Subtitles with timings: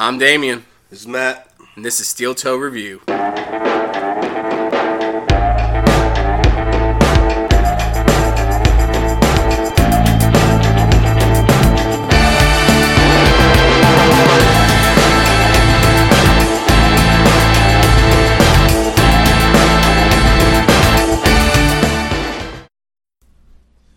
[0.00, 1.50] I'm Damian, This is Matt.
[1.74, 3.00] and this is Steel Toe Review.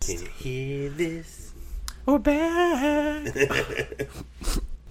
[0.02, 1.54] Can you hear this?
[2.06, 3.36] We're back.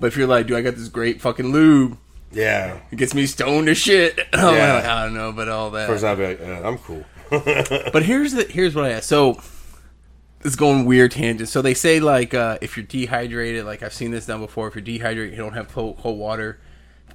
[0.01, 1.97] but if you're like, dude, I got this great fucking lube.
[2.33, 2.81] Yeah.
[2.91, 4.19] It gets me stoned to shit.
[4.33, 4.75] I'm Yeah.
[4.75, 5.87] like, I don't know, but all that.
[5.89, 7.05] First, I'll be like, uh, I'm cool.
[7.31, 9.09] But here's the here's what I asked.
[9.09, 9.41] So
[10.43, 11.53] it's going weird tangents.
[11.53, 14.69] So they say like uh, if you're dehydrated, like I've seen this done before.
[14.69, 16.59] If you're dehydrated, you don't have cold, cold water.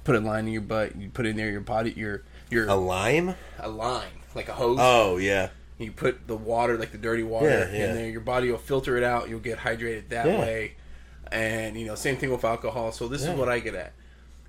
[0.04, 0.94] Put a line in your butt.
[0.96, 1.50] You put it in there.
[1.50, 3.34] Your body, your your A lime?
[3.58, 4.78] a line like a hose.
[4.80, 5.48] Oh, yeah.
[5.78, 7.88] You put the water, like the dirty water, Yeah, yeah.
[7.90, 8.08] in there.
[8.08, 9.28] Your body will filter it out.
[9.28, 10.38] You'll get hydrated that Yeah.
[10.40, 10.74] way.
[11.32, 12.92] And you know, same thing with alcohol.
[12.92, 13.32] So this Yeah.
[13.32, 13.92] is what I get at.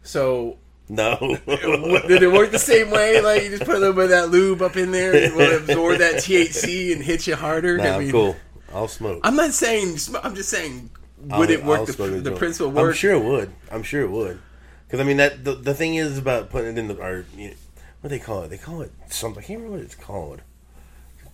[0.04, 0.58] So
[0.90, 1.18] No.
[1.48, 3.20] did it work the same way?
[3.22, 5.58] Like you just put a little bit of that lube up in there, it will
[5.58, 7.78] absorb that THC and hit you harder.
[7.78, 8.36] nah, I mean, cool.
[8.74, 9.20] I'll smoke.
[9.24, 9.98] I'm not saying.
[10.24, 10.90] I'm just saying.
[11.32, 11.80] I'll- Would it work?
[11.80, 12.90] I'll The, the principle work?
[12.90, 13.52] I'm sure it would.
[13.72, 14.40] I'm sure it would.
[14.86, 16.96] Because, I mean, that the, the thing is about putting it in the.
[16.96, 17.54] Or, you know,
[18.02, 18.50] what do they call it?
[18.50, 19.44] They call it something.
[19.44, 20.42] I can't remember what it's called.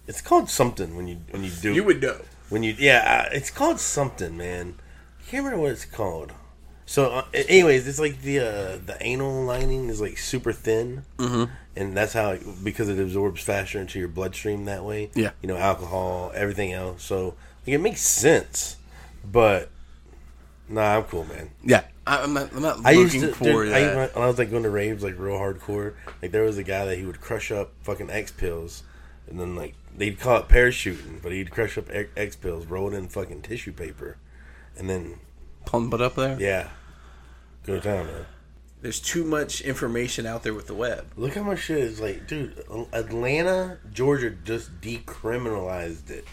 [0.07, 2.17] It's called something when you when you do You would know.
[2.49, 4.75] when you yeah uh, it's called something man
[5.25, 6.31] i can't remember what it's called
[6.85, 11.51] so uh, anyways it's like the uh, the anal lining is like super thin mm-hmm.
[11.75, 15.31] and that's how it, because it absorbs faster into your bloodstream that way Yeah.
[15.41, 18.77] you know alcohol everything else so like, it makes sense
[19.23, 19.69] but
[20.67, 22.51] nah i'm cool man Yeah, I, I'm not.
[22.53, 25.03] I'm not I used to for dude, I, when I was like going to raves
[25.03, 25.93] like real hardcore.
[26.21, 28.83] Like there was a guy that he would crush up fucking X pills,
[29.29, 32.93] and then like they'd call it parachuting, but he'd crush up X- X pills, roll
[32.93, 34.17] it in fucking tissue paper,
[34.77, 35.19] and then
[35.65, 36.37] Pump it up there.
[36.39, 36.69] yeah,
[37.65, 38.25] go down, town, man.
[38.81, 41.05] There's too much information out there with the web.
[41.15, 42.61] Look how much shit is like, dude.
[42.91, 46.25] Atlanta, Georgia just decriminalized it.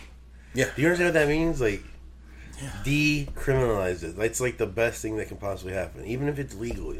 [0.53, 0.69] Yeah.
[0.75, 1.61] Do you understand what that means?
[1.61, 1.85] Like,
[2.85, 4.17] decriminalized it.
[4.17, 6.93] That's like the best thing that can possibly happen, even if it's legal.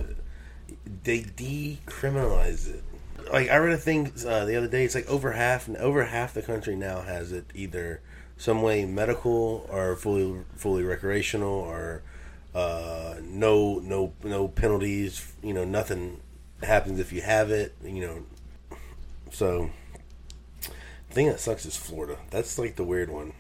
[1.03, 2.85] They decriminalize it.
[3.33, 4.85] Like I read a thing uh, the other day.
[4.85, 8.03] It's like over half, and over half the country now has it either
[8.41, 12.01] some way medical or fully fully recreational or
[12.55, 15.35] uh, no no no penalties.
[15.43, 16.23] You know, nothing
[16.63, 17.75] happens if you have it.
[17.85, 18.79] You know,
[19.31, 19.71] so
[20.63, 22.17] the thing that sucks is Florida.
[22.31, 23.35] That's like the weird one.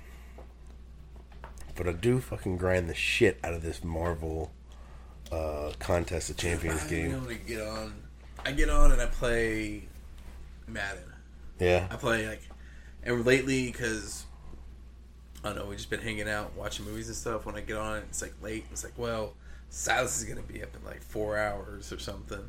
[1.77, 4.53] But I do fucking grind the shit out of this Marvel
[5.33, 7.27] uh, contest of champions I game.
[7.27, 7.95] to get on.
[8.45, 9.85] I get on and I play
[10.69, 11.05] Madden.
[11.59, 11.87] Yeah.
[11.91, 12.43] I play like,
[13.03, 14.27] and lately because
[15.43, 17.47] I don't know, we've just been hanging out, watching movies and stuff.
[17.47, 18.67] When I get on, it's like late.
[18.73, 19.35] It's like, well,
[19.71, 22.41] Silas is gonna be up in like four hours or something.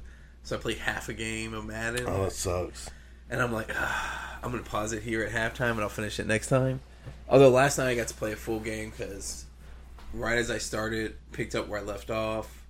[0.44, 2.90] So I play half a game of Madden, Oh, that sucks.
[3.30, 6.28] and I'm like, ah, I'm gonna pause it here at halftime, and I'll finish it
[6.28, 6.82] next time.
[7.30, 9.46] Although last night I got to play a full game because
[10.14, 12.66] right as I started, picked up where I left off,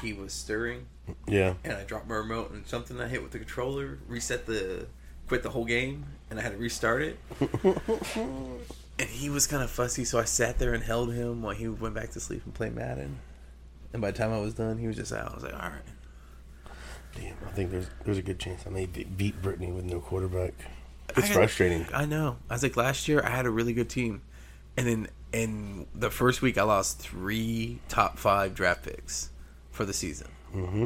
[0.00, 0.86] he was stirring
[1.26, 1.54] Yeah.
[1.64, 4.86] and I dropped my remote and something I hit with the controller reset the
[5.28, 7.18] quit the whole game and I had to restart it.
[9.02, 11.66] and he was kind of fussy, so I sat there and held him while he
[11.66, 13.18] went back to sleep and played Madden.
[13.92, 15.32] And by the time I was done, he was just out.
[15.32, 16.72] I was like, all right.
[17.16, 20.54] Damn, I think there's there's a good chance I may beat Brittany with no quarterback.
[21.10, 21.84] It's I had- frustrating.
[21.92, 22.36] I know.
[22.48, 24.22] I was like, last year I had a really good team,
[24.76, 29.30] and then in the first week I lost three top five draft picks
[29.72, 30.28] for the season.
[30.54, 30.82] Mm-hmm.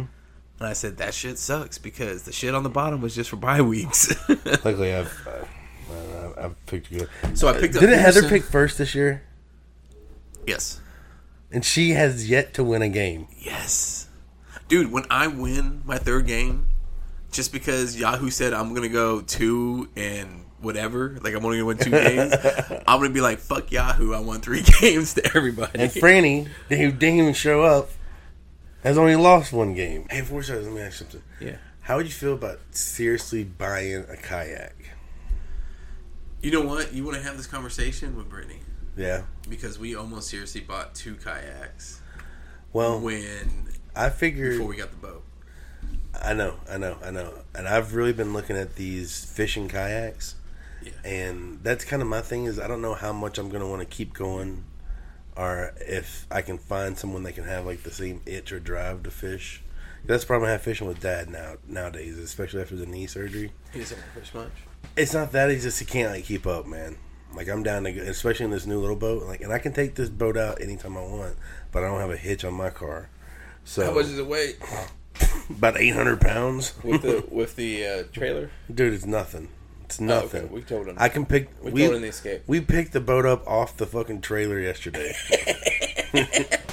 [0.58, 3.36] And I said that shit sucks because the shit on the bottom was just for
[3.36, 4.16] bye weeks.
[4.64, 5.44] Luckily, I've uh,
[5.90, 7.08] I've- I've picked good.
[7.34, 7.80] so I picked up.
[7.80, 9.22] Didn't Heather pick first this year?
[10.46, 10.80] Yes.
[11.50, 13.28] And she has yet to win a game.
[13.38, 14.08] Yes.
[14.68, 16.66] Dude, when I win my third game,
[17.32, 21.78] just because Yahoo said I'm gonna go two and whatever, like I'm only gonna win
[21.78, 22.34] two games,
[22.86, 25.78] I'm gonna be like, fuck Yahoo, I won three games to everybody.
[25.78, 27.90] And Franny, who didn't even show up,
[28.82, 30.06] has only lost one game.
[30.10, 31.22] Hey, four we start, let me ask you something.
[31.40, 31.56] yeah.
[31.82, 34.74] How would you feel about seriously buying a kayak?
[36.46, 36.94] You know what?
[36.94, 38.60] You wanna have this conversation with Brittany.
[38.96, 39.22] Yeah.
[39.50, 42.00] Because we almost seriously bought two kayaks
[42.72, 43.66] Well, when
[43.96, 44.52] I figured.
[44.52, 45.24] before we got the boat.
[46.14, 47.32] I know, I know, I know.
[47.52, 50.36] And I've really been looking at these fishing kayaks.
[50.84, 50.92] Yeah.
[51.04, 53.66] And that's kind of my thing is I don't know how much I'm going to
[53.66, 54.62] want to keep going
[55.36, 59.02] or if I can find someone that can have like the same itch or drive
[59.02, 59.64] to fish.
[60.04, 63.50] That's the problem I have fishing with dad now nowadays, especially after the knee surgery.
[63.72, 64.52] He doesn't fish much.
[64.96, 66.96] It's not that he's just he can't like keep up, man.
[67.34, 69.22] Like I'm down to go, especially in this new little boat.
[69.24, 71.36] Like, and I can take this boat out anytime I want,
[71.72, 73.08] but I don't have a hitch on my car.
[73.64, 74.54] So How much does it weigh
[75.50, 78.50] about eight hundred pounds, with the with the uh, trailer?
[78.72, 78.94] dude.
[78.94, 79.48] It's nothing.
[79.84, 80.44] It's Oh, nothing.
[80.44, 80.54] okay.
[80.54, 80.96] We told him.
[80.98, 81.48] I can pick.
[81.62, 82.42] we, We, told him the escape.
[82.46, 85.14] we picked the boat up off the fucking trailer yesterday,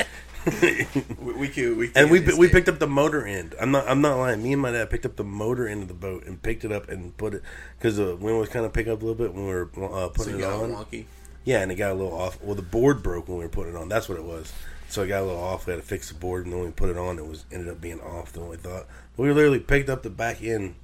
[1.20, 1.78] We, we could.
[1.78, 3.56] We and we we picked up the motor end.
[3.60, 4.44] I'm not I'm not lying.
[4.44, 6.72] Me and my dad picked up the motor end of the boat and picked it
[6.72, 7.44] up and put it
[7.78, 10.10] because the wind was kind of pick up a little bit when we were uh,
[10.10, 10.72] putting you it on.
[10.72, 11.06] wonky.
[11.46, 12.42] Yeah, and it got a little off.
[12.42, 13.90] Well, the board broke when we were putting it on.
[13.90, 14.52] That's what it was.
[14.90, 15.66] So it got a little off.
[15.66, 17.46] We had to fix the board, and then when we put it on, it was
[17.52, 18.86] ended up being off than we thought.
[19.18, 20.76] We literally picked up the back end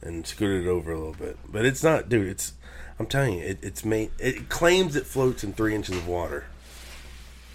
[0.00, 1.36] and scooted it over a little bit.
[1.50, 2.28] But it's not, dude.
[2.28, 2.52] It's
[2.98, 4.10] I'm telling you, it, it's made.
[4.18, 6.46] It claims it floats in three inches of water.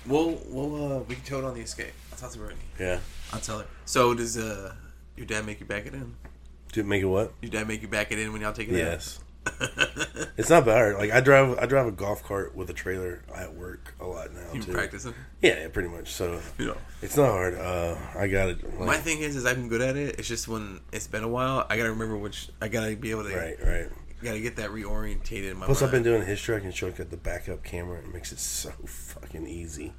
[0.05, 1.93] We'll we'll uh, we can tow it on the escape.
[2.11, 2.59] I'll talk to Brittany.
[2.79, 2.99] Yeah.
[3.31, 3.65] I'll tell her.
[3.85, 4.73] So does uh
[5.15, 6.15] your dad make you back it in?
[6.73, 7.33] To make it what?
[7.41, 9.19] Your dad make you back it in when y'all take it Yes.
[9.19, 9.23] out?
[10.35, 10.95] It's not bad.
[10.95, 14.33] Like I drive, I drive a golf cart with a trailer at work a lot
[14.33, 14.71] now you too.
[14.71, 15.13] practicing?
[15.43, 16.11] Yeah, yeah, pretty much.
[16.11, 16.77] So You know.
[17.03, 17.53] it's not hard.
[17.55, 18.79] Uh, I got it.
[18.79, 20.15] My thing is, is I'm good at it.
[20.17, 22.49] It's just when it's been a while, I gotta remember which.
[22.61, 23.35] I gotta be able to.
[23.35, 23.89] right, right.
[24.23, 25.87] Gotta get that reorientated in my Plus, mind.
[25.89, 26.55] I've been doing history.
[26.55, 27.99] I can show at the backup camera.
[27.99, 29.93] It makes it so fucking easy,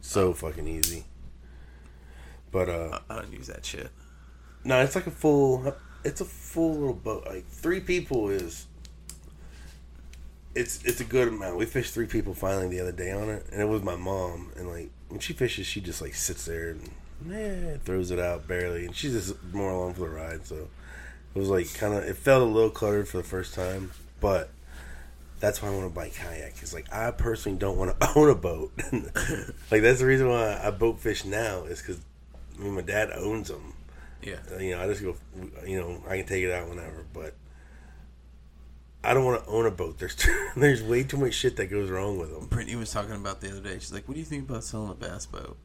[0.00, 1.04] so fucking easy.
[2.52, 3.90] But uh, I don't use that shit.
[4.64, 5.74] no, it's like a full.
[6.04, 7.24] It's a full little boat.
[7.26, 8.66] Like three people is.
[10.54, 11.56] It's it's a good amount.
[11.56, 14.52] We fished three people finally the other day on it, and it was my mom.
[14.56, 16.90] And like when she fishes, she just like sits there and
[17.32, 20.46] eh, throws it out barely, and she's just more along for the ride.
[20.46, 20.68] So
[21.38, 24.50] it was like kind of it felt a little cluttered for the first time, but
[25.38, 26.58] that's why I want to buy kayak.
[26.58, 28.72] Cause like I personally don't want to own a boat.
[29.70, 32.00] like that's the reason why I boat fish now is because
[32.58, 33.74] I mean my dad owns them.
[34.20, 34.38] Yeah.
[34.52, 35.14] Uh, You know, I just go.
[35.64, 37.34] You know, I can take it out whenever, but
[39.04, 39.98] I don't want to own a boat.
[40.00, 42.48] There's too, there's way too much shit that goes wrong with them.
[42.48, 43.74] Brittany was talking about the other day.
[43.74, 45.56] She's like, "What do you think about selling a bass boat?"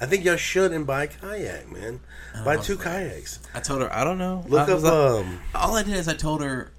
[0.00, 2.00] I think y'all should and buy a kayak, man.
[2.44, 3.38] Buy two but- kayaks.
[3.54, 5.40] I told her, "I don't know." Look I up like- um.
[5.54, 6.70] all I did is I told her,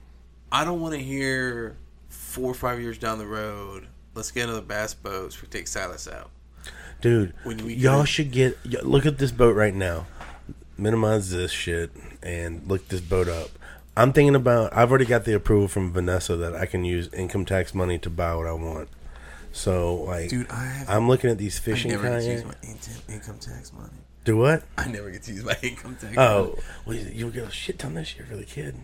[0.52, 1.76] I don't want to hear
[2.10, 3.88] four or five years down the road.
[4.16, 5.34] Let's get another bass boat.
[5.34, 6.30] So we take Silas out.
[7.00, 10.08] Dude, When we y'all should get look at this boat right now.
[10.78, 11.92] Minimize this shit
[12.24, 13.50] and look this boat up.
[13.96, 14.76] I'm thinking about.
[14.76, 18.10] I've already got the approval from Vanessa that I can use income tax money to
[18.10, 18.90] buy what I want.
[19.52, 20.86] So like, Dude, I.
[20.88, 21.92] I'm looking at these fishing.
[21.92, 23.90] I never get to use my in- income tax money.
[24.24, 24.64] Do what?
[24.78, 26.16] I never get to use my income tax.
[26.16, 26.18] money.
[26.18, 26.56] Oh,
[26.86, 28.76] well, you- you'll get a shit ton this year for the kid.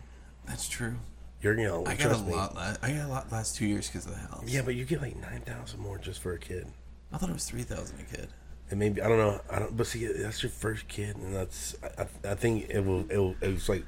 [0.45, 0.95] that's true.
[1.41, 2.33] You're you know, I got a me.
[2.33, 2.55] lot.
[2.55, 4.43] Last, I got a lot last two years because of the house.
[4.47, 6.65] Yeah, but you get like nine thousand more just for a kid.
[7.13, 8.27] I thought it was three thousand a kid.
[8.71, 9.39] And maybe I don't know.
[9.49, 9.77] I don't.
[9.77, 11.75] But see, that's your first kid, and that's.
[11.83, 13.05] I, I- I think it will.
[13.09, 13.35] It will.
[13.41, 13.85] It's like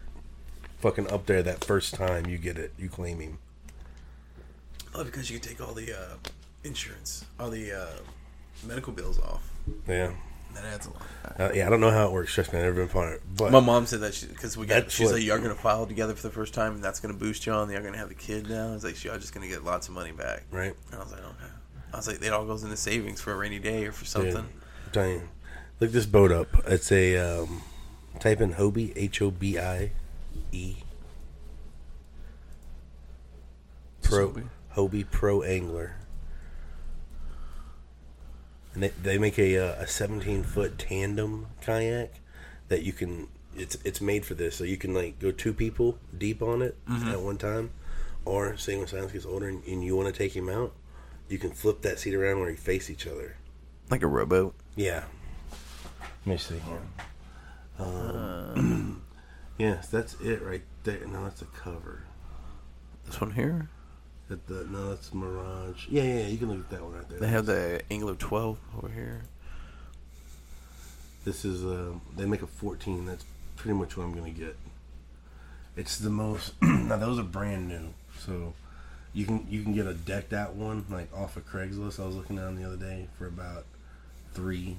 [0.79, 3.39] fucking up there that first time you get it, you claim him.
[4.95, 6.15] Oh, because you can take all the uh,
[6.69, 7.87] insurance, all the uh,
[8.65, 9.49] medical bills off.
[9.87, 10.11] Yeah.
[10.53, 11.01] That adds a lot.
[11.37, 12.33] Uh, yeah, I don't know how it works.
[12.33, 13.21] Trust me, I've never been part of it.
[13.37, 14.89] But My mom said that because we got.
[14.89, 17.45] She's what- like, "You're gonna file together for the first time, and that's gonna boost
[17.45, 17.69] you on.
[17.69, 20.11] You're gonna have the kid now." It's like, "Y'all just gonna get lots of money
[20.11, 21.51] back." right, And I was like, "Okay."
[21.93, 24.09] I was like, "It all goes into savings for a rainy day or for dude,
[24.09, 24.37] something."
[24.85, 25.29] I'm telling you,
[25.79, 26.47] look this boat up.
[26.65, 27.61] It's a um,
[28.19, 29.91] type in Hobie H O B I
[30.51, 30.77] E
[34.01, 34.49] Pro Hobie?
[34.75, 35.95] Hobie Pro Angler.
[38.73, 42.11] And they, they make a uh, a 17 foot tandem kayak
[42.67, 44.55] that you can it's it's made for this.
[44.55, 47.71] So you can like go two people deep on it at one time.
[48.25, 50.73] Or say when Silas gets older and, and you want to take him out
[51.29, 53.37] you can flip that seat around where you face each other.
[53.89, 54.55] Like a rowboat.
[54.75, 55.05] yeah.
[56.25, 56.81] Let me see here.
[57.79, 59.01] Um,
[59.57, 61.05] yes that's it right there.
[61.07, 62.03] No that's a cover.
[63.05, 63.69] This one here.
[64.29, 67.19] That the, no that's Mirage yeah yeah you can look at that one right there
[67.19, 69.21] They have the Angler 12 over here.
[71.25, 73.05] This is uh, they make a 14.
[73.05, 73.25] That's
[73.57, 74.55] pretty much what I'm gonna get.
[75.75, 76.53] It's the most.
[76.61, 78.53] now those are brand new, so
[79.13, 81.99] you can you can get a decked out one like off of Craigslist.
[81.99, 83.65] I was looking down the other day for about
[84.33, 84.77] three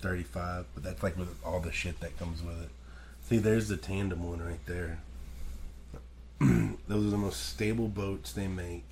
[0.00, 2.70] thirty five, but that's like with all the shit that comes with it.
[3.22, 4.98] See, there's the tandem one right there.
[6.88, 8.84] those are the most stable boats they make.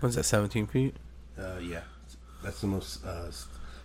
[0.00, 0.24] What's that?
[0.24, 0.94] 17 feet.
[1.38, 1.82] Uh, yeah,
[2.42, 3.04] that's the most.
[3.04, 3.30] Uh,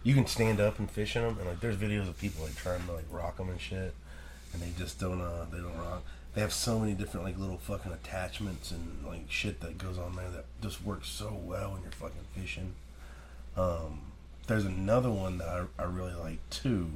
[0.03, 2.55] you can stand up and fish in them, and like there's videos of people like
[2.55, 3.93] trying to like rock them and shit,
[4.53, 5.19] and they just don't.
[5.19, 6.03] Uh, they don't rock.
[6.33, 10.15] They have so many different like little fucking attachments and like shit that goes on
[10.15, 12.73] there that just works so well when you're fucking fishing.
[13.57, 14.01] Um,
[14.47, 16.89] there's another one that I, I really like too.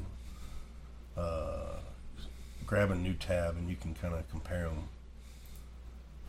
[1.18, 1.78] Uh,
[2.66, 4.90] grab a new tab and you can kind of compare them.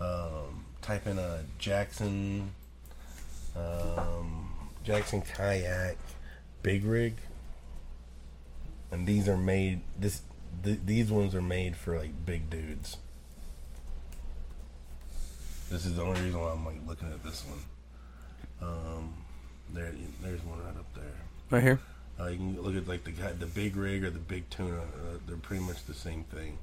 [0.01, 2.51] Um, type in a Jackson
[3.57, 5.97] um, Jackson kayak
[6.63, 7.15] big rig.
[8.91, 10.23] and these are made this
[10.63, 12.97] th- these ones are made for like big dudes.
[15.71, 18.69] This is the only reason why I'm like looking at this one.
[18.69, 19.15] Um,
[19.75, 21.05] there, there's one right up there.
[21.51, 21.81] Right here.
[22.19, 24.79] Uh, you can look at like the guy, the big rig or the big tuna.
[24.79, 26.59] Uh, they're pretty much the same thing.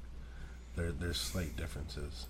[0.74, 2.26] There, there's slight differences.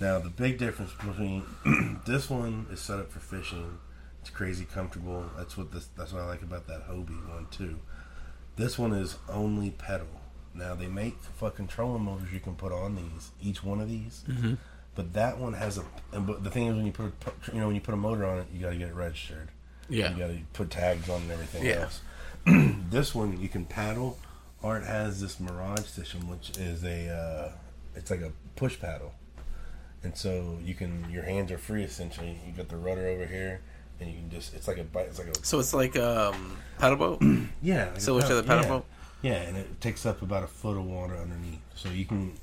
[0.00, 1.44] Now the big difference between
[2.06, 3.78] this one is set up for fishing.
[4.20, 5.24] It's crazy comfortable.
[5.36, 5.88] That's what this.
[5.96, 7.78] That's what I like about that Hobie one too.
[8.56, 10.06] This one is only pedal.
[10.54, 13.30] Now they make fucking trolling motors you can put on these.
[13.40, 14.24] Each one of these.
[14.28, 14.54] Mm-hmm.
[14.94, 15.84] But that one has a.
[16.12, 17.98] And but the thing is, when you put a, you know when you put a
[17.98, 19.48] motor on it, you got to get it registered.
[19.88, 20.10] Yeah.
[20.12, 21.86] You got to put tags on and everything Yeah.
[21.88, 22.00] else.
[22.90, 24.18] this one you can paddle,
[24.62, 27.08] or it has this Mirage system, which is a.
[27.08, 27.52] Uh,
[27.94, 29.12] it's like a push paddle,
[30.02, 32.38] and so you can your hands are free essentially.
[32.46, 33.60] You got the rudder over here,
[34.00, 34.54] and you can just.
[34.54, 35.06] It's like a bite.
[35.06, 37.22] It's like a So it's like um paddle boat.
[37.62, 37.90] yeah.
[37.92, 38.68] Like Similar to the paddle- yeah.
[38.70, 38.84] boat.
[39.20, 42.34] Yeah, and it takes up about a foot of water underneath, so you can,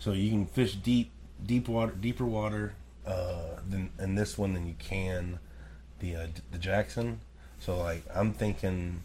[0.00, 1.12] so you can fish deep,
[1.46, 2.74] deep water, deeper water,
[3.06, 5.38] uh, than in this one than you can,
[6.00, 7.20] the uh, the Jackson.
[7.60, 9.02] So like I'm thinking,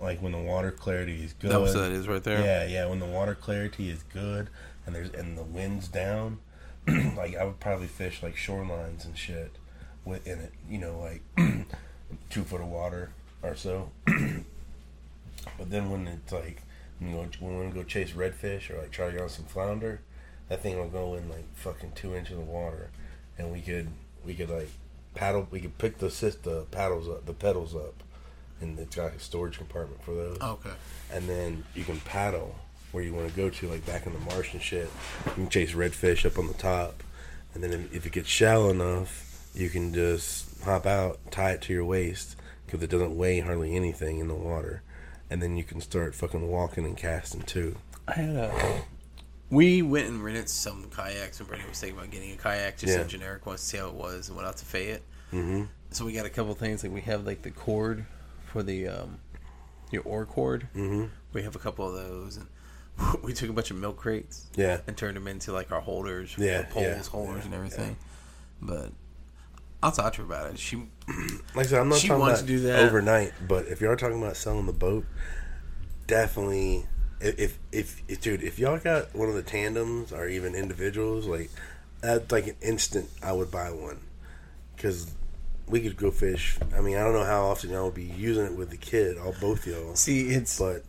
[0.00, 1.50] like when the water clarity is good.
[1.50, 2.40] That, so that is right there.
[2.42, 2.86] Yeah, yeah.
[2.86, 4.48] When the water clarity is good
[4.86, 6.38] and there's and the wind's down,
[7.16, 9.52] like I would probably fish like shorelines and shit
[10.04, 10.52] within it.
[10.68, 11.22] You know, like
[12.30, 13.10] two foot of water
[13.42, 13.90] or so.
[14.06, 16.62] but then when it's like
[16.98, 19.20] when you go, when we want to go chase redfish or like try to get
[19.22, 20.00] on some flounder,
[20.48, 22.90] that thing will go in like fucking two inches of water,
[23.38, 23.88] and we could
[24.24, 24.70] we could like
[25.14, 25.46] paddle.
[25.50, 26.06] We could pick the
[26.42, 28.02] the paddles up, the pedals up,
[28.60, 30.70] and it's got a storage compartment for those Okay.
[31.12, 32.54] and then you can paddle
[32.92, 34.88] where you want to go to, like back in the marsh and shit.
[35.26, 37.02] You can chase redfish up on the top,
[37.54, 41.72] and then if- it gets shallow enough, you can just hop out, tie it to
[41.72, 44.82] your waist because it doesn't weigh hardly anything in the water,
[45.30, 47.76] and then you can start fucking walking and casting too.
[48.08, 48.82] I had a.
[49.48, 52.94] We went and rented some kayaks, and Brandon was thinking about getting a kayak, just
[52.96, 53.02] Yeah.
[53.04, 55.02] a generic one, to see how it was, and went out to Fayette.
[55.32, 55.64] Mm-hmm.
[55.90, 58.04] So we got a couple things like we have like the cord
[58.46, 59.18] for the um,
[59.92, 60.68] your oar cord.
[60.74, 61.04] Mm-hmm.
[61.32, 62.46] We have a couple of those, and
[63.22, 64.80] we took a bunch of milk crates Yeah.
[64.86, 67.96] and turned them into like our holders, Yeah, poles, yeah, holders, yeah, and everything.
[68.62, 68.90] But
[69.82, 70.58] I'll talk to her about it.
[70.58, 70.76] She
[71.54, 72.78] Like I said, I'm not She talking wants about to do that.
[72.80, 75.04] overnight, but if you are talking about selling the boat,
[76.06, 76.86] definitely.
[77.20, 81.50] If, if if dude, if y'all got one of the tandems or even individuals, like
[82.02, 84.00] that's like an instant, I would buy one
[84.76, 85.10] because
[85.66, 86.58] we could go fish.
[86.76, 89.16] I mean, I don't know how often y'all would be using it with the kid,
[89.16, 90.84] all both y'all, see it's but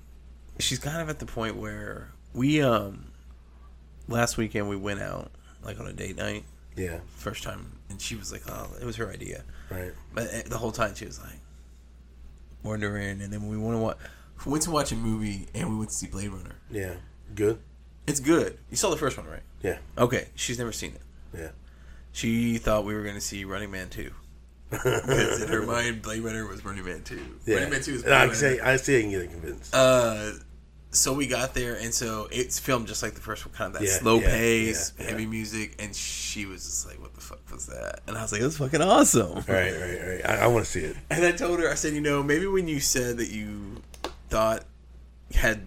[0.59, 3.11] she's kind of at the point where we um
[4.07, 5.31] last weekend we went out
[5.63, 6.43] like on a date night.
[6.75, 7.71] Yeah, first time.
[7.89, 9.43] And she was like oh it was her idea.
[9.69, 11.39] Right, but uh, the whole time she was like
[12.63, 13.97] wondering and then we went to watch
[14.45, 16.55] we went to watch a movie and we went to see Blade Runner.
[16.69, 16.93] Yeah,
[17.33, 17.59] good,
[18.05, 18.57] it's good.
[18.69, 19.41] You saw the first one right?
[19.63, 20.27] Yeah, okay.
[20.35, 21.01] She's never seen it.
[21.37, 21.49] Yeah.
[22.11, 24.11] she thought we were going to see Running Man 2
[24.69, 28.03] because in her mind Blade Runner was Running Man 2 Yeah, Running Man 2 is
[28.03, 28.33] I Blade Runner.
[28.35, 29.73] say I see I can get it convinced.
[29.75, 30.31] Uh,
[30.89, 33.81] so we got there, and so it's filmed just like the first one, kind of
[33.81, 37.39] that Yeah, slow yeah, pace, heavy music, and she was just like, "What the fuck
[37.51, 40.21] was that?" And I was like, "That's fucking awesome." right, right, right.
[40.25, 40.95] I, I want to see it.
[41.09, 43.81] And I told her, I said, "You know, maybe when you said that you
[44.29, 44.63] thought
[45.35, 45.61] had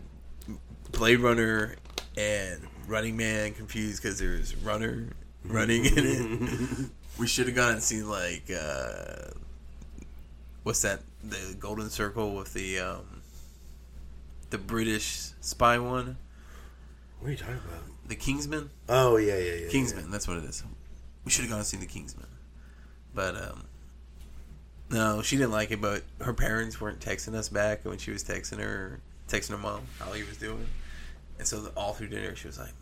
[0.91, 1.77] Blade Runner
[2.17, 5.09] and Running Man confused because there's runner
[5.45, 6.91] running in it,
[7.21, 9.31] we should have gone and seen like uh,
[10.63, 11.01] what's that?
[11.23, 13.23] The Golden Circle with the um,
[14.49, 16.17] the British spy one,
[17.21, 17.83] What are you talking about?
[18.09, 18.71] the Kingsman.
[18.89, 19.69] Oh yeah, yeah, yeah.
[19.69, 20.65] Kingsman, that's what it is.
[21.25, 22.27] We should have gone and seen the Kingsman,
[23.15, 23.65] but um,
[24.91, 25.81] no, she didn't like it.
[25.81, 29.83] But her parents weren't texting us back when she was texting her, texting her mom
[29.99, 30.67] how he was doing,
[31.39, 32.73] and so the, all through dinner she was like,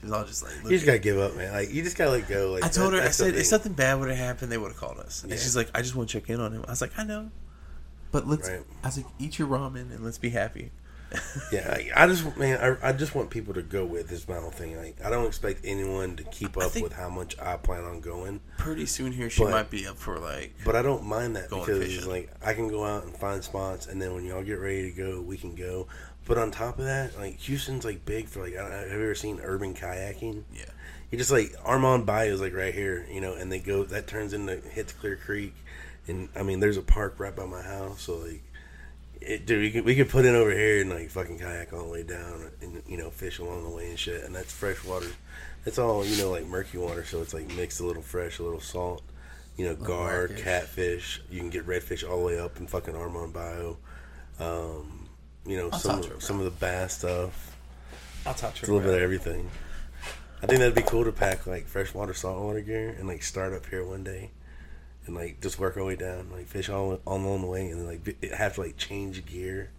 [0.00, 1.52] she was all just like, You just gotta give up, man.
[1.52, 2.52] Like you just gotta let go.
[2.52, 4.72] Like I told that- her, I said, if something bad would have happened, they would
[4.72, 5.22] have called us.
[5.22, 5.38] And Yeah.
[5.38, 6.64] she's like, I just want to check in on him.
[6.66, 7.30] I was like, I know,
[8.12, 8.48] but let's.
[8.48, 8.62] Right.
[8.84, 10.70] I was like, eat your ramen and let's be happy.
[11.52, 14.38] Yeah, like, I just man, I, I just want people to go with is my
[14.38, 14.76] whole thing.
[14.76, 18.40] Like I don't expect anyone to keep up with how much I plan on going,
[18.58, 20.52] Pretty soon here, she But- might be up for like.
[20.64, 22.10] but I don't mind that because fishing.
[22.10, 24.96] like I can go out and find spots, and then when y'all get ready to
[24.96, 25.86] go, we can go.
[26.26, 29.04] But on top of that, like Houston's like big for like I don't, have you
[29.04, 30.42] ever seen urban kayaking?
[30.52, 30.64] Yeah.
[31.10, 34.08] You just like Armand Bayou is like right here, you know, and they go that
[34.08, 35.54] turns into hits Clear Creek,
[36.08, 38.42] and I mean there's a park right by my house, so like,
[39.20, 41.84] it, dude, we could we could put in over here and like fucking kayak all
[41.84, 44.84] the way down and you know fish along the way and shit, and that's fresh
[44.84, 45.06] water.
[45.64, 48.42] It's all you know like murky water, so it's like mixed a little fresh, a
[48.42, 49.02] little salt,
[49.56, 51.22] You know, gar, catfish.
[51.30, 53.76] You can get redfish all the way up in fucking Armand Bayou.
[54.38, 54.95] Um,
[55.46, 57.56] you know, I'll some her, some of the bass stuff.
[58.26, 59.48] I'll talk to It's a little bit of everything.
[60.42, 63.66] I think that'd be cool to pack like freshwater, saltwater gear and like start up
[63.66, 64.30] here one day,
[65.06, 67.80] and like just work our way down, like fish all all along the way, and
[67.80, 69.70] then like have to like change gear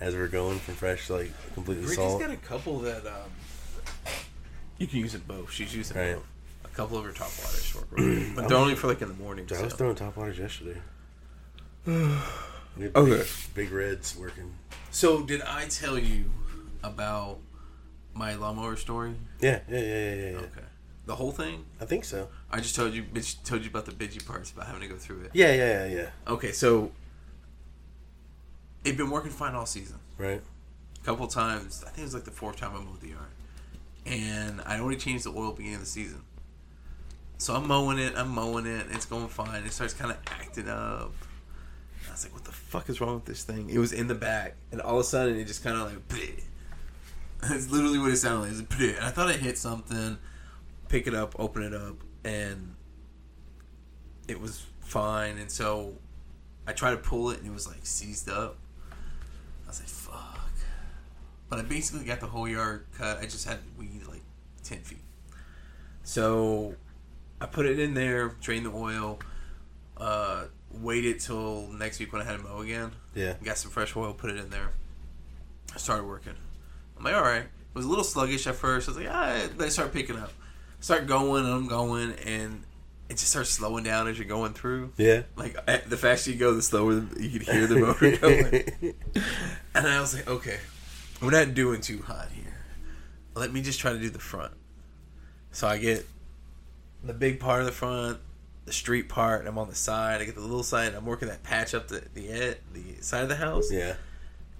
[0.00, 2.20] as we're going from fresh to like completely salt.
[2.20, 3.30] Ricky's got a couple that um,
[4.78, 5.50] you can use it both.
[5.52, 6.14] She's using Right.
[6.16, 6.26] both.
[6.64, 9.14] A couple of her top waters work really but they're only for like in the
[9.14, 9.46] morning.
[9.56, 10.80] I was throwing top waters yesterday.
[12.78, 13.18] Okay.
[13.18, 14.50] big, big reds working.
[14.92, 16.30] So did I tell you
[16.84, 17.38] about
[18.12, 19.14] my lawnmower story?
[19.40, 20.30] Yeah, yeah, yeah, yeah, yeah.
[20.32, 20.36] yeah.
[20.36, 20.66] Okay.
[21.06, 21.64] The whole thing?
[21.80, 22.28] I think so.
[22.50, 24.96] I just told you bitch told you about the bitchy parts about having to go
[24.96, 25.30] through it.
[25.32, 26.10] Yeah, yeah, yeah, yeah.
[26.28, 26.92] Okay, so
[28.84, 29.96] it'd been working fine all season.
[30.18, 30.42] Right.
[31.00, 33.32] A couple times, I think it was like the fourth time I mowed the yard,
[34.04, 36.22] and I only changed the oil at the beginning of the season.
[37.38, 39.64] So I'm mowing it, I'm mowing it, it's going fine.
[39.64, 41.12] It starts kind of acting up.
[42.00, 44.06] And I was like, "What the fuck is wrong with this thing?" It was in
[44.08, 46.08] the back, and all of a sudden, it just kind of like.
[46.08, 46.42] Bleh.
[47.44, 48.70] It's literally what it sounded like.
[48.70, 48.96] It was.
[48.96, 50.16] And I thought I hit something.
[50.88, 52.76] Pick it up, open it up, and
[54.28, 55.38] it was fine.
[55.38, 55.94] And so
[56.68, 58.58] I tried to pull it, and it was like seized up.
[59.64, 60.50] I was like, "Fuck."
[61.48, 63.18] But I basically got the whole yard cut.
[63.18, 64.22] I just had weed like
[64.62, 65.02] ten feet.
[66.04, 66.76] So
[67.40, 69.18] I put it in there, drained the oil,
[69.96, 72.92] uh, waited till next week when I had to mow again.
[73.14, 73.34] Yeah.
[73.42, 74.70] Got some fresh oil, put it in there.
[75.74, 76.34] I started working.
[76.96, 77.42] I'm like, all right.
[77.42, 78.88] It was a little sluggish at first.
[78.88, 80.32] I was like, ah, I started picking up.
[80.80, 82.64] Start going, and I'm going, and
[83.08, 84.92] it just starts slowing down as you're going through.
[84.96, 85.22] Yeah.
[85.36, 85.56] Like
[85.88, 88.94] the faster you go, the slower you can hear the motor going.
[89.74, 90.58] And I was like, okay,
[91.20, 92.54] we're not doing too hot here.
[93.34, 94.52] Let me just try to do the front.
[95.52, 96.06] So I get
[97.04, 98.18] the big part of the front,
[98.64, 100.20] the street part, I'm on the side.
[100.20, 103.02] I get the little side, and I'm working that patch up the the ed, the
[103.02, 103.70] side of the house.
[103.72, 103.94] yeah.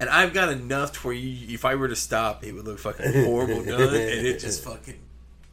[0.01, 2.81] And I've got enough to where you, if I were to stop, it would look
[2.81, 3.95] fucking horrible done, and
[4.27, 4.99] it just fucking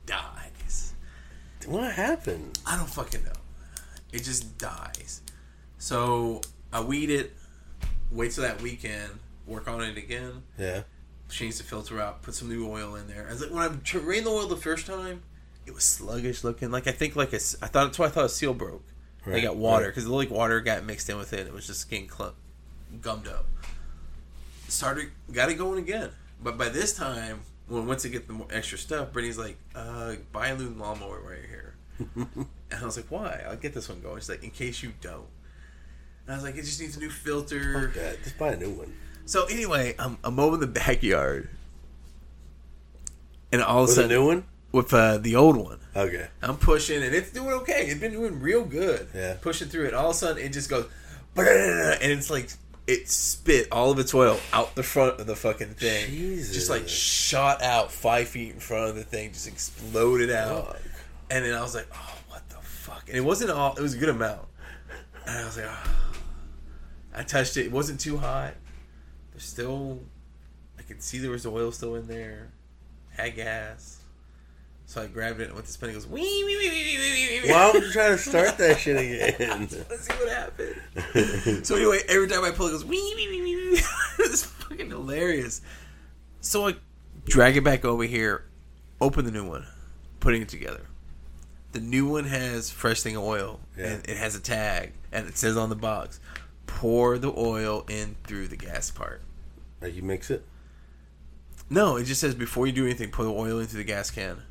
[0.08, 0.93] dies.
[1.67, 2.58] What happened?
[2.65, 3.32] I don't fucking know.
[4.12, 5.21] It just dies.
[5.78, 6.41] So
[6.74, 7.36] I weed it,
[8.12, 9.12] wait till that weekend,
[9.45, 10.82] work on it again, Yeah.
[11.30, 13.28] change the filter out, put some new oil in there.
[13.28, 15.21] I was like, when I drained the oil the first time,
[15.69, 16.71] it was sluggish looking.
[16.71, 18.84] Like I think like a, I thought that's why I thought a seal broke.
[19.25, 19.89] I Right, got water right.
[19.91, 21.45] because the like water got mixed in with it.
[21.45, 22.36] It was just getting clump,
[23.01, 23.45] gummed up.
[24.67, 26.10] Started, got it going again.
[26.41, 30.15] But by this time, when once I get the more extra stuff, Brittany's like, uh,
[30.32, 31.75] buy a new lawnmower right here.
[32.15, 33.43] and I was like, why?
[33.47, 34.17] I'll get this one going.
[34.19, 35.27] She's like, in case you don't.
[36.25, 37.88] And I was like, it just needs a new filter.
[37.88, 38.23] Fuck that.
[38.23, 38.93] Just buy a new one.
[39.25, 41.49] So anyway, I'm, I'm mowing the backyard,
[43.51, 44.43] and all of a Was a sudden, new one?
[44.71, 46.27] With uh, the old one, Okay.
[46.41, 47.88] I'm pushing, and it's doing okay.
[47.88, 49.08] It's been doing real good.
[49.13, 49.36] Yeah.
[49.41, 49.93] pushing through it.
[49.93, 50.88] All of a sudden, it just goes,
[51.36, 52.49] and it's like
[52.88, 56.08] it spit all of its oil out the front of the fucking thing.
[56.10, 56.55] Jesus.
[56.55, 60.67] Just like shot out five feet in front of the thing, just exploded out.
[60.67, 60.82] Fuck.
[61.29, 63.08] And then I was like, oh, what the fuck?
[63.08, 64.47] And it wasn't all, it was a good amount.
[65.27, 65.95] And I was like, oh.
[67.13, 67.65] I touched it.
[67.65, 68.53] It wasn't too hot.
[69.32, 69.99] There's still,
[70.77, 72.51] I could see there was oil still in there.
[73.12, 73.99] Had gas.
[74.89, 75.91] So I grabbed it and went to spin.
[75.91, 77.52] It goes, wee, wee, wee, wee, wee, wee, wee.
[77.52, 79.67] Why would you try to start that shit again?
[79.88, 81.63] Let's see what happened.
[81.67, 83.56] so anyway, every time I pull it, goes wee wee wee wee.
[83.73, 83.82] wee.
[84.17, 85.62] it's fucking hilarious.
[86.41, 86.73] So I
[87.25, 88.45] drag it back over here,
[88.99, 89.67] open the new one,
[90.21, 90.82] putting it together.
[91.73, 93.89] The new one has fresh thing of oil, Yeah.
[93.91, 96.19] and it has a tag, and it says on the box,
[96.65, 99.21] "Pour the oil in through the gas part."
[99.82, 100.43] like you mix it?
[101.69, 104.41] No, it just says before you do anything, pour the oil into the gas can.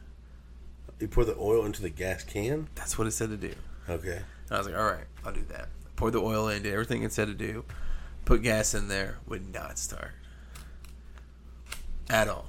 [1.01, 2.69] You pour the oil into the gas can?
[2.75, 3.55] That's what it said to do.
[3.89, 4.17] Okay.
[4.49, 5.69] And I was like, all right, I'll do that.
[5.97, 7.65] Pour the oil in, did everything it said to do.
[8.25, 10.13] Put gas in there, would not start.
[12.11, 12.47] At all.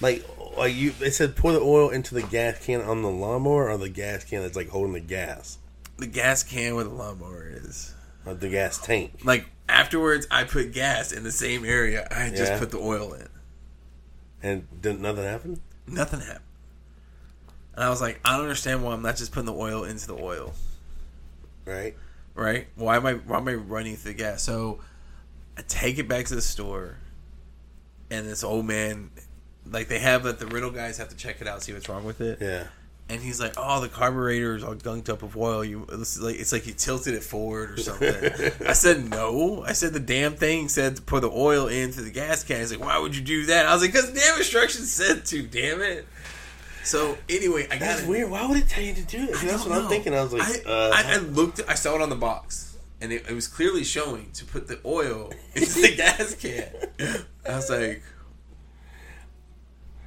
[0.00, 0.24] Like,
[0.56, 3.78] like you, they said pour the oil into the gas can on the lawnmower or
[3.78, 5.58] the gas can that's like holding the gas?
[5.98, 7.94] The gas can where the lawnmower is.
[8.26, 9.20] Or the gas tank?
[9.24, 12.58] Like, afterwards, I put gas in the same area I just Yeah.
[12.58, 13.28] put the oil in.
[14.42, 15.60] And didn't nothing happen?
[15.86, 16.44] Nothing happened.
[17.74, 20.06] And I was like, I don't understand why I'm not just putting the oil into
[20.06, 20.52] the oil.
[21.64, 21.94] Right?
[22.34, 22.66] right?
[22.76, 24.42] Why am I why am I running through the gas?
[24.42, 24.80] So
[25.56, 26.96] I take it back to the store,
[28.10, 29.10] and this old man,
[29.70, 32.04] like they have it, the riddle guys have to check it out, see what's wrong
[32.04, 32.38] with it.
[32.40, 32.64] Yeah.
[33.08, 35.62] And he's like, "Oh, the carburetor is all gunked up with oil.
[35.62, 38.14] You, it's like it's like you tilted it forward or something."
[38.66, 42.10] I said, "No." I said the damn thing said to put the oil into the
[42.10, 42.60] gas can.
[42.60, 45.26] He's like, "Why would you do that?" I was like, "Cause the damn instructions said
[45.26, 45.42] to.
[45.42, 46.06] Damn it."
[46.84, 48.08] So anyway, I got That's it.
[48.08, 48.30] weird.
[48.30, 49.36] Why would it tell you to do it?
[49.36, 50.14] I That's what I'm thinking.
[50.14, 51.60] I was like, I, uh, I, I looked.
[51.68, 54.80] I saw it on the box, and it, it was clearly showing to put the
[54.84, 56.68] oil into the gas can.
[57.48, 58.02] I was like,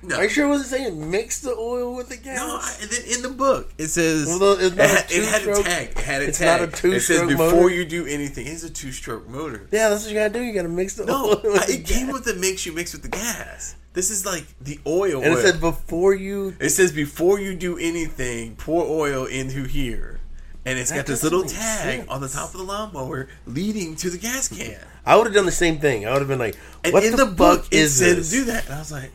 [0.03, 2.37] no, are you sure it wasn't saying mix the oil with the gas?
[2.37, 2.57] no.
[2.61, 5.89] I, and then in the book, it says Well, it, had, it had a tag.
[5.91, 6.61] It had a it's tag.
[6.71, 7.69] not a It says before motor?
[7.73, 9.67] you do anything, it's a two-stroke motor.
[9.71, 10.41] yeah, that's what you gotta do.
[10.41, 11.41] You gotta mix the No, oil.
[11.43, 12.13] With I- the it came gas.
[12.13, 13.75] with the mix you mix with the gas.
[13.95, 15.23] This is like the oil.
[15.23, 15.41] and it oil.
[15.43, 16.55] said before you.
[16.59, 20.19] It says before you do anything, pour oil into here.
[20.65, 22.09] And it's got this little tag sense.
[22.09, 24.79] on the top of the lawnmower leading to the gas can.
[25.05, 26.05] I would have done the same thing.
[26.07, 28.17] I would have been like, And "What in the, the, fuck book, it is said
[28.17, 28.65] this?" to do that.
[28.65, 29.11] And I was like,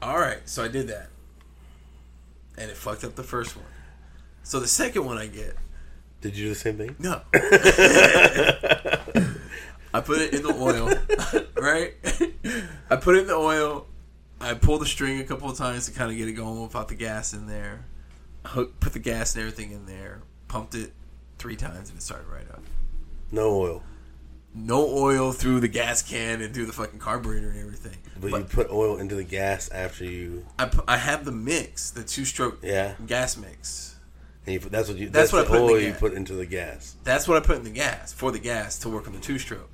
[0.00, 0.38] all right.
[0.44, 1.08] So I did that.
[2.56, 3.66] And it fucked up the first one.
[4.44, 5.56] So the second one I get,
[6.20, 6.94] Did you do the same thing?
[7.00, 7.20] no.
[9.96, 10.88] I put it in the oil,
[11.62, 11.94] right?
[12.90, 13.86] I put it in the oil.
[14.40, 16.88] I pulled the string a couple of times to kind of get it going without
[16.88, 17.84] the gas in there.
[18.44, 20.20] Hook, put the gas and everything in there.
[20.48, 20.92] Pumped it
[21.38, 22.62] three times and it started right up.
[23.32, 23.82] No oil,
[24.54, 27.96] No oil through the gas can and through the fucking carburetor and everything.
[28.20, 30.46] but, But you put oil into the gas after you.
[30.58, 32.94] I, pu- I have the mix, the two stroke Yeah.
[33.06, 33.94] gas mix.
[34.46, 35.08] And you put, that's what you.
[35.08, 36.94] That's That's, what I put in the oil you put into the gas.
[37.02, 39.40] That's what I put in the gas for the gas to work on the two
[39.40, 39.72] stroke.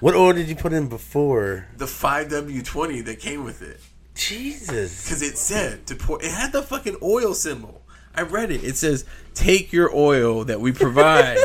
[0.00, 1.66] What oil did you put in before?
[1.76, 3.80] The 5W20 that came with it.
[4.14, 5.04] Jesus.
[5.04, 7.82] Because it said to pour, it had the fucking oil symbol.
[8.14, 8.62] I read it.
[8.62, 9.04] It says,
[9.34, 11.38] take your oil that we provide,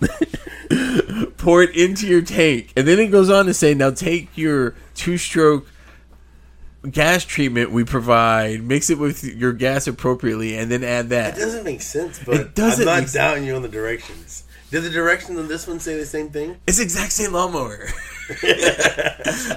[1.38, 2.72] pour it into your tank.
[2.76, 5.66] And then it goes on to say, now take your two stroke
[6.90, 11.36] gas treatment we provide, mix it with your gas appropriately, and then add that.
[11.36, 14.44] It doesn't make sense, but It doesn't I'm not doubting you on the directions.
[14.76, 16.60] Did the directions on this one say the same thing?
[16.66, 17.88] It's the exact same lawnmower.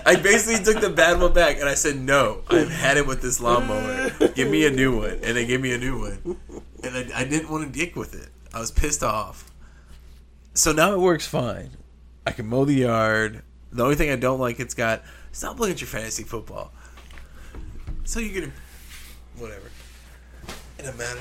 [0.06, 3.22] I basically took the bad one back and I said, no, I've had it with
[3.22, 4.12] this lawnmower.
[4.34, 5.20] Give me a new one.
[5.22, 6.38] And they gave me a new one.
[6.86, 8.30] And I, I didn't want to dick with it.
[8.54, 9.52] I was pissed off.
[10.54, 11.72] So now it works fine.
[12.26, 13.42] I can mow the yard.
[13.74, 15.04] The only thing I don't like, it's got
[15.34, 16.72] stop looking at your fantasy football.
[18.06, 18.54] So you're gonna
[19.38, 19.70] whatever.
[20.78, 21.20] It doesn't matter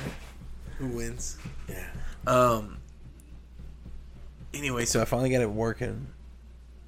[0.79, 1.37] who wins.
[1.69, 1.89] Yeah.
[2.29, 2.78] Um.
[4.59, 6.09] Anyway, so I finally got it working,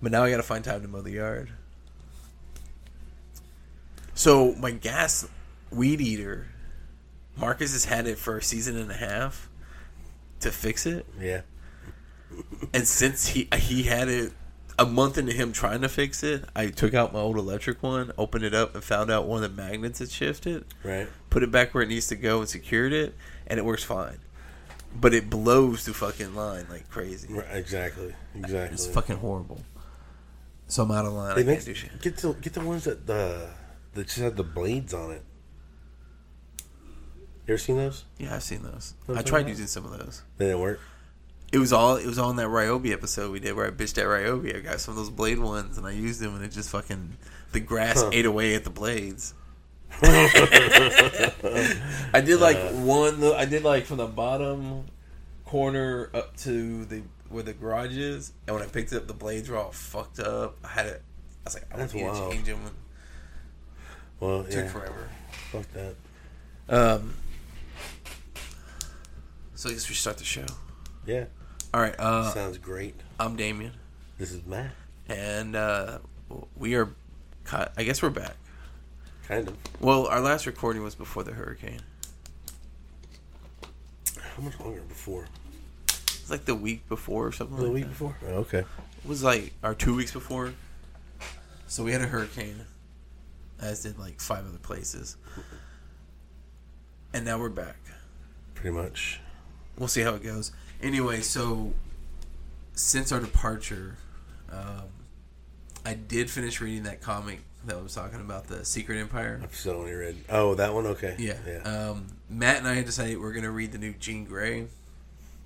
[0.03, 1.51] but now I got to find time to mow the yard.
[4.15, 5.27] So my gas
[5.71, 6.49] weed eater,
[7.37, 9.49] Marcus has had it for a season and a half
[10.41, 11.43] to fix it, Yeah.
[12.75, 14.33] and since he he had it
[14.79, 18.13] a month into him trying to fix it, I took out my old electric one,
[18.19, 21.09] opened it up, and found out one of the magnets had shifted Right.
[21.29, 23.15] put it back where it needs to go and secured it,
[23.47, 24.19] and it works fine.
[24.95, 27.33] But it blows the fucking line like crazy.
[27.33, 28.15] Right, Exactly.
[28.35, 28.75] Exactly.
[28.75, 29.61] It's fucking horrible.
[30.67, 31.35] So I'm out of line.
[31.37, 32.01] They I make, can't do shit.
[32.03, 33.49] get the get the ones that the
[33.95, 35.23] that just had the blades on it.
[37.47, 38.05] You ever seen those?
[38.19, 38.95] Yeah, I've seen those.
[39.07, 39.51] Those I tried nice.
[39.51, 40.23] using some of those.
[40.39, 40.81] They didn't work.
[41.53, 44.05] It was all it was on that Ryobi episode we did where I bitched at
[44.07, 44.57] Ryobi.
[44.57, 47.17] I got some of those blade ones and I used them and it just fucking
[47.53, 48.11] the grass Huh.
[48.13, 49.35] ate away at the blades.
[52.15, 52.71] I did like Uh.
[52.83, 53.23] one.
[53.35, 54.87] I did like from the bottom
[55.45, 59.49] corner up to the where the garage is, and when I picked up, the blades
[59.49, 60.57] were all fucked up.
[60.65, 61.03] I had it.
[61.03, 62.33] I was like, I don't need to wild.
[62.33, 62.61] change them.
[62.67, 62.73] It
[64.21, 64.69] Well, took yeah.
[64.69, 65.09] forever.
[65.53, 65.95] Fuck that.
[66.69, 67.15] Um.
[69.55, 70.47] So I guess we start the show.
[71.07, 71.25] Yeah.
[71.75, 71.95] All right.
[71.99, 72.95] Uh, Sounds great.
[73.19, 73.73] I'm Damian,
[74.19, 74.71] This is Matt.
[75.09, 75.99] and uh,
[76.57, 76.89] we are.
[77.77, 78.37] I guess we're back.
[79.27, 79.57] Kind of.
[79.81, 81.81] Well, our last recording was before the hurricane.
[84.19, 85.27] How much longer before?
[85.87, 87.57] It's like the week before or something.
[87.57, 87.91] The like week that.
[87.91, 88.17] before?
[88.29, 88.59] Oh, okay.
[88.59, 90.53] It was like our two weeks before.
[91.67, 92.67] So we had a hurricane,
[93.61, 95.17] as did like five other places,
[97.13, 97.77] and now we're back.
[98.55, 99.21] Pretty much.
[99.79, 100.51] We'll see how it goes.
[100.83, 101.73] Anyway, so
[102.73, 103.97] since our departure,
[104.51, 104.89] um,
[105.87, 109.41] I did finish reading that comic that was talking about, the Secret Empire.
[109.43, 110.17] I've still only read.
[110.29, 110.87] Oh, that one?
[110.87, 111.15] Okay.
[111.19, 111.37] Yeah.
[111.47, 111.59] Yeah.
[111.91, 114.67] Um, Matt and I had decided we're gonna read the new Jean Grey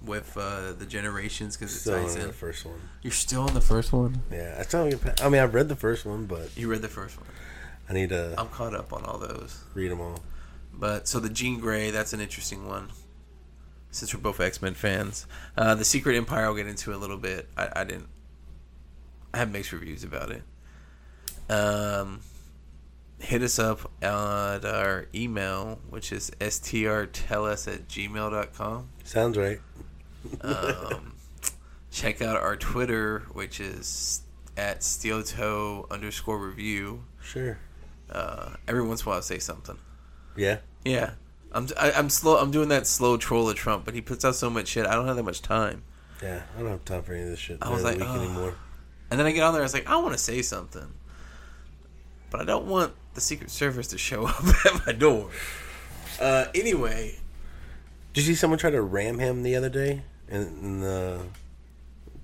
[0.05, 2.27] with uh, the generations because it still ties in.
[2.27, 2.79] the first one.
[3.03, 4.20] You're still on the first one.
[4.31, 4.57] Yeah.
[4.59, 4.90] I still
[5.22, 7.27] I mean, I've read the first one, but You read the first one.
[7.88, 9.62] I need to I'm caught up on all those.
[9.74, 10.20] read them all.
[10.72, 12.88] But so the Jean Grey, that's an interesting one.
[13.90, 17.16] Since we're both X Men fans, uh, the Secret Empire, I'll get into a little
[17.16, 17.48] bit.
[17.57, 18.09] I, I didn't.
[19.33, 20.42] I have mixed reviews about it.
[21.48, 22.20] Um,
[23.18, 28.88] hit us up at our email, which is strtellus at gmail.com.
[29.04, 29.61] Sounds right.
[30.40, 31.14] Um,
[31.90, 34.22] check out our Twitter, which is
[34.57, 37.04] at steeltoe underscore review.
[37.22, 37.59] Sure.
[38.11, 39.78] Uh, every once in a while, I say something.
[40.37, 40.59] Yeah.
[40.85, 41.12] Yeah,
[41.52, 42.37] I'm I, I'm slow.
[42.37, 44.87] I'm doing that slow troll of Trump, but he puts out so much shit.
[44.87, 45.83] I don't have that much time.
[46.22, 46.42] Yeah.
[46.57, 47.59] I don't have time for any of this shit.
[47.62, 48.54] I was like, week "Ugh." anymore.
[49.11, 49.62] And then I get on there.
[49.62, 50.92] I was like, I want to say something,
[52.34, 55.30] but I don't want the Secret Service to show up at my door.
[56.20, 57.16] Uh, anyway,
[58.12, 61.20] Did you see someone try to ram him the other day in, in the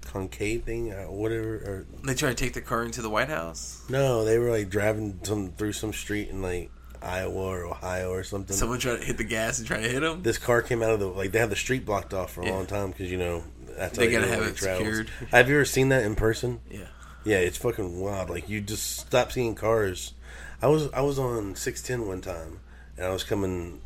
[0.03, 1.55] concave thing, uh, whatever?
[1.55, 3.85] Or they try to take the car into the White House.
[3.89, 8.25] no, they were like driving some through some street in like Iowa or Ohio or
[8.25, 8.57] something.
[8.57, 10.23] Someone tried to hit the gas and try to hit him.
[10.25, 12.47] this car came out of the like they had the street blocked off for a
[12.47, 12.53] Yeah.
[12.55, 13.45] long time because you know
[13.77, 14.79] that's how They gotta have it travels.
[14.89, 15.11] secured.
[15.31, 16.59] Have you ever seen that in person?
[16.69, 16.81] Yeah.
[17.25, 18.31] Yeah, it's fucking wild.
[18.31, 20.15] Like you just stop seeing cars.
[20.63, 22.61] I was I was on six ten one time,
[22.97, 23.81] and I was coming,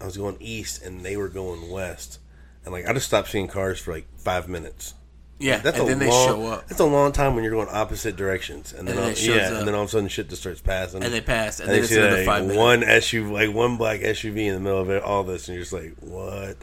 [0.00, 2.18] I was going east, and they were going west,
[2.64, 4.94] and like I just stopped seeing cars for like five minutes.
[5.38, 7.52] Yeah, That's and a then they long, show up, That's a long time when you're
[7.52, 9.58] going opposite directions, and then And then all, yeah, up.
[9.58, 11.74] and then all of a sudden shit just starts passing, and they pass, and and
[11.76, 12.58] then it's see another like, five minutes.
[12.58, 15.62] one SUV, like one black SUV in the middle of it, all this, and you're
[15.64, 16.56] just like, what?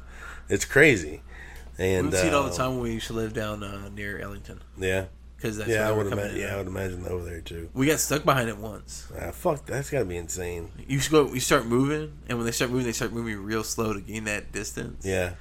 [0.49, 1.21] It's crazy.
[1.77, 3.89] And we see it all the uh, time when we used to live down uh,
[3.89, 5.05] near Ellington Yeah,
[5.43, 6.39] because that's yeah, I would imagine.
[6.39, 7.69] Yeah, I would imagine over there too.
[7.73, 9.11] We got stuck behind it once.
[9.19, 10.71] Ah, fuck, that's got to be insane.
[10.87, 11.33] You go.
[11.33, 14.23] You start moving, and when they start moving, they start moving real slow to gain
[14.23, 15.05] that distance.
[15.05, 15.33] Yeah.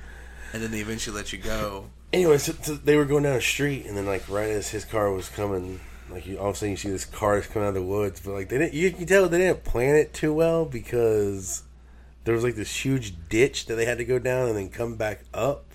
[0.53, 1.87] and then they eventually let you go.
[2.13, 4.85] Anyway, so, so they were going down a street, and then like right as his
[4.85, 5.79] car was coming,
[6.11, 7.83] like you all of a sudden you see this car is coming out of the
[7.83, 8.75] woods, but like they didn't.
[8.75, 11.63] You can tell they didn't plan it too well because
[12.25, 14.97] there was like this huge ditch that they had to go down and then come
[14.97, 15.67] back up.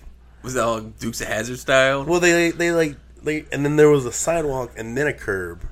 [0.42, 2.04] Was that all Dukes of Hazzard style?
[2.04, 5.64] Well, they they like they and then there was a sidewalk and then a curb,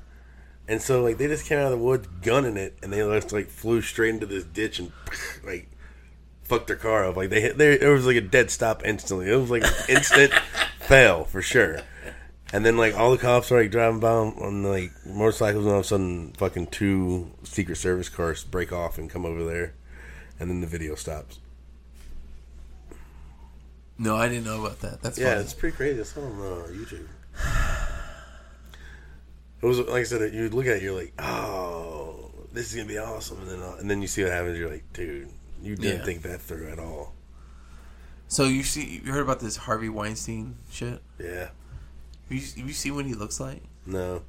[0.67, 3.31] and so like they just came out of the woods gunning it, and they just
[3.31, 4.91] like flew straight into this ditch and
[5.45, 5.69] like
[6.43, 7.15] fucked their car up.
[7.17, 9.29] Like they hit there, it was like a dead stop instantly.
[9.31, 10.31] It was like instant
[10.79, 11.79] fail for sure.
[12.53, 15.73] And then like all the cops are like driving by on, on like motorcycles, and
[15.73, 19.73] all of a sudden, fucking two Secret Service cars break off and come over there,
[20.39, 21.39] and then the video stops.
[23.97, 25.01] no, I didn't know about that.
[25.01, 25.41] That's Yeah, funny.
[25.41, 25.99] it's pretty crazy.
[25.99, 27.07] It's on uh, YouTube.
[29.61, 30.33] It was like I said.
[30.33, 33.75] You look at it, you're like, "Oh, this is gonna be awesome," and then uh,
[33.79, 34.57] and then you see what happens.
[34.57, 35.29] You're like, "Dude,
[35.63, 36.05] you didn't Yeah.
[36.05, 37.13] think that through at all."
[38.27, 41.01] So you see, you heard about this Harvey Weinstein shit?
[41.17, 41.51] Yeah, Have
[42.29, 43.63] you, have you seen what he looks like?
[43.85, 44.21] no,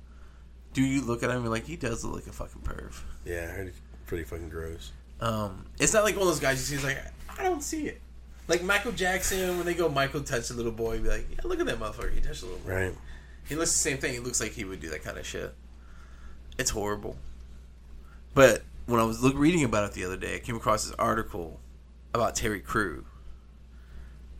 [0.72, 2.94] Do you look at him and like, he does look like a fucking perv?
[3.24, 4.92] yeah, I heard it's pretty fucking gross.
[5.20, 6.74] Um, it's not like one of those guys you see.
[6.76, 7.04] He's like,
[7.36, 8.00] I don't see it.
[8.48, 11.60] Like Michael Jackson, when they go, Michael touched a little boy, be like, yeah, look
[11.60, 12.14] at that motherfucker.
[12.14, 12.72] He touched a little boy.
[12.72, 12.94] Right?
[13.46, 14.12] He looks the same thing.
[14.14, 15.54] He looks like he would do that kind of shit.
[16.58, 17.16] It's horrible.
[18.34, 20.94] But when I was look, reading about it the other day, I came across this
[20.98, 21.60] article
[22.14, 23.04] about Terry Crew.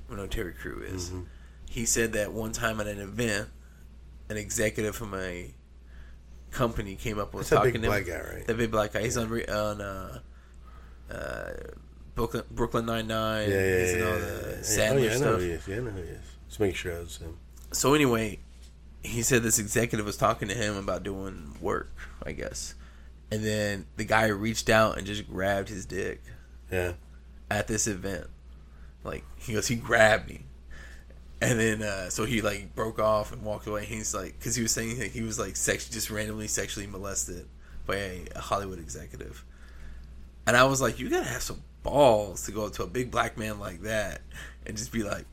[0.09, 1.11] We know who Terry Crew is.
[1.11, 1.23] Mm-hmm.
[1.69, 3.49] He said that one time at an event,
[4.31, 5.53] an executive from a
[6.51, 8.05] company came up and was That's that talking big to him.
[8.05, 8.47] black guy, right?
[8.47, 9.03] That big black guy.
[9.03, 10.19] He's on on uh,
[11.11, 11.51] uh,
[12.19, 13.49] Brooklyn Brooklyn Nine Nine.
[13.49, 14.05] Yeah, yeah, yeah.
[14.05, 14.63] all yeah, the yeah.
[14.63, 15.35] Sandler oh yeah, I know stuff.
[15.35, 15.69] who he is.
[15.69, 16.21] Yeah, I know who he is.
[16.49, 17.37] Just make sure it's him.
[17.73, 18.41] So anyway,
[19.03, 21.93] he said this executive was talking to him about doing work,
[22.25, 22.75] I guess.
[23.31, 26.23] And then the guy reached out and just grabbed his dick
[26.73, 26.95] Yeah,
[27.51, 28.27] at this event.
[29.05, 30.41] Like he goes, he grabbed me.
[31.41, 33.85] And then, uh, so he like broke off and walked away.
[33.85, 37.47] He's like, because he was saying that he was like sex, just randomly sexually molested
[37.87, 39.45] by a, a Hollywood executive.
[40.47, 43.11] And I was like, you gotta have some balls to go up to a big
[43.11, 44.21] black man like that
[44.67, 45.27] and just be like,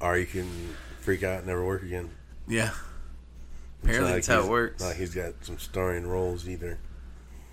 [0.00, 0.48] or you can
[1.00, 2.10] freak out and never work again.
[2.48, 2.70] yeah.
[3.82, 4.82] Apparently, not that's how it works.
[4.82, 6.78] Like he's got some starring roles either.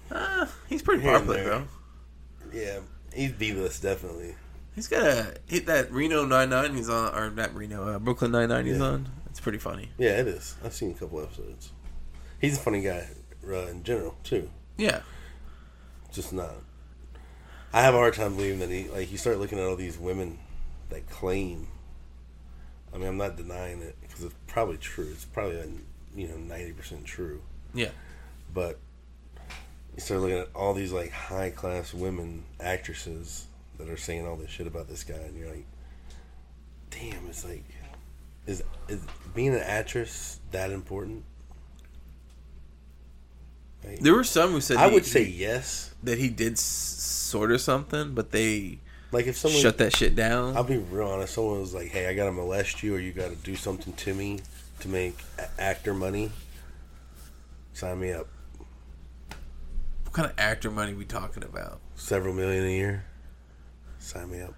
[0.09, 1.63] Uh, he's pretty Here popular, bro.
[2.51, 2.79] Yeah,
[3.13, 4.35] he's B-list definitely.
[4.73, 8.65] He's got a hit that Reno 99 he's on, or not Reno, uh, Brooklyn 99
[8.65, 8.83] he's Yeah.
[8.83, 9.09] on.
[9.29, 9.91] It's pretty funny.
[9.99, 10.55] Yeah, it is.
[10.63, 11.71] I've seen a couple episodes.
[12.39, 13.07] He's a funny guy
[13.47, 14.49] uh, in general too.
[14.77, 15.01] Yeah.
[16.11, 16.55] Just not.
[17.73, 19.11] I have a hard time believing that he like.
[19.11, 20.37] You start looking at all these women
[20.89, 21.67] that claim.
[22.93, 25.07] I mean, I'm not denying it because it's probably true.
[25.11, 25.65] It's probably uh,
[26.15, 27.41] you know ninety percent true.
[27.73, 27.89] Yeah.
[28.53, 28.77] But
[29.95, 33.47] you start looking at all these like high class women actresses
[33.79, 35.65] that are saying all this shit about this guy, and you're like,
[36.91, 37.63] damn, it's like,
[38.45, 39.01] is is
[39.33, 41.23] being an actress that important?
[43.83, 45.93] Like, There were some who said I he- would say yes.
[46.03, 46.59] that he did s-
[47.33, 48.77] sort of something, but they
[49.11, 50.55] Like if someone, shut that shit down.
[50.55, 51.33] I'll be real honest.
[51.33, 54.41] Someone was like, "Hey, I gotta molest you, or you gotta do something to me
[54.81, 56.31] to make a- actor money."
[57.73, 58.27] Sign me up.
[60.03, 61.79] what kind of actor money we talking about?
[61.95, 63.05] Several million a year.
[63.97, 64.53] Sign me up.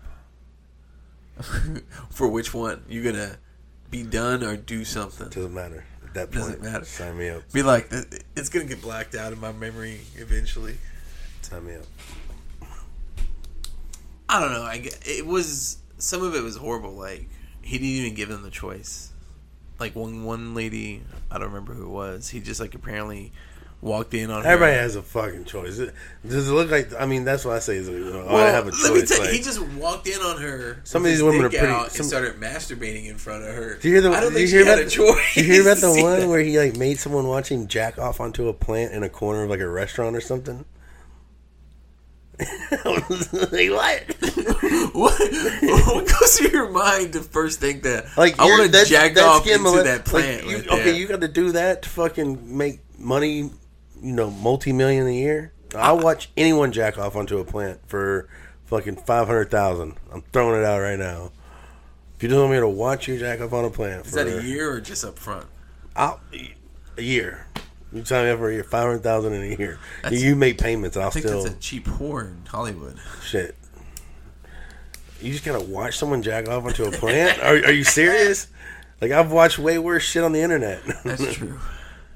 [2.09, 2.83] For which one?
[2.89, 3.38] You gonna
[3.89, 5.29] be done or do something?
[5.29, 5.85] Doesn't matter.
[6.03, 6.83] At that point, Doesn't matter.
[6.83, 7.49] Sign me up.
[7.53, 8.01] Be like, uh,
[8.35, 10.77] it's gonna get blacked out in my memory eventually.
[11.41, 11.85] Sign me up.
[14.29, 14.63] I don't know.
[14.63, 16.93] I it was some of it was horrible.
[16.93, 17.27] Like
[17.61, 19.11] he didn't even give them the choice.
[19.79, 22.29] Like one one lady, I don't remember who it was.
[22.29, 23.31] He just like apparently
[23.81, 24.81] walked in on Everybody her.
[24.81, 25.77] has a fucking choice.
[25.77, 26.89] Does it look like?
[26.99, 27.75] I mean, that's what I say.
[27.75, 29.59] Is you know, oh, Well, I have a let me tell you, like- he just
[29.61, 30.79] walked in on her.
[30.85, 33.75] Some of these women are pretty- some- and started masturbating in front of her.
[33.75, 34.09] Do you hear the?
[34.11, 35.33] I don't do think you hear she had about, a choice.
[35.35, 36.27] Do you hear about the one that?
[36.29, 39.49] where he like made someone watching jack off onto a plant in a corner of
[39.49, 40.63] like a restaurant or something?
[42.86, 44.04] like what?
[44.93, 49.17] what, what goes through your mind to first think that Like I want to jack
[49.17, 50.45] off into that plant?
[50.45, 53.50] Like, you, right okay, you got to do that to fucking make money.
[54.02, 55.54] You know, multi million a year.
[55.76, 58.28] I'll watch anyone jack off onto a plant for
[58.65, 59.95] fucking five hundred thousand.
[60.12, 61.32] I'm throwing it out right now.
[62.15, 64.24] If you don't want me to watch you jack off on a plant Is for
[64.24, 65.48] that a year or just up front?
[65.95, 66.19] I'll,
[66.98, 67.48] a year.
[67.95, 69.79] You sign me for year, five hundred thousand in a year.
[70.03, 72.97] That's- you make payments, and I'll I think still that's a cheap whore in Hollywood.
[73.23, 73.55] shit.
[75.21, 77.39] You just gotta watch someone jack off onto a plant.
[77.43, 78.47] are, are you serious?
[79.01, 80.81] Like I've watched way worse shit on the internet.
[81.05, 81.58] That's true.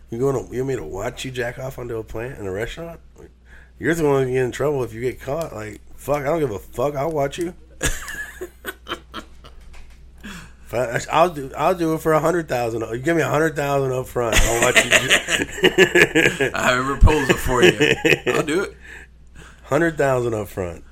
[0.10, 2.46] you going to you want me to watch you jack off onto a plant in
[2.46, 3.00] a restaurant?
[3.80, 5.54] You're the one who get in trouble if you get caught.
[5.54, 6.96] Like fuck, I don't give a fuck.
[6.96, 7.54] I'll watch you.
[10.72, 11.52] I, I'll do.
[11.58, 12.82] I'll do it for a hundred thousand.
[12.82, 14.36] You give me a hundred thousand up front.
[14.40, 14.92] I'll watch you.
[16.54, 17.96] I have a proposal for you.
[18.28, 18.78] I'll do it.
[19.64, 20.84] Hundred thousand up front,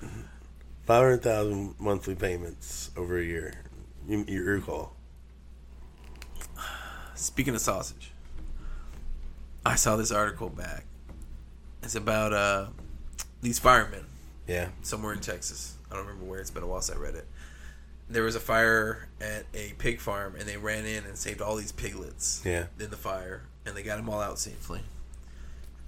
[0.85, 3.53] five hundred thousand monthly payments over a year.
[4.07, 4.93] You, you recall?
[7.15, 8.11] Speaking of sausage,
[9.65, 10.85] I saw this article back.
[11.83, 12.67] It's about uh,
[13.41, 14.05] these firemen
[14.47, 15.77] Yeah, somewhere in Texas.
[15.91, 16.39] I don't remember where.
[16.39, 17.27] It's been a while since I read it.
[18.09, 21.55] There was a fire at a pig farm, and they ran in and saved all
[21.55, 22.65] these piglets yeah.
[22.79, 24.81] in the fire, and they got them all out safely.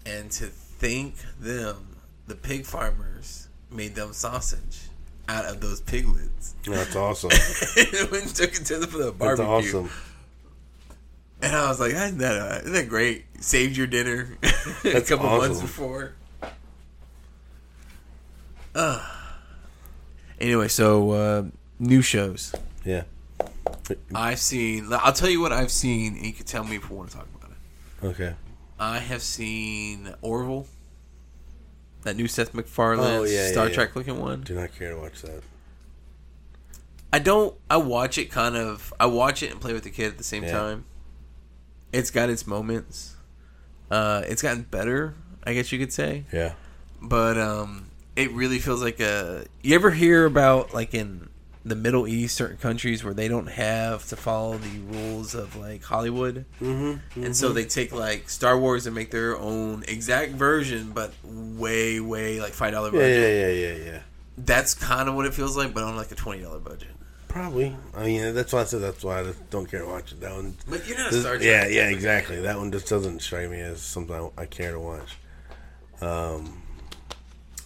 [0.05, 1.95] And to thank them,
[2.27, 4.89] the pig farmers made them sausage
[5.27, 6.55] out of those piglets.
[6.65, 7.29] That's awesome.
[7.77, 9.45] and took it to the, the That's barbecue.
[9.45, 9.89] awesome.
[11.41, 13.25] And I was like, isn't that, uh, isn't that great?
[13.41, 14.51] Saved your dinner a
[14.83, 16.13] That's couple months before.
[18.75, 19.05] Uh.
[20.39, 21.43] Anyway, so uh,
[21.79, 22.53] new shows.
[22.85, 23.03] Yeah.
[24.13, 24.87] I've seen.
[24.91, 27.17] I'll tell you what I've seen, and you can tell me if you want to
[27.17, 28.05] talk about it.
[28.05, 28.35] Okay.
[28.79, 30.67] I have seen Orville,
[32.03, 33.73] that new Seth MacFarlane Oh, yeah, yeah, Star yeah.
[33.73, 34.41] Trek looking one.
[34.41, 35.41] Do not care to watch that.
[37.11, 37.55] I don't.
[37.69, 38.93] I watch it kind of.
[38.99, 40.51] I watch it and play with the kid at the same Yeah.
[40.51, 40.85] time.
[41.91, 43.15] It's got its moments.
[43.89, 46.25] Uh, it's gotten better, I guess you could say.
[46.31, 46.53] Yeah.
[47.01, 49.45] But um, it really feels like a.
[49.63, 51.28] You ever hear about like in
[51.65, 55.83] the Middle East, certain countries where they don't have to follow the rules of like
[55.83, 57.23] Hollywood, Mm-hmm.
[57.23, 61.99] and so they take like Star Wars and make their own exact version, but way,
[61.99, 63.09] way like five dollar budget.
[63.21, 63.99] yeah, yeah, yeah, yeah.
[64.37, 66.89] That's kind of what it feels like, but on like a twenty dollar budget.
[67.27, 67.75] Probably.
[67.93, 70.21] I mean, that's why I said that's why I don't care to watch it.
[70.21, 70.55] That one.
[70.67, 71.45] But you're not this- Star Trek.
[71.45, 72.41] yeah, yeah, exactly.
[72.41, 75.17] That one just doesn't strike me as something I, I care to watch.
[76.01, 76.61] Um,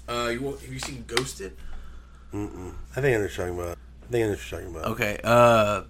[0.10, 1.56] Uh, you, have you seen Ghosted?
[2.34, 2.73] mm-mm.
[2.91, 3.77] I think I know what you're talking about.
[4.13, 4.91] I think I know what you're talking about.
[4.91, 5.19] Okay.
[5.23, 5.84] Uh,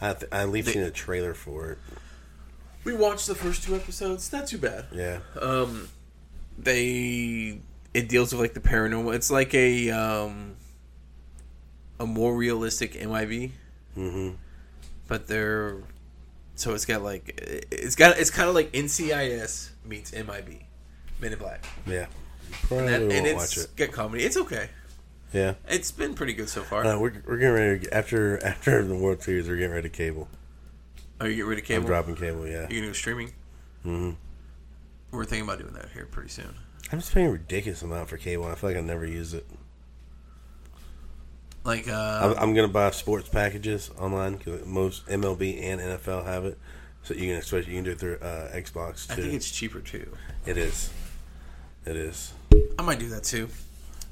[0.00, 1.78] I, th- I at least seen a trailer for it.
[2.84, 4.32] we watched the first two episodes.
[4.32, 4.86] Not too bad.
[4.92, 5.20] Yeah.
[5.40, 5.88] Um,
[6.58, 7.60] they
[7.94, 9.14] it deals with like the paranormal.
[9.14, 10.56] It's like a um
[12.00, 13.52] a more realistic MIB,
[13.96, 14.30] Mm-hmm.
[15.06, 15.76] but they're
[16.56, 17.38] so it's got like
[17.70, 20.60] it's got it's kind of like NCIS meets MIB,
[21.20, 22.06] Men in Black, Yeah.
[22.70, 23.76] and, that, won't and watch it's it.
[23.76, 24.24] got comedy.
[24.24, 24.68] It's okay.
[25.32, 25.54] Yeah.
[25.68, 26.84] It's been pretty good so far.
[26.84, 29.48] Uh, we're, we're getting ready to, after after the World Series.
[29.48, 30.28] We're getting ready to cable.
[31.20, 31.82] Are you get rid of cable.
[31.82, 32.46] I'm dropping cable.
[32.46, 32.66] Yeah.
[32.68, 33.28] You gonna go streaming?
[33.84, 34.10] Mm-hmm.
[35.12, 36.54] We're thinking about doing that here pretty soon.
[36.92, 38.46] I'm just paying a ridiculous amount for cable.
[38.46, 39.46] I feel like I never use it.
[41.62, 46.44] Like I'm, uh, I'm gonna buy sports packages online because most MLB and NFL have
[46.44, 46.58] it.
[47.02, 49.22] So you can especially you can do it through uh, Xbox I too.
[49.22, 50.10] think it's cheaper too.
[50.46, 50.90] It is.
[51.84, 52.32] It is.
[52.78, 53.48] I might do that too.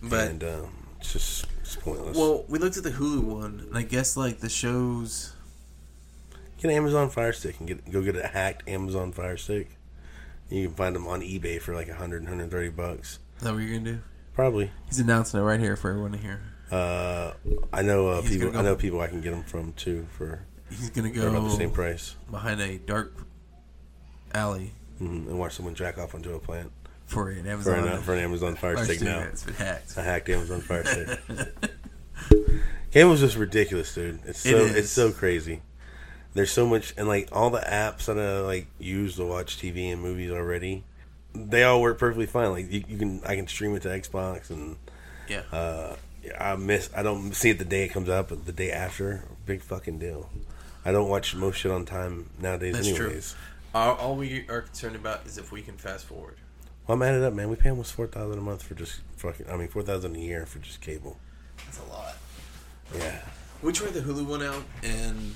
[0.03, 2.17] But and um, it's just it's pointless.
[2.17, 5.33] well, we looked at the Hulu one, and I guess like the shows.
[6.59, 9.71] get an Amazon Fire Stick and get go get a hacked Amazon Fire Stick.
[10.51, 13.19] You can find them on eBay for like 100, 130 bucks.
[13.37, 13.99] Is that what you're gonna do?
[14.35, 14.71] Probably.
[14.87, 16.41] He's announcing it right here for everyone to hear.
[16.71, 17.33] Uh,
[17.73, 18.49] I know uh, He's people.
[18.53, 21.45] gonna I know people I can get them from too for, He's gonna for about
[21.45, 22.15] the same go price.
[22.31, 23.15] behind a dark
[24.35, 26.71] alley hmm And watch someone jack off onto a plant
[27.09, 27.89] for an for Amazon.
[27.89, 29.19] an, for an Amazon Fire Fire Stick now.
[29.21, 29.97] It's been hacked.
[29.97, 31.19] A hacked Amazon Fire Stick.
[32.93, 34.21] Cable's just ridiculous, dude.
[34.25, 35.63] It's so it's so crazy.
[36.35, 39.93] There's so much, and like all the apps that I like use to watch TV
[39.93, 40.85] and movies already,
[41.35, 42.51] they all work perfectly fine.
[42.53, 44.77] Like you, you can, I can stream it to Xbox and
[45.29, 45.43] Yeah.
[45.53, 45.97] uh,
[46.39, 46.91] I miss.
[46.97, 49.99] I don't see it the day it comes out, but the day after, big fucking
[49.99, 50.31] deal.
[50.85, 53.07] I don't watch most shit on time nowadays, That's true.
[53.07, 53.35] anyways.
[53.75, 56.37] All, all we are concerned about is if we can fast forward.
[56.89, 57.51] Well, I'm added up, man.
[57.51, 59.47] We pay almost four thousand a month for just fucking.
[59.51, 61.19] I mean, four thousand a year for just cable.
[61.67, 62.17] That's a lot.
[62.97, 63.21] Yeah.
[63.63, 65.35] We tried the Hulu one out, and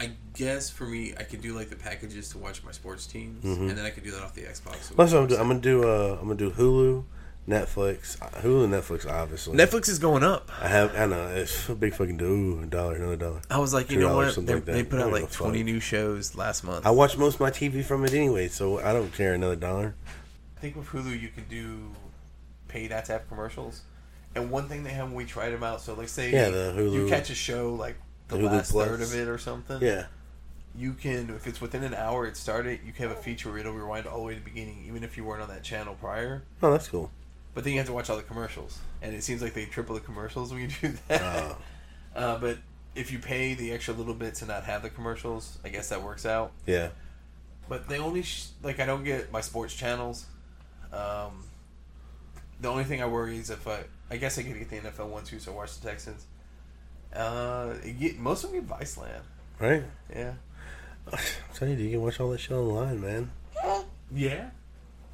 [0.00, 3.44] I guess for me, I could do like the packages to watch my sports teams,
[3.44, 4.94] and then I could do that off the Xbox.
[4.96, 5.40] That's what I'm doing.
[5.40, 5.84] I'm gonna do.
[5.84, 7.04] Uh, I'm gonna do Hulu,
[7.48, 9.10] Netflix, Hulu, Netflix.
[9.10, 10.50] Obviously, Netflix is going up.
[10.62, 10.96] I have.
[10.96, 12.24] I know it's a big fucking do.
[12.26, 13.42] Ooh, a dollar, another dollar.
[13.50, 14.26] I was like, you $2, know what?
[14.32, 14.72] something They, like that.
[14.72, 15.66] they put out like twenty fuck.
[15.66, 16.86] new shows last month.
[16.86, 19.94] I watch most of my TV from it anyway, so I don't care another dollar.
[20.56, 21.90] I think with Hulu you can do
[22.68, 23.82] paid ad tap commercials.
[24.34, 26.74] And one thing they have when we tried them out, so like say Yeah, the
[26.76, 27.96] Hulu- you catch a show like
[28.28, 28.88] the Hulu last Plus.
[28.88, 29.82] third of it or something.
[29.82, 30.06] Yeah.
[30.76, 33.58] You can if it's within an hour it started, you can have a feature where
[33.58, 35.94] it'll rewind all the way to the beginning, even if you weren't on that channel
[36.00, 36.42] prior.
[36.62, 37.10] Oh, that's cool.
[37.54, 38.78] But then you have to watch all the commercials.
[39.00, 41.22] And it seems like they triple the commercials when you do that.
[41.22, 41.54] Uh,
[42.16, 42.58] Uh, but
[42.94, 46.02] if you pay the extra little bit to not have the commercials, I guess that
[46.02, 46.52] works out.
[46.66, 46.90] yeah.
[47.68, 50.26] But they only sh- like I don't get my sports channels.
[50.92, 51.44] Um,
[52.60, 55.08] the only thing I worry is if I I guess I could get the NFL
[55.08, 56.26] one too, so I watch the Texans.
[57.12, 59.22] Uh, it get, most of them get Viceland.
[59.58, 59.82] Right.
[60.14, 60.34] Yeah.
[61.12, 61.18] I'm
[61.54, 63.30] telling you, you can watch all that shit online, man.
[64.14, 64.50] Yeah.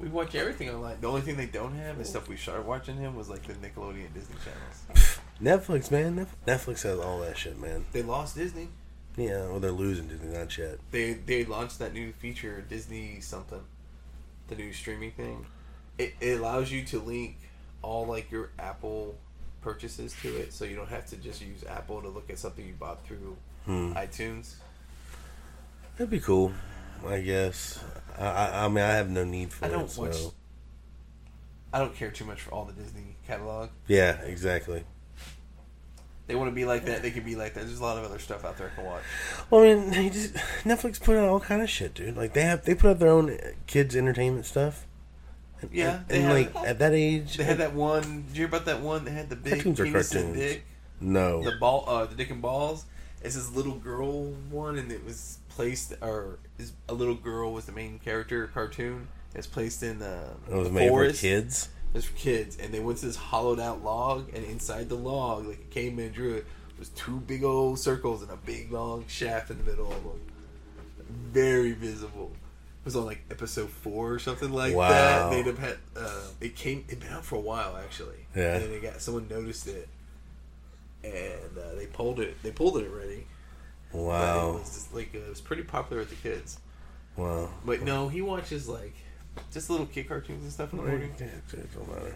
[0.01, 0.97] We watch everything online.
[0.99, 3.53] The only thing they don't have is stuff we started watching him was like the
[3.53, 5.19] Nickelodeon Disney channels.
[5.41, 6.27] Netflix, man.
[6.47, 7.85] Netflix has all that shit, man.
[7.91, 8.69] They lost Disney.
[9.17, 10.77] Yeah, well, they're losing Disney, not yet.
[10.91, 13.61] They they launched that new feature Disney something,
[14.47, 15.45] the new streaming thing.
[15.97, 17.37] It, it allows you to link
[17.81, 19.15] all like your Apple
[19.61, 22.65] purchases to it, so you don't have to just use Apple to look at something
[22.65, 23.35] you bought through
[23.65, 23.91] Hmm.
[23.93, 24.55] iTunes.
[25.97, 26.53] That'd be cool,
[27.07, 27.83] I guess.
[28.17, 29.71] I, I, I mean, I have no need for I it.
[29.71, 30.01] don't so.
[30.03, 30.15] watch.
[31.73, 33.69] I don't care too much for all the Disney catalog.
[33.87, 34.83] Yeah, exactly.
[36.27, 37.01] They want to be like that.
[37.01, 37.65] They can be like that.
[37.65, 39.03] There's a lot of other stuff out there I can watch.
[39.49, 40.33] Well, I mean, just,
[40.63, 42.15] Netflix put out all kind of shit, dude.
[42.15, 43.37] Like they have, they put out their own
[43.67, 44.85] kids entertainment stuff.
[45.61, 48.23] And, Yeah, and, and, like at that age, They had that one.
[48.27, 49.05] Did you hear about that one?
[49.05, 50.63] They had the big Cartoons penis and dick.
[50.99, 52.85] no, the ball uh the dick and balls
[53.23, 57.65] it's this little girl one and it was placed or is a little girl was
[57.65, 61.69] the main character cartoon it's placed in the, it was the made forest for kids.
[61.93, 65.45] it's for kids and they went to this hollowed out log and inside the log
[65.45, 66.45] like a caveman drew it
[66.79, 70.19] was two big old circles and a big long shaft in the middle of them
[71.31, 74.89] very visible it was on like episode four or something like Wow.
[74.89, 78.55] that they'd have had uh, it came it been out for a while actually Yeah.
[78.55, 79.87] and then they got someone noticed it
[81.03, 82.35] and uh, they pulled it.
[82.43, 83.25] They pulled it already.
[83.91, 86.59] But it Wow, was just, like it was pretty popular with the kids.
[87.17, 87.49] wow.
[87.65, 88.93] But no, he watches like
[89.51, 91.11] just little kid cartoons and stuff in the morning.
[91.19, 92.15] Yeah, it don't matter.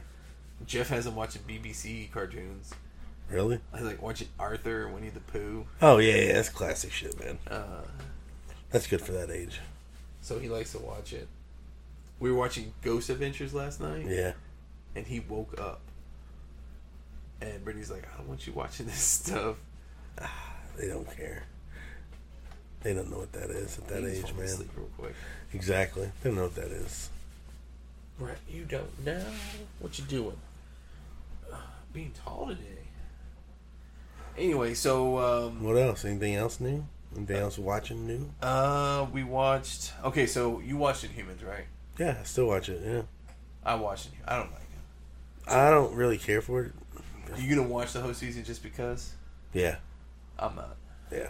[0.65, 2.71] Jeff has him watching BBC cartoons.
[3.29, 3.59] Really?
[3.73, 5.65] I like watching Arthur, Winnie the Pooh.
[5.81, 6.33] Oh yeah, yeah.
[6.33, 7.37] That's classic shit, man.
[7.49, 7.81] Uh,
[8.69, 9.59] That's good for that age.
[10.21, 11.27] so he likes to watch it.
[12.19, 14.33] We were watching Ghost Adventures last night, Yeah.
[14.95, 15.81] and he woke up.
[17.41, 19.57] And Brittany's like, "I don't want you watching this stuff."
[20.77, 21.43] They don't care.
[22.85, 24.47] They don't know what that is at that just age, man.
[24.47, 25.15] Sleep real quick.
[25.53, 26.11] Exactly.
[26.21, 27.09] They don't know what that is.
[28.19, 29.25] Brett, you don't know
[29.79, 30.37] what you're doing.
[31.51, 31.55] Uh,
[31.93, 32.83] being tall today.
[34.37, 36.05] Anyway, so um, What else?
[36.05, 36.85] Anything else new?
[37.17, 38.29] Anything else watching new?
[38.43, 39.93] uh, we watched.
[40.03, 41.65] Okay, so you watched Inhumans, right?
[41.97, 42.83] Yeah, I still watch it.
[42.85, 43.01] Yeah.
[43.65, 44.11] I watched it.
[44.27, 45.51] I don't like it.
[45.51, 46.71] I don't really care for it.
[47.35, 49.13] You gonna watch the whole season just because?
[49.53, 49.77] Yeah.
[50.37, 50.75] I'm not.
[51.11, 51.29] Yeah.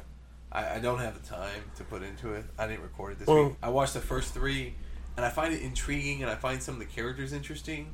[0.52, 2.46] I, I don't have the time to put into it.
[2.58, 3.56] I didn't record it this Well- week.
[3.62, 4.76] I watched the first three,
[5.18, 7.94] and I find it intriguing, and I find some of the characters interesting.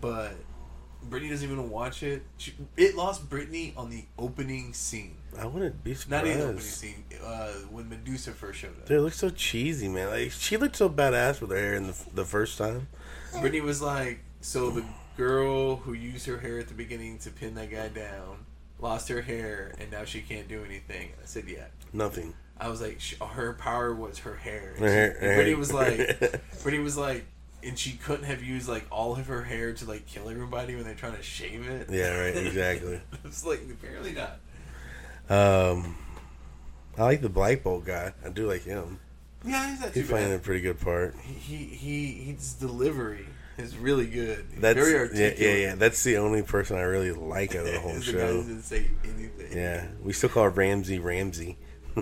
[0.00, 0.32] But
[1.02, 2.22] Brittany doesn't even watch it.
[2.36, 5.16] She, it lost Brittany on the opening scene.
[5.38, 7.04] I wouldn't be Not even the opening scene.
[7.24, 8.86] Uh, when Medusa first showed up.
[8.86, 10.08] Dude, it looks so cheesy, man.
[10.10, 12.88] Like she looked so badass with her hair in the, the first time.
[13.32, 14.84] Brittany was like, so the
[15.16, 18.46] girl who used her hair at the beginning to pin that guy down
[18.80, 21.10] lost her hair, and now she can't do anything.
[21.22, 21.66] I said, yeah.
[21.92, 22.34] Nothing.
[22.60, 24.72] I was like, sh her power was her hair.
[24.76, 25.58] And, Her hair- she, her Brittany hair.
[25.58, 27.24] was like, Brittany was like,
[27.62, 30.84] and she couldn't have used like all of her hair to like kill everybody when
[30.84, 31.88] they're trying to shave it.
[31.90, 33.00] Yeah, right, exactly.
[33.24, 34.38] it's like apparently not.
[35.28, 35.96] Um,
[36.96, 38.12] I like the Black Bolt guy.
[38.24, 38.98] I do like him.
[39.44, 41.14] Yeah, he's not He's playing a pretty good part.
[41.24, 43.26] He he his delivery
[43.58, 44.46] is really good.
[44.52, 45.38] He's That's very yeah, articulate.
[45.38, 45.74] yeah, yeah.
[45.74, 48.36] That's the only person I really like out of the whole He's the guy show.
[48.38, 49.56] doesn't say anything.
[49.56, 51.58] Yeah, we still call Ramsay Ramsay.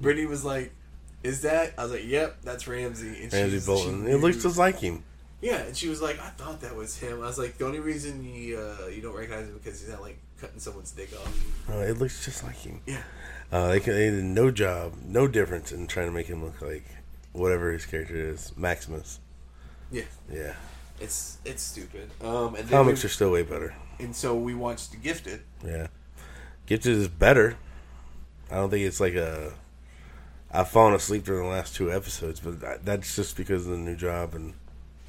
[0.00, 0.72] Brittany was like,
[1.22, 4.06] "Is that?" I was like, "Yep, that's Ramsay." And Ramsay she's- Bolton.
[4.06, 5.04] It looks just like him.
[5.40, 7.18] Yeah, and she was like, I thought that was him.
[7.20, 10.00] I was like, the only reason you uh, you don't recognize him because he's not
[10.00, 11.44] like cutting someone's dick off.
[11.68, 12.80] Uh, it looks just like him.
[12.86, 13.02] Yeah.
[13.52, 16.84] Uh, they, they did no job, no difference in trying to make him look like
[17.32, 19.20] whatever his character is, Maximus.
[19.92, 20.04] Yeah.
[20.32, 20.54] Yeah,
[21.00, 22.10] It's it's stupid.
[22.22, 23.74] Um, and then comics we- are still way better.
[23.98, 25.42] and so we watched the Gifted.
[25.64, 25.88] Yeah,
[26.66, 27.56] Gifted is better.
[28.50, 29.52] I don't think it's like a.
[30.52, 33.96] I've fallen asleep during the last two episodes, but that's just because of the new
[33.96, 34.54] job and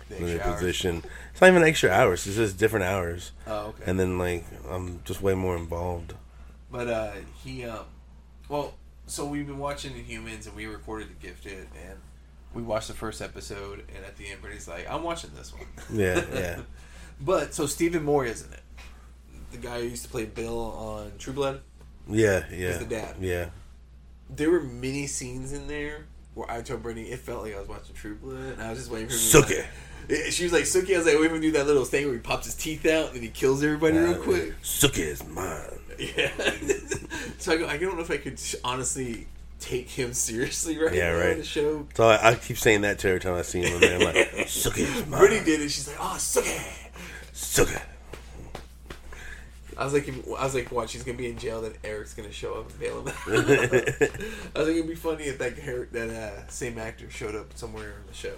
[0.10, 0.56] The the new hours.
[0.56, 1.04] position.
[1.32, 3.32] It's not even extra hours; it's just different hours.
[3.46, 3.84] Oh, okay.
[3.86, 6.16] And then like I'm just way more involved.
[6.72, 7.12] But uh,
[7.44, 7.86] he, um,
[8.50, 8.74] well,
[9.06, 12.00] so we've been watching Inhumans, and we recorded the Gifted, and
[12.56, 15.68] we watched the first episode, and at the end, Brittany's like, "I'm watching this one."
[15.94, 16.62] Yeah, yeah.
[17.22, 18.64] but so Stephen Moyer is in it,
[19.52, 21.62] the guy who used to play Bill on True Blood.
[22.08, 22.78] Yeah, yeah.
[22.78, 23.18] the dad.
[23.20, 23.50] Yeah.
[24.30, 27.68] There were many scenes in there where I told Brittany it felt like I was
[27.68, 29.20] watching True Blood, and I was just waiting for him.
[29.20, 29.56] to Suck be
[30.08, 30.34] it.
[30.34, 32.06] She was like, "Sookie." I was like, "Wait for him to do that little thing
[32.06, 35.00] where he pops his teeth out and then he kills everybody real uh, quick." Sookie
[35.00, 35.60] is mine.
[35.98, 36.30] Yeah.
[37.38, 39.28] so I, go, I don't know if I could honestly
[39.66, 41.30] take him seriously right Yeah, now right.
[41.32, 41.88] in the show.
[41.96, 43.76] So I, I keep saying that to every time I see him.
[43.84, 45.10] I'm like, Sookie.
[45.10, 45.70] Brittany did it.
[45.70, 46.90] She's like, "Oh, Sookie."
[47.34, 47.82] Sookie.
[49.78, 50.90] I was like, I was like, what?
[50.90, 51.62] She's gonna be in jail.
[51.62, 53.16] Then Eric's gonna show up and bail him out.
[53.28, 55.56] I was like, it'd be funny if that
[55.92, 58.36] that uh, same actor showed up somewhere on the show.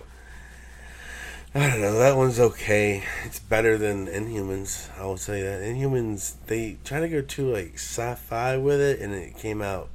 [1.54, 1.98] I don't know.
[2.00, 3.04] That one's okay.
[3.26, 4.90] It's better than Inhumans.
[5.00, 9.14] I will say that Inhumans they try to go too like sci-fi with it, and
[9.14, 9.90] it came out.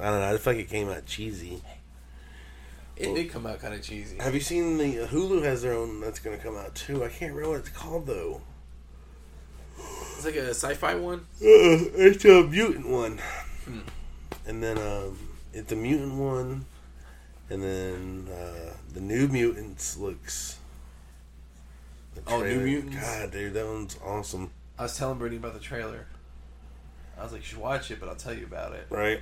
[0.00, 0.34] I don't know.
[0.34, 1.62] I feel like it came out cheesy.
[2.96, 4.16] It did come out kind of cheesy.
[4.18, 7.04] Have you seen the Hulu has their own that's going to come out too?
[7.04, 8.40] I can't remember what it's called though.
[10.16, 11.20] It's like a sci-fi one.
[11.40, 13.20] Uh, it's a mutant one,
[14.46, 15.16] and then um,
[15.52, 16.64] it's a mutant one,
[17.50, 20.58] and then uh, the New Mutants looks.
[22.16, 22.96] the Oh, New Mutants?
[22.96, 24.50] God, dude, that one's awesome.
[24.76, 26.06] I was telling Brittany about the trailer.
[27.16, 28.86] I was like, you should watch it, but I'll tell you about it.
[28.90, 29.20] Right?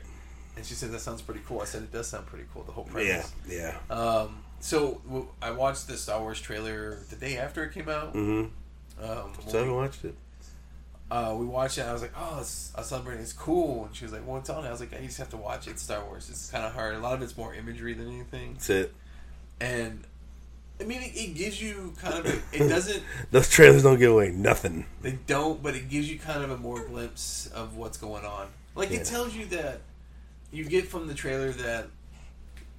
[0.56, 1.60] And she said that sounds pretty cool.
[1.60, 2.62] I said it does sound pretty cool.
[2.62, 3.32] The whole Yeah, premise.
[3.48, 3.76] yeah.
[3.90, 8.14] Um, so w- I watched the Star Wars trailer the day after it came out.
[8.14, 9.04] Mm-hmm.
[9.04, 10.14] Um, So we, watched it.
[11.10, 11.82] uh, we watched it.
[11.82, 13.22] and I was like, "Oh, it's, I celebrating.
[13.22, 15.28] It's cool." And she was like, "Well, it's on." I was like, "I just have
[15.30, 15.72] to watch it.
[15.72, 16.30] It's Star Wars.
[16.30, 16.94] It's kind of hard.
[16.94, 18.94] A lot of it's more imagery than anything." That's it.
[19.60, 20.04] And
[20.80, 22.26] I mean, it, it gives you kind of.
[22.26, 23.02] A, it doesn't.
[23.30, 24.86] Those trailers don't give away nothing.
[25.02, 28.48] They don't, but it gives you kind of a more glimpse of what's going on.
[28.74, 29.00] Like Yeah.
[29.00, 29.80] it tells you that
[30.52, 31.86] you get from the trailer that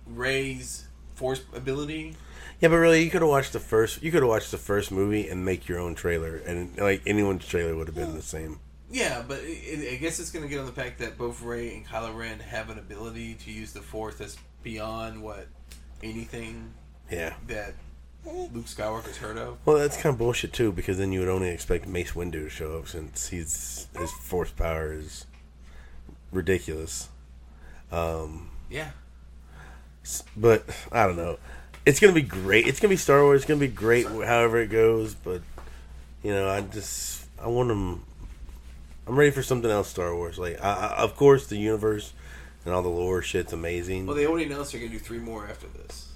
[0.05, 2.15] Rey's force ability.
[2.59, 4.01] Yeah, but really, you could have watched the first.
[4.01, 7.45] You could have watched the first movie and make your own trailer, and like anyone's
[7.45, 8.59] trailer would have been the same.
[8.89, 11.75] Yeah, but it, I guess it's going to get on the fact that both Ray
[11.75, 15.47] and Kylo Ren have an ability to use the Force that's beyond what
[16.01, 16.73] anything
[17.11, 17.33] Yeah.
[17.47, 17.73] that
[18.25, 19.57] Luke Skywalker's heard of.
[19.65, 22.49] Well, that's kind of bullshit too, because then you would only expect Mace Windu to
[22.49, 25.25] show up since he's his force power is
[26.31, 27.09] ridiculous.
[27.91, 28.91] Um, Yeah,
[30.35, 31.37] but I don't know.
[31.85, 32.67] It's gonna be great.
[32.67, 33.41] It's gonna be Star Wars.
[33.41, 35.15] It's gonna be great, however it goes.
[35.15, 35.41] But
[36.23, 38.03] you know, I just I want them.
[39.07, 39.87] I'm ready for something else.
[39.87, 42.11] Star Wars, like I, I, of course, the universe
[42.65, 44.05] and all the lore shit's amazing.
[44.05, 46.11] well, they already announced they're going to do three more after this.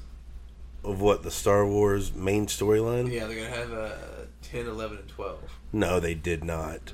[0.83, 3.09] of what the Star Wars main storyline?
[3.09, 3.91] Yeah, they're going to have uh,
[4.41, 5.39] 10, 11, and 12.
[5.71, 6.91] No, they did not.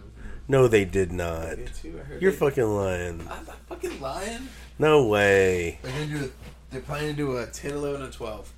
[0.48, 1.56] No, they did not.
[1.56, 2.00] Did too?
[2.00, 3.22] I heard You're fucking lying.
[3.22, 4.48] I'm not fucking lying.
[4.80, 5.80] No way.
[5.82, 6.32] They're gonna do.
[6.72, 8.54] They're planning to do a 10, 11, and 12.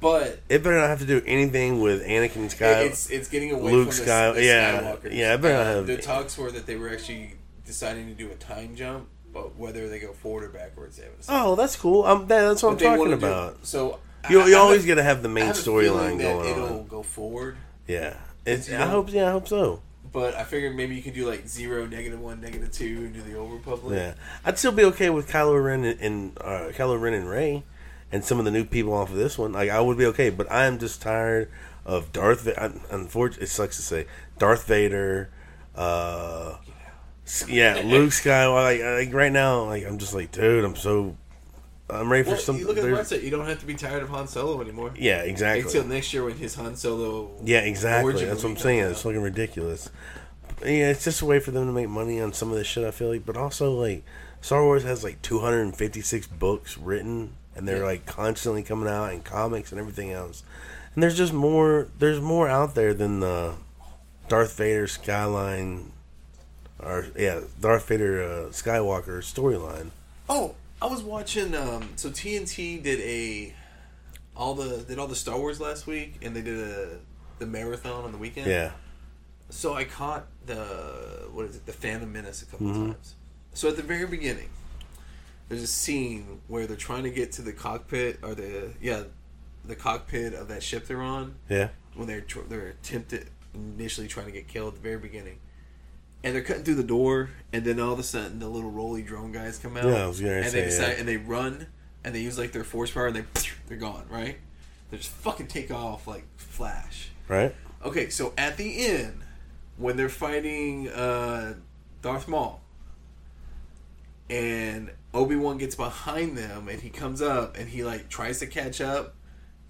[0.00, 2.86] But It better not have to do anything with Anakin Skywalker.
[2.86, 5.14] It's it's getting away Luke from the, Sky- the yeah, Skywalkers.
[5.16, 8.12] yeah, it better not Uh, have- the talks were that they were actually deciding to
[8.14, 11.42] do a time jump, but whether they go forward or backwards, they haven't decided.
[11.46, 12.04] oh, that's cool.
[12.04, 13.58] Um, that, that's what But I'm talking do- about.
[13.66, 13.98] so
[14.28, 16.50] You, I- you I always got to have the main have a feeling storyline going
[16.50, 16.86] it'll on.
[16.86, 17.56] go forward,
[17.88, 18.14] Yeah,
[18.44, 19.10] it's, You I hope.
[19.10, 19.80] Yeah, I hope so.
[20.14, 23.20] But I figured maybe you could do like zero, negative one, negative two, and do
[23.20, 23.98] the Old Republic.
[23.98, 27.64] Yeah, I'd still be okay with Kylo Ren and, and uh, Kylo Ren and Rey,
[28.12, 29.52] and some of the new people off of this one.
[29.52, 31.50] Like I would be okay, but I am just tired
[31.84, 32.42] of Darth.
[32.42, 34.06] Va- Unfortunately, it sucks to say
[34.38, 35.30] Darth Vader.
[35.74, 36.58] Uh,
[37.48, 38.54] yeah, Luke Skywalker.
[38.54, 41.16] Like, like right now, like I'm just like, dude, I'm so.
[41.90, 42.62] I'm ready for Well, something.
[42.62, 43.22] you look at the there's- website.
[43.22, 44.92] You don't have to be tired of Han Solo anymore.
[44.96, 45.62] Yeah, exactly.
[45.66, 47.30] Until next year when his Han Solo.
[47.44, 48.24] Yeah, exactly.
[48.24, 48.82] That's what I'm saying.
[48.84, 49.90] comes It's looking ridiculous.
[50.62, 52.86] Yeah, it's just a way for them to make money on some of this shit.
[52.86, 54.02] I feel like, but also like
[54.40, 57.84] Star Wars has like 256 books written, and they're Yeah.
[57.84, 60.42] like constantly coming out in comics and everything else.
[60.94, 61.88] And there's just more.
[61.98, 63.54] There's more out there than the
[64.28, 65.92] Darth Vader skyline,
[66.82, 69.90] or yeah, Darth Vader uh, Skywalker storyline.
[70.30, 71.54] Oh, I was watching.
[71.54, 73.54] Um, so TNT did a
[74.36, 76.98] all the did all the Star Wars last week, and they did a
[77.38, 78.46] the marathon on the weekend.
[78.48, 78.72] Yeah.
[79.50, 82.86] So I caught the what is it, the Phantom Menace a couple Mhm.
[82.92, 83.14] times.
[83.54, 84.50] So at the very beginning,
[85.48, 89.04] there's a scene where they're trying to get to the cockpit or the yeah,
[89.64, 91.68] the cockpit of that ship they're on Yeah.
[91.94, 95.38] when they're they're attempted initially trying to get killed at the very beginning.
[96.24, 99.02] And they're cutting through the door, and then all of a sudden the little rolly
[99.02, 99.84] drone guys come out.
[99.84, 100.98] Yeah, I was gonna and say, they decide, yeah.
[100.98, 101.66] and they run,
[102.02, 103.24] and they use like their force power, and they
[103.68, 104.06] they're gone.
[104.10, 104.38] Right?
[104.90, 107.10] They just fucking take off like flash.
[107.28, 107.54] Right.
[107.84, 109.20] Okay, so at the end,
[109.76, 111.54] when they're fighting uh,
[112.00, 112.62] Darth Maul,
[114.30, 118.46] and Obi Wan gets behind them, and he comes up, and he like tries to
[118.46, 119.14] catch up,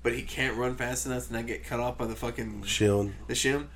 [0.03, 3.11] but he can't run fast enough, and then get cut off by the fucking Shield.
[3.27, 3.67] the shim.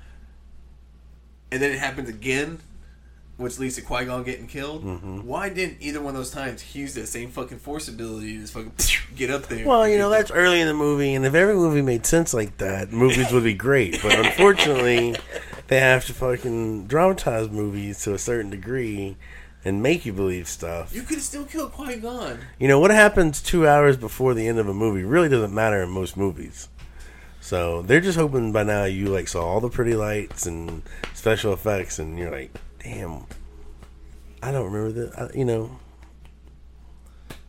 [1.51, 2.59] And then it happens again,
[3.39, 4.83] which leads to Qui Gon getting killed.
[4.85, 5.23] Mhm.
[5.23, 8.53] Why didn't either one of those times use that same fucking force ability to just
[8.53, 8.73] fucking
[9.15, 9.65] get up there?
[9.65, 12.57] Well, you know that's early in the movie, and if every movie made sense like
[12.57, 14.01] that, movies would be great.
[14.03, 15.15] But unfortunately,
[15.67, 19.15] they have to fucking dramatize movies to a certain degree
[19.65, 20.93] and make you believe stuff.
[20.93, 22.39] You could still kill Qui Gon.
[22.59, 25.81] You know what happens two hours before the end of a movie really doesn't matter
[25.81, 26.67] in most movies.
[27.41, 30.81] So they're just hoping by now you like saw all the pretty lights and
[31.13, 32.51] special effects, and you're like,
[32.83, 33.25] damn,
[34.41, 35.19] I don't remember that.
[35.19, 35.77] I, you know,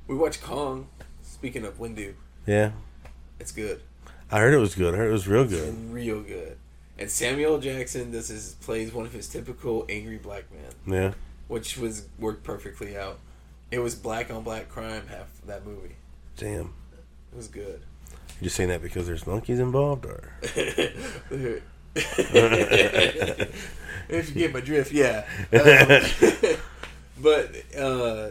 [0.06, 0.88] We watched Kong.
[1.22, 2.14] Speaking of Windu,
[2.46, 2.72] yeah.
[3.38, 3.80] it's good.
[4.30, 4.92] I heard it was good.
[4.94, 5.90] I heard it was real good.
[5.90, 6.58] real good.
[6.98, 11.12] And Samuel Jackson does his plays one of his typical angry black man, Yeah.
[11.48, 13.18] which was worked perfectly out.
[13.70, 15.96] It was black on black crime half that movie.
[16.36, 16.74] Damn.
[17.32, 17.80] It was good.
[18.40, 20.32] You just saying that because there's monkeys involved, or
[24.08, 25.24] if you get my drift, yeah.
[25.52, 26.56] Um,
[27.22, 28.30] but uh,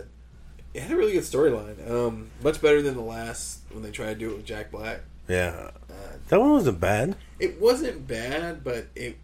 [0.74, 1.90] it had a really good storyline.
[1.90, 5.02] Um, much better than the last when they tried to do it with Jack Black.
[5.28, 5.94] yeah, Uh,
[6.30, 7.16] that one wasn't bad.
[7.40, 9.18] it wasn't bad, but it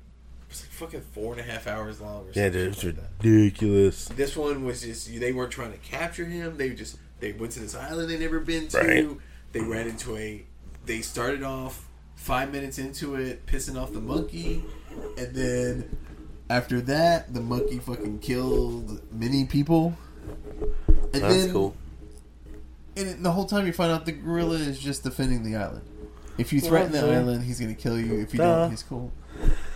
[0.50, 2.24] was like fucking four and a half hours long.
[2.26, 3.10] Or Yeah, something dude, it's like that.
[3.24, 4.08] ridiculous.
[4.10, 6.58] This one was just they weren't trying to capture him.
[6.58, 8.78] They just they went to this island they never been to.
[8.78, 9.10] Right.
[9.52, 10.44] They ran into a.
[10.86, 11.88] They started off
[12.26, 14.64] five minutes into it, pissing off the monkey,
[15.16, 15.98] and then
[16.50, 19.96] after that, the monkey fucking killed many people.
[21.14, 21.76] And That's then, cool.
[22.98, 25.84] And the whole time you find out the gorilla is just defending the island.
[26.40, 28.20] If you threaten the Well, island, he's gonna kill you.
[28.22, 28.62] If you Duh.
[28.62, 29.12] don't, he's cool.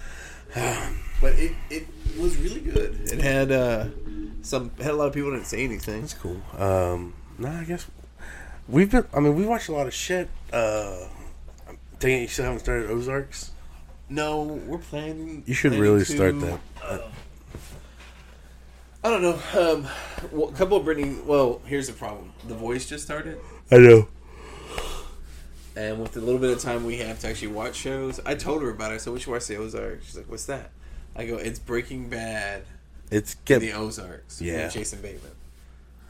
[0.56, 1.86] but it it
[2.20, 3.00] was really good.
[3.14, 3.86] It had uh
[4.42, 6.02] some had a lot of people didn't say anything.
[6.02, 6.42] That's cool.
[6.58, 7.86] Um, nah, I guess
[8.68, 9.06] we've been.
[9.14, 10.30] I mean, we watched a lot of shit.
[10.52, 11.06] Uh,
[12.00, 13.52] I'm taking you still haven't started Ozarks.
[14.08, 15.44] No, we're planning.
[15.46, 16.60] You should planning really to- start that.
[19.04, 19.40] I don't know.
[19.54, 19.86] Um,
[20.32, 21.18] well, a couple of Brittany.
[21.26, 22.32] Well, here's the problem.
[22.48, 23.38] The voice just started,
[23.70, 24.08] I know.
[25.76, 28.62] and with the little bit of time we have to actually watch shows, I told
[28.62, 29.02] her about it.
[29.02, 30.06] So we should watch the Ozarks.
[30.06, 30.72] She's like, "What's that?"
[31.18, 32.64] I go, "It's Breaking Bad."
[33.12, 34.42] It's get the Ozarks.
[34.42, 34.70] Yeah.
[34.70, 35.32] Jason Bateman.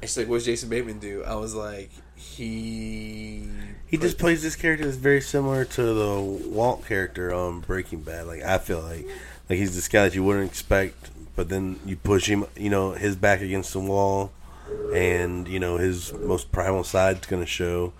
[0.01, 3.47] And she's like, "What's Jason Bateman do?" I was like, "He
[3.87, 8.27] he just plays this character that's very similar to the Walt character on Breaking Bad.
[8.27, 9.07] Like I feel like
[9.49, 12.91] like he's this guy that you wouldn't expect, but then you push him, you know,
[12.91, 14.31] his back against the wall,
[14.93, 17.93] and you know his most primal side's gonna show,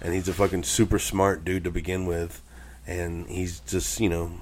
[0.00, 2.40] and he's a fucking super smart dude to begin with,
[2.86, 4.32] and he's just you know,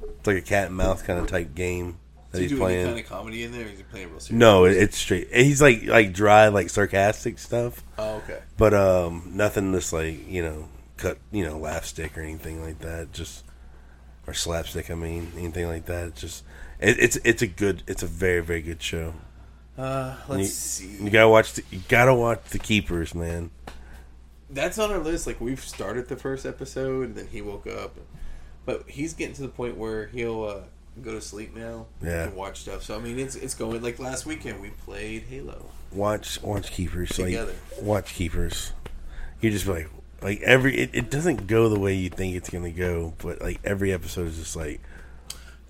[0.00, 1.98] it's like a cat and mouse kind of type game
[2.30, 2.86] that he's playing.
[2.86, 3.62] kind of comedy in there?
[3.66, 4.38] Or is he playing real serious?
[4.38, 5.28] no, it, it's straight.
[5.32, 7.82] He's like like dry, like sarcastic stuff.
[7.98, 8.40] Oh, okay.
[8.56, 12.80] But um, nothing that's like you know cut you know laugh stick or anything like
[12.80, 13.12] that.
[13.12, 13.44] Just
[14.26, 14.90] or slapstick.
[14.90, 16.08] I mean anything like that.
[16.08, 16.44] It's just
[16.80, 17.82] it, it's it's a good.
[17.86, 19.14] It's a very very good show.
[19.76, 21.04] Uh, let's You- see.
[21.04, 21.52] You gotta watch.
[21.54, 23.50] The, you gotta watch the Keepers, man.
[24.50, 25.26] That's on our list.
[25.26, 27.96] Like we've started the first episode, and then he woke up,
[28.64, 30.60] but he's getting to the point where he'll uh,
[31.02, 32.24] go to sleep now Yeah.
[32.24, 32.82] and watch stuff.
[32.82, 33.82] So I mean, it's it's going.
[33.82, 35.66] Like last weekend, we played Halo.
[35.92, 37.10] Watch watch Keepers.
[37.10, 37.54] Together.
[37.76, 38.72] Like watch Keepers.
[39.40, 39.88] You just like
[40.22, 40.76] like every.
[40.76, 44.26] It, it doesn't go the way you think it's gonna go, but like every episode
[44.28, 44.80] is just like.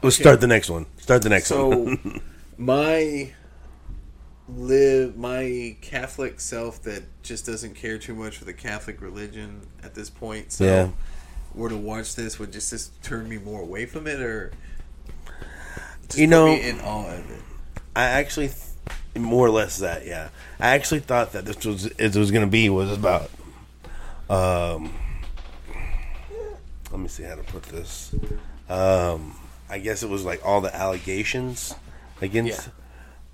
[0.03, 0.23] Let's Okay.
[0.23, 0.87] start the next one.
[0.99, 1.99] Start the next So one.
[2.15, 2.21] So
[2.57, 3.33] my
[4.49, 9.95] live my Catholic self that just doesn't care too much for the Catholic religion at
[9.95, 10.53] this point.
[10.53, 10.89] So Yeah.
[11.55, 14.53] were to watch this would just this turn me more away from it or
[16.09, 17.43] just You know- in of it.
[17.95, 18.61] I actually, th-
[19.17, 20.29] more or less that, yeah.
[20.61, 23.31] I actually thought that this was it was going to be was about.
[24.31, 24.95] Um,
[26.91, 28.15] let me see how to put this.
[28.69, 29.37] Um,
[29.69, 31.75] I guess it was like all the allegations
[32.21, 32.67] against.
[32.67, 32.73] Yeah.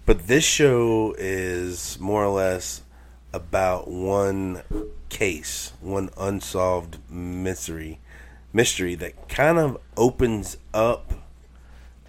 [0.07, 2.83] But this show is more or less
[3.33, 4.63] about one
[5.09, 8.01] case, one unsolved mystery
[8.53, 11.13] mystery that kind of opens up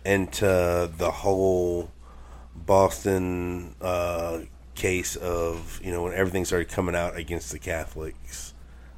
[0.05, 1.91] into the whole
[2.55, 4.41] Boston uh,
[4.75, 8.53] case of you know when everything started coming out against the Catholics,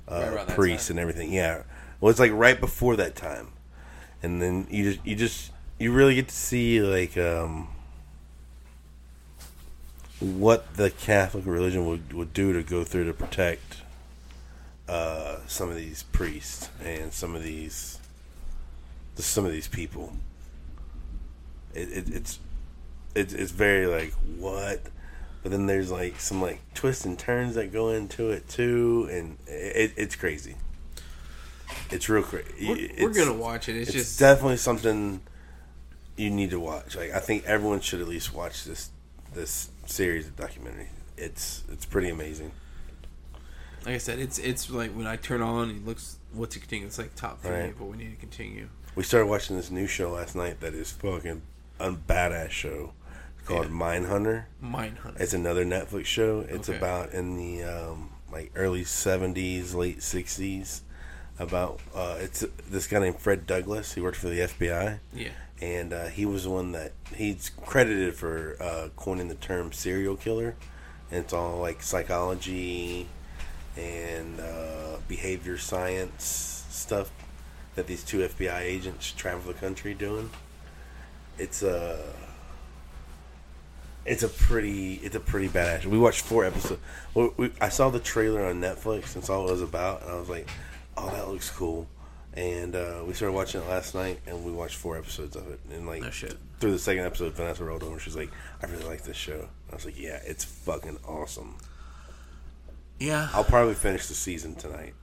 [0.08, 1.32] uh, that priests and everything.
[1.32, 1.64] Yeah,
[2.00, 3.48] well, it's like right before that time,
[4.22, 7.70] and then you just you just you really get to see like um,
[10.20, 13.82] what the Catholic religion would would do to go through to protect
[14.88, 18.00] uh, some of these priests and some of these
[19.16, 20.14] some of these people.
[21.74, 22.40] It, it, it's
[23.16, 24.82] it's it's very like what,
[25.44, 29.38] but then there's like some like twists and turns that go into it too, and
[29.48, 30.56] it, it's crazy.
[31.92, 32.92] It's real crazy.
[33.00, 33.76] We're, we're gonna watch it.
[33.76, 35.22] It's, It's just definitely something
[36.16, 36.96] you need to watch.
[36.96, 38.90] Like I think everyone should at least watch this
[39.34, 40.90] this series of documentary.
[41.18, 42.52] It's it's pretty amazing.
[43.86, 44.20] like I said.
[44.20, 46.88] It's it's like when I turn on, it looks what's to continue.
[46.88, 47.76] It's like top three, Right.
[47.78, 48.68] but we need to continue.
[48.96, 51.42] We started watching this new show last night that is fucking
[51.80, 52.94] a badass show
[53.46, 53.72] called Yeah.
[53.72, 54.46] Mindhunter.
[54.64, 55.20] Mindhunter.
[55.20, 56.42] It's another Netflix show.
[56.50, 56.78] It's Okay.
[56.78, 60.82] about in the um, like early seventies, late sixties.
[61.40, 63.94] About uh, it's this guy named Fred Douglas.
[63.94, 65.30] He worked for the FBI, yeah.
[65.62, 70.16] and uh, he was the one that he's credited for uh, coining the term serial
[70.16, 70.56] killer.
[71.12, 73.08] And it's all like psychology
[73.78, 77.12] and uh, behavior science stuff
[77.76, 80.32] that these two FBI agents travel the country doing.
[81.38, 82.04] It's a
[84.06, 85.86] it's a pretty it's a pretty badass.
[85.86, 86.82] We watched four episodes.
[87.14, 90.12] We, we, I saw the trailer on Netflix and saw what it was about, and
[90.12, 90.50] I was like,
[90.96, 91.88] "Oh, that looks cool."
[92.34, 95.60] And uh, we started watching it last night, and we watched four episodes of it.
[95.72, 96.38] And like No shit.
[96.60, 98.00] through the second episode, Vanessa rolled over.
[98.00, 98.32] She's like,
[98.64, 101.58] "I really like this show." I was like, "Yeah, it's fucking awesome."
[103.00, 103.30] Yeah.
[103.34, 104.94] I'll probably finish the season tonight.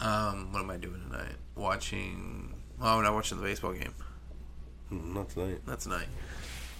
[0.00, 1.34] Um, what am I doing tonight?
[1.54, 2.54] Watching.
[2.80, 3.94] Oh, I'm not watching the baseball game.
[4.92, 5.60] Mm, Not tonight.
[5.66, 6.06] Not tonight.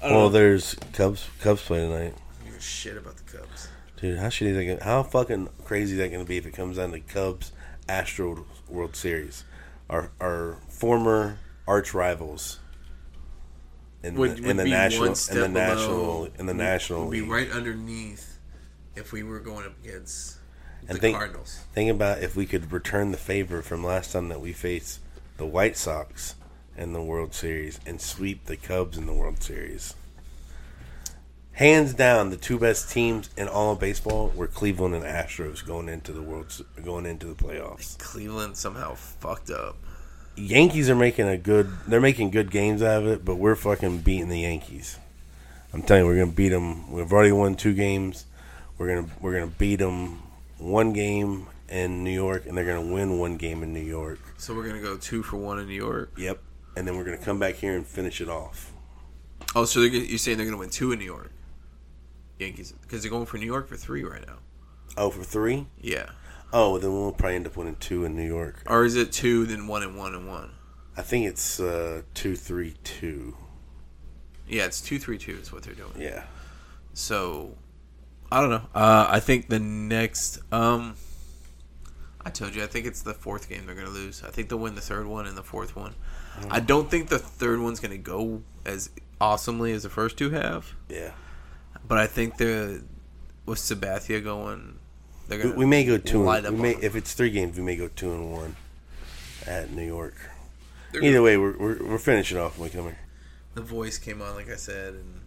[0.03, 1.29] Well, there's Cubs.
[1.41, 2.15] Cubs play tonight.
[2.15, 3.69] I don't give a shit about the Cubs.
[4.01, 6.47] Dude, how shitty is that gonna, how fucking crazy is that going to be if
[6.47, 7.53] it comes down to Cubs
[7.89, 9.45] Astro World Series,
[9.89, 12.59] our our former arch rivals
[14.03, 16.47] in Would, the, would in the be national one in step the below- national in
[16.47, 17.31] the would- national Would be league.
[17.31, 18.39] right underneath
[18.95, 20.37] if we were going up against
[20.87, 21.61] the think- Cardinals.
[21.73, 25.01] Think about if we could return the favor from last time that we faced
[25.39, 26.35] the White Sox
[26.77, 29.95] in the World Series and sweep the Cubs in the World Series.
[31.53, 35.89] Hands down, the two best teams in all of baseball were Cleveland and Astros going
[35.89, 37.97] into the World going into the playoffs.
[37.99, 39.77] Cleveland somehow fucked up.
[40.37, 41.71] Yankees are making a good.
[41.89, 44.99] They're making good games out of it, but we're fucking beating the Yankees.
[45.73, 46.93] I'm telling you, we're gonna beat them.
[46.93, 48.27] We've already won two games.
[48.77, 50.23] We're gonna we're gonna beat them
[50.59, 54.19] one game in New York, and they're gonna win one game in New York.
[54.37, 56.13] So we're gonna go two for one in New York.
[56.19, 56.39] Yep.
[56.77, 58.73] And then we're gonna come back here and finish it off.
[59.55, 61.33] Oh, so they're, you're saying they're gonna win two in New York?
[62.39, 64.37] Yankees, because they're going for New York for three right now.
[64.97, 65.67] Oh, for three?
[65.81, 66.11] Yeah.
[66.53, 68.63] Oh, then we'll probably end up winning two in New York.
[68.67, 70.53] Or is it two, then one and one and one?
[70.97, 73.37] I think it's uh, two, three, two.
[74.49, 75.93] Yeah, it's two three two is what they're doing.
[75.99, 76.25] Yeah.
[76.95, 77.57] So
[78.31, 78.63] I don't know.
[78.75, 80.95] Uh, I think the next um
[82.27, 84.25] I told you I think it's the fourth game they're gonna lose.
[84.27, 85.95] I think they'll win the third one and the fourth one.
[86.41, 86.49] Mm.
[86.51, 90.75] I don't think the third one's gonna go as awesomely as the first two have.
[90.89, 91.13] Yeah.
[91.87, 92.83] But I think the
[93.47, 94.81] with Sabathia going
[95.29, 96.29] they're We, gonna we may go two.
[96.29, 98.57] And, we may, if it's three games, we may go two and one
[99.47, 100.17] at New York.
[100.93, 102.99] They're Either way, we're, we're, we're finishing off when we come here.
[103.55, 105.21] the voice came on like I said and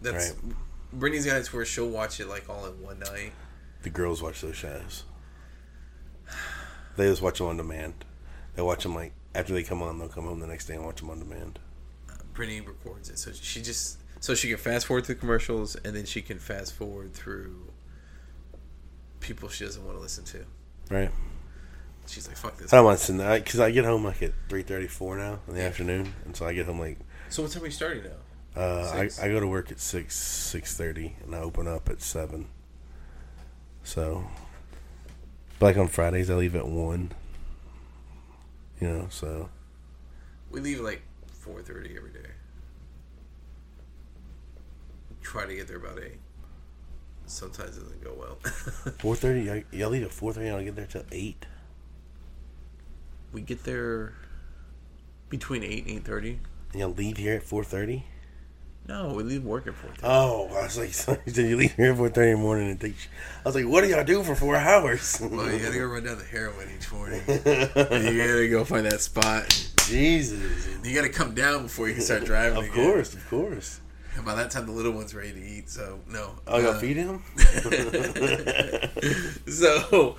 [0.00, 0.54] that's Right.
[0.94, 3.32] Brittany's got it where she'll watch it like all in one night.
[3.82, 5.04] The girls watch those shows.
[6.96, 8.04] They just watch them on demand.
[8.54, 10.84] They watch them like after they come on, they'll come home the next day and
[10.84, 11.58] watch them on demand.
[12.34, 16.04] Brittany records it, so she just so she can fast forward through commercials, and then
[16.04, 17.70] she can fast forward through
[19.20, 20.44] people she doesn't want to listen to.
[20.90, 21.10] Right.
[22.06, 24.22] She's like, "Fuck this." I don't want to send that because I get home like
[24.22, 26.98] at three thirty four now in the afternoon, and so I get home like
[27.28, 28.60] So what time are you starting now?
[28.60, 32.00] uh, I, I go to work at six six thirty, and I open up at
[32.02, 32.48] seven.
[33.84, 34.24] So,
[35.58, 37.12] but like on Fridays, I leave at one.
[38.80, 39.48] You know, so
[40.50, 42.30] We leave like four thirty every day.
[45.22, 46.18] Try to get there about eight.
[47.26, 48.36] Sometimes it doesn't go well.
[48.98, 49.64] four thirty.
[49.72, 51.44] Y'all leave at four thirty, and I'll get there till eight.
[53.32, 54.14] we get there
[55.28, 56.38] between eight and eight thirty.
[56.72, 58.04] And y'all leave here at four thirty.
[58.88, 59.90] No, we leave work at four.
[60.02, 62.80] Oh, I was like, so you leave here at four thirty in the morning and
[62.80, 62.94] take.
[63.44, 65.18] I was like, what do y'all do for four hours?
[65.20, 67.20] Well, you gotta go run down the heroin each morning.
[67.28, 69.46] you gotta go find that spot.
[69.86, 72.58] Jesus, You gotta come down before you can start driving.
[72.58, 72.74] of again.
[72.90, 73.80] course, of course.
[74.16, 75.68] And by that time, the little one's ready to eat.
[75.70, 76.32] So no.
[76.46, 77.22] Oh, y'all Uh, feed him?
[79.48, 80.16] so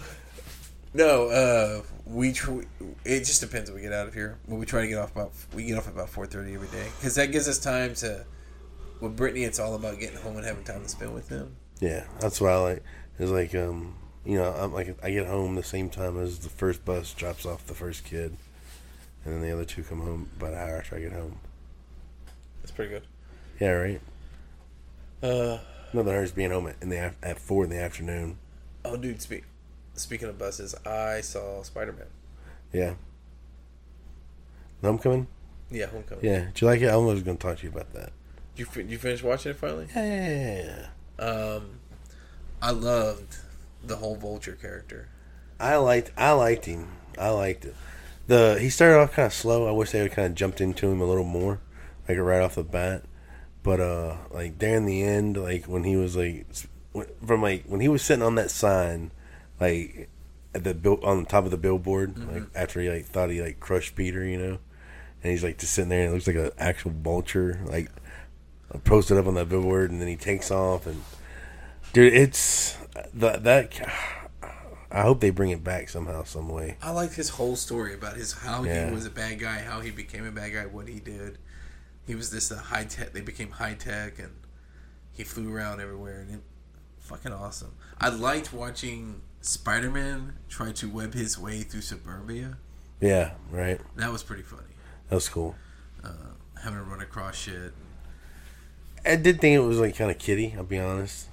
[0.93, 2.61] no, uh, we tr-
[3.03, 4.37] it just depends when we get out of here.
[4.47, 6.67] But we try to get off about we get off at about four thirty every
[6.69, 8.25] day because that gives us time to.
[8.99, 11.55] With Brittany, it's all about getting home and having time to spend with him.
[11.79, 12.83] yeah, that's what I like.
[13.17, 13.95] It's like, um,
[14.25, 17.45] you know, I'm like, I get home the same time as the first bus drops
[17.45, 18.35] off the first kid,
[19.23, 21.39] and then the other two come home about an hour after I get home.
[22.61, 23.03] That's pretty good.
[23.59, 24.01] Yeah, right.
[25.23, 25.57] Uh,
[25.91, 28.37] Nothing hurts being home at, in the at four in the afternoon.
[28.85, 29.21] oh, dude.
[29.21, 29.43] Speak.
[29.95, 32.05] Speaking of buses, I saw Spider Man.
[32.71, 32.93] Yeah.
[34.81, 35.27] Homecoming.
[35.69, 36.23] Yeah, Homecoming.
[36.23, 36.45] Yeah.
[36.53, 36.87] do you like it?
[36.89, 38.11] I was going to talk to you about that.
[38.59, 39.87] You fin- you finished watching it finally?
[39.95, 40.87] Yeah.
[41.17, 41.79] Um,
[42.61, 43.37] I loved
[43.83, 45.07] the whole Vulture character.
[45.59, 46.89] I liked I liked him.
[47.17, 47.75] I liked it.
[48.27, 49.67] The he started off kind of slow.
[49.67, 51.59] I wish they would kind of jumped into him a little more,
[52.07, 53.03] like right off the bat.
[53.63, 56.45] But uh, like there in the end, like when he was like
[57.25, 59.11] from like when he was sitting on that sign,
[59.59, 60.09] like
[60.53, 63.41] at the bill on the top of the billboard, like after he like thought he
[63.41, 64.59] like crushed Peter, you know,
[65.23, 67.89] and he's like just sitting there and it looks like an actual vulture, like
[68.83, 71.03] posted up on that billboard, and then he takes off and
[71.93, 72.77] dude, it's
[73.13, 73.79] that that.
[74.91, 76.77] I hope they bring it back somehow, some way.
[76.81, 78.87] I liked his whole story about his how Yeah.
[78.87, 81.37] he was a bad guy, how he became a bad guy, what he did.
[82.07, 83.13] He was this uh, high tech.
[83.13, 84.31] They became high tech, and
[85.11, 86.41] he flew around everywhere, and it
[86.97, 87.73] fucking awesome.
[88.01, 92.57] I liked watching Spider Man try to web his way through suburbia.
[92.99, 93.79] Yeah, right.
[93.95, 94.73] That was pretty funny.
[95.09, 95.55] That was cool.
[96.03, 96.09] Uh,
[96.63, 97.73] having to run across shit.
[99.05, 100.53] I did think it was like kind of kiddie.
[100.57, 101.27] I'll be honest,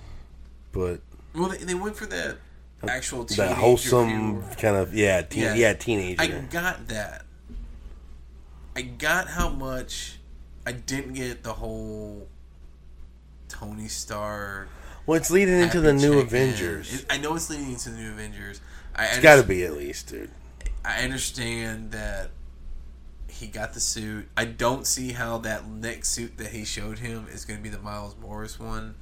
[0.72, 1.00] but
[1.34, 2.36] Well, they, they went for that
[2.88, 5.54] actual that wholesome kind of yeah, teen, Yeah.
[5.54, 6.22] yeah, teenager.
[6.22, 7.24] I got that.
[8.76, 10.18] I got how much
[10.66, 12.28] I didn't get the whole
[13.48, 14.68] Tony Stark.
[15.06, 16.92] well, it's leading into the new Avengers.
[16.92, 18.60] It- I know it's leading into the new Avengers.
[18.94, 20.30] I it's got to be at least, dude.
[20.84, 22.30] I understand that
[23.36, 24.28] he got the suit.
[24.36, 27.68] I don't see how that next suit that he showed him is going to be
[27.68, 28.94] the Miles Morales one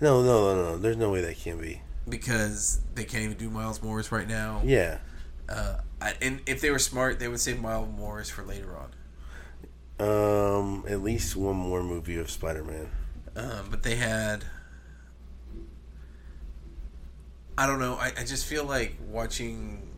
[0.00, 0.78] No, no, no, no.
[0.78, 1.80] There's no way that can be.
[2.08, 4.62] because they can't even do Miles Morales right now.
[4.64, 4.98] Yeah.
[5.48, 8.90] Uh, I, and if they were smart, they would save Miles Morales for later on.
[10.00, 12.88] Um, at least one more movie of Spider-Man.
[13.34, 14.44] Um, but they had.
[17.56, 17.94] I don't know.
[17.94, 19.88] I, I just feel like watching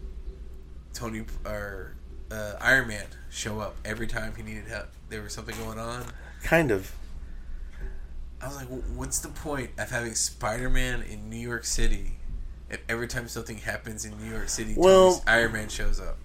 [0.95, 1.95] Tony or
[2.31, 4.89] uh, Iron Man show up every time he needed help.
[5.09, 6.05] There was something going on.
[6.43, 6.93] Kind of.
[8.43, 12.17] I was like, what's the point of having Spider Man in New York City
[12.71, 16.17] if every time something happens in New York City, Well- Iron Man shows up?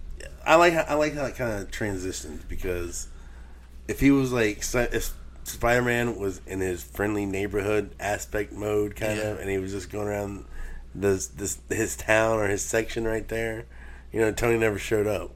[0.46, 3.08] I like how, I like how it kind of transitioned because
[3.88, 5.12] if he was like if
[5.44, 9.24] Spider Man was in his friendly neighborhood aspect mode kind Yeah.
[9.32, 10.44] of, and he was just going around
[10.94, 13.66] this this his town or his section right there,
[14.12, 15.32] you know, Tony never showed up.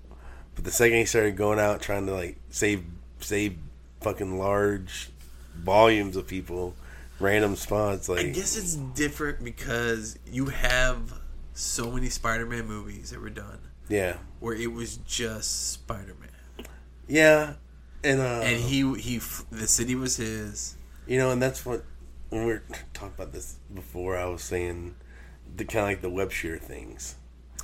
[0.55, 2.85] But the second he started going out trying to like save
[3.21, 3.57] save
[4.01, 5.11] fucking large
[5.57, 6.75] volumes of people,
[7.19, 11.21] random spots like I guess it's different because you have
[11.55, 16.67] so many Spider Man movies that were done yeah where it was just Spider Man.
[17.07, 17.55] yeah,
[18.03, 19.19] and uh, and he he
[19.51, 20.77] the city was his.
[21.07, 21.85] You know, and that's what
[22.31, 22.63] when we were
[22.95, 24.17] talking about this before.
[24.17, 24.95] I was saying
[25.57, 27.17] the kind of like the web shooter things.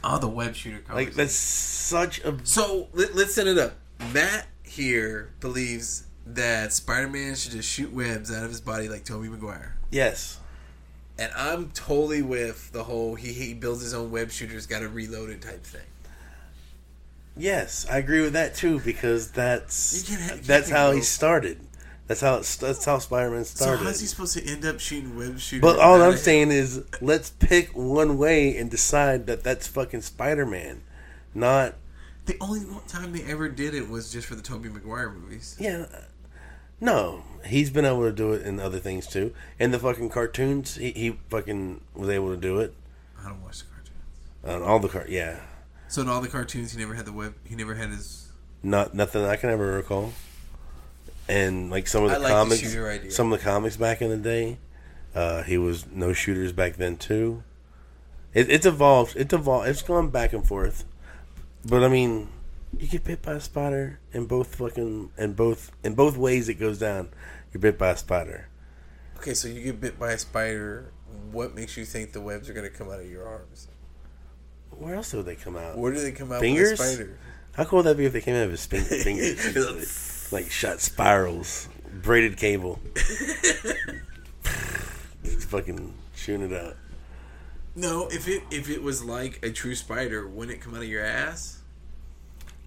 [0.05, 0.83] Oh, the web shooter.
[0.93, 2.89] Like that's such a so.
[2.93, 3.75] Let, let's set it up.
[4.13, 9.29] Matt here believes that Spider-Man should just shoot webs out of his body like Tobey
[9.29, 10.39] Maguire, yes,
[11.19, 14.89] and I'm totally with the whole he he builds his own web shooters, got to
[14.89, 15.87] reload it type thing.
[17.37, 20.97] yes, I agree with that too because that's You can't you that's can't how go-
[20.97, 21.61] he started.
[22.07, 23.79] That's how it's, that's how Spider Man started.
[23.79, 25.61] So how's he supposed to end up shooting web shooters?
[25.61, 30.47] but all I'm saying is, let's pick one way and decide that that's fucking Spider
[30.47, 30.83] Man,
[31.35, 31.75] not
[32.27, 35.57] the only one time they ever did it was just for the Tobey Maguire movies.
[35.59, 35.87] yeah.
[36.79, 39.33] No, he's been able to do it in other things too.
[39.59, 42.75] In the fucking cartoons, he, he fucking was able to do it.
[43.19, 44.63] I don't watch the cartoons.
[44.63, 45.41] On all the car, yeah.
[45.89, 47.35] So in all the cartoons, he never had the web.
[47.45, 48.31] He never had his.
[48.63, 50.13] Not nothing I can ever recall.
[51.29, 53.11] And like some of the like the comics, shooter idea.
[53.11, 54.59] some of the comics back in the day,
[55.15, 57.43] uh, he was no shooters back then too.
[58.33, 59.17] It, it's evolved.
[59.17, 59.69] It's evolved.
[59.69, 60.85] It's gone back and forth.
[61.65, 62.29] But I mean,
[62.79, 66.49] you get bit by a spider in both fucking in both in both ways.
[66.49, 67.09] It goes down.
[67.53, 68.49] You're bit by a spider.
[69.19, 70.93] Okay, so you get bit by a spider.
[71.33, 73.69] What makes you think the webs are going to come out of your arms?
[74.71, 75.79] Where else would they come out?
[75.79, 76.73] Where do they come out Fingers?
[76.73, 77.19] with a spider?
[77.55, 78.67] How cool would that be if they came out of his
[79.05, 80.16] fingers?
[80.33, 81.69] Like shot spirals,
[82.03, 82.79] braided cable.
[85.25, 86.77] Just fucking shooting it out.
[87.75, 90.89] No, if it if it was like a true spider, wouldn't it come out of
[90.89, 91.61] your ass?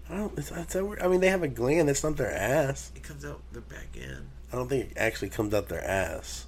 [0.08, 0.38] I don't.
[0.38, 1.02] It's, it's that weird.
[1.02, 1.88] I mean, they have a gland.
[1.88, 2.92] That's not their ass.
[2.94, 4.28] It comes out their back end.
[4.52, 6.46] I don't think it actually comes out their ass.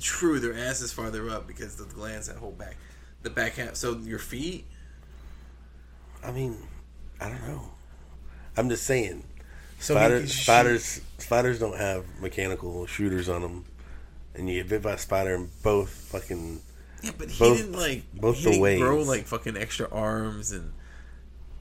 [0.00, 2.76] True, their ass is farther up because the glands that hold back
[3.22, 3.76] the back half.
[3.76, 4.66] So your feet.
[6.24, 6.56] I mean,
[7.20, 7.70] I don't know.
[8.56, 9.24] I'm just saying.
[9.82, 13.64] So he Spiders, spiders, spiders don't have mechanical shooters on them,
[14.34, 16.60] and you get bit by a spider and both fucking.
[17.02, 18.78] Yeah, but he Both- didn't like both he the didn't ways.
[18.80, 20.72] grow like fucking extra arms and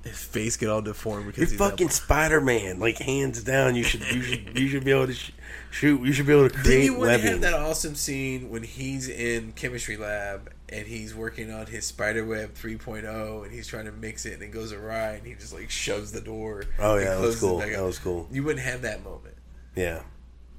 [0.03, 3.75] his face get all deformed You're because he's fucking Spider Man, like hands down.
[3.75, 5.31] You should, you should, you should be able to sh-
[5.69, 6.01] shoot.
[6.01, 9.51] You should be able to Then you wouldn't have that awesome scene when he's in
[9.53, 14.33] chemistry lab and he's working on his spiderweb 3.0 and he's trying to mix it
[14.33, 16.63] and it goes awry and he just like shoves the door.
[16.79, 17.59] Oh yeah, that was cool.
[17.59, 18.27] That was cool.
[18.31, 19.35] You wouldn't have that moment.
[19.75, 20.01] Yeah.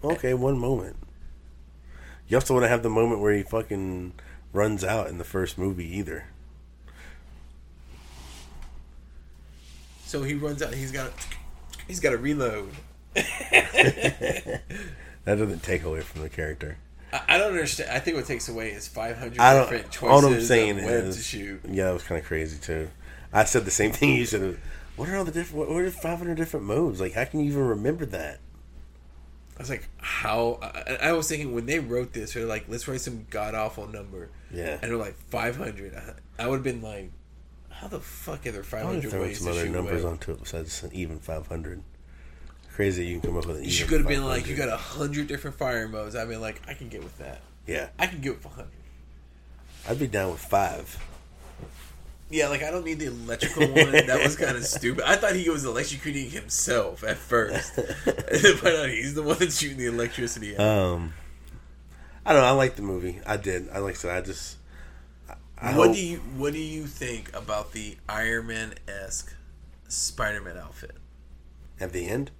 [0.05, 0.97] Okay, one moment.
[2.29, 4.15] You also want to have the moment where he fucking
[4.53, 6.27] runs out in the first movie either.
[10.13, 10.75] So he runs out.
[10.75, 11.11] He's got.
[11.89, 12.69] He's got to reload.
[15.25, 16.77] That doesn't take away from the character.
[17.13, 17.91] I, I don't understand.
[17.91, 19.71] I think what takes away is 500 I don't.
[19.71, 21.61] different choices All I'm saying is, to shoot.
[21.67, 22.91] yeah, that was kind of crazy too.
[23.33, 24.59] I said the same thing you said.
[24.97, 25.61] What are all the different?
[25.61, 27.01] What, what are 500 different modes?
[27.01, 28.41] Like, how can you even remember that?
[29.57, 30.59] I was like, how?
[30.61, 33.87] I, I was thinking when they wrote this, they're like, let's write some god awful
[33.87, 34.29] number.
[34.53, 34.79] Yeah.
[34.83, 35.95] And they're like 500.
[35.95, 37.13] I, I would have been like,
[37.83, 40.05] how the fuck are there I would 500 throw ways some to other shoot numbers
[40.05, 40.13] web?
[40.13, 41.83] onto it besides an even 500.
[42.75, 44.77] Crazy, you can come up with an You could have been like, you got a
[44.77, 46.15] hundred different fire modes.
[46.15, 47.41] I'd be like, I can get with that.
[47.67, 48.71] Yeah, I can get with 100.
[49.89, 50.97] I'd be down with five.
[52.31, 53.91] Yeah, like I don't need the electrical one.
[53.93, 55.05] That was kind of stupid.
[55.05, 57.75] I thought he was electrocuting himself at first,
[58.07, 60.57] but he's the one that's shooting the electricity.
[60.57, 60.61] Out.
[60.67, 61.15] Um,
[62.25, 62.49] I don't know.
[62.49, 63.21] I like the movie.
[63.27, 63.69] I did.
[63.71, 64.17] I like I said.
[64.17, 64.57] I just.
[65.63, 69.33] I, what hope- do you What do you think about the Iron Man esque
[69.89, 70.97] Spider Man outfit?
[71.81, 72.31] at the end?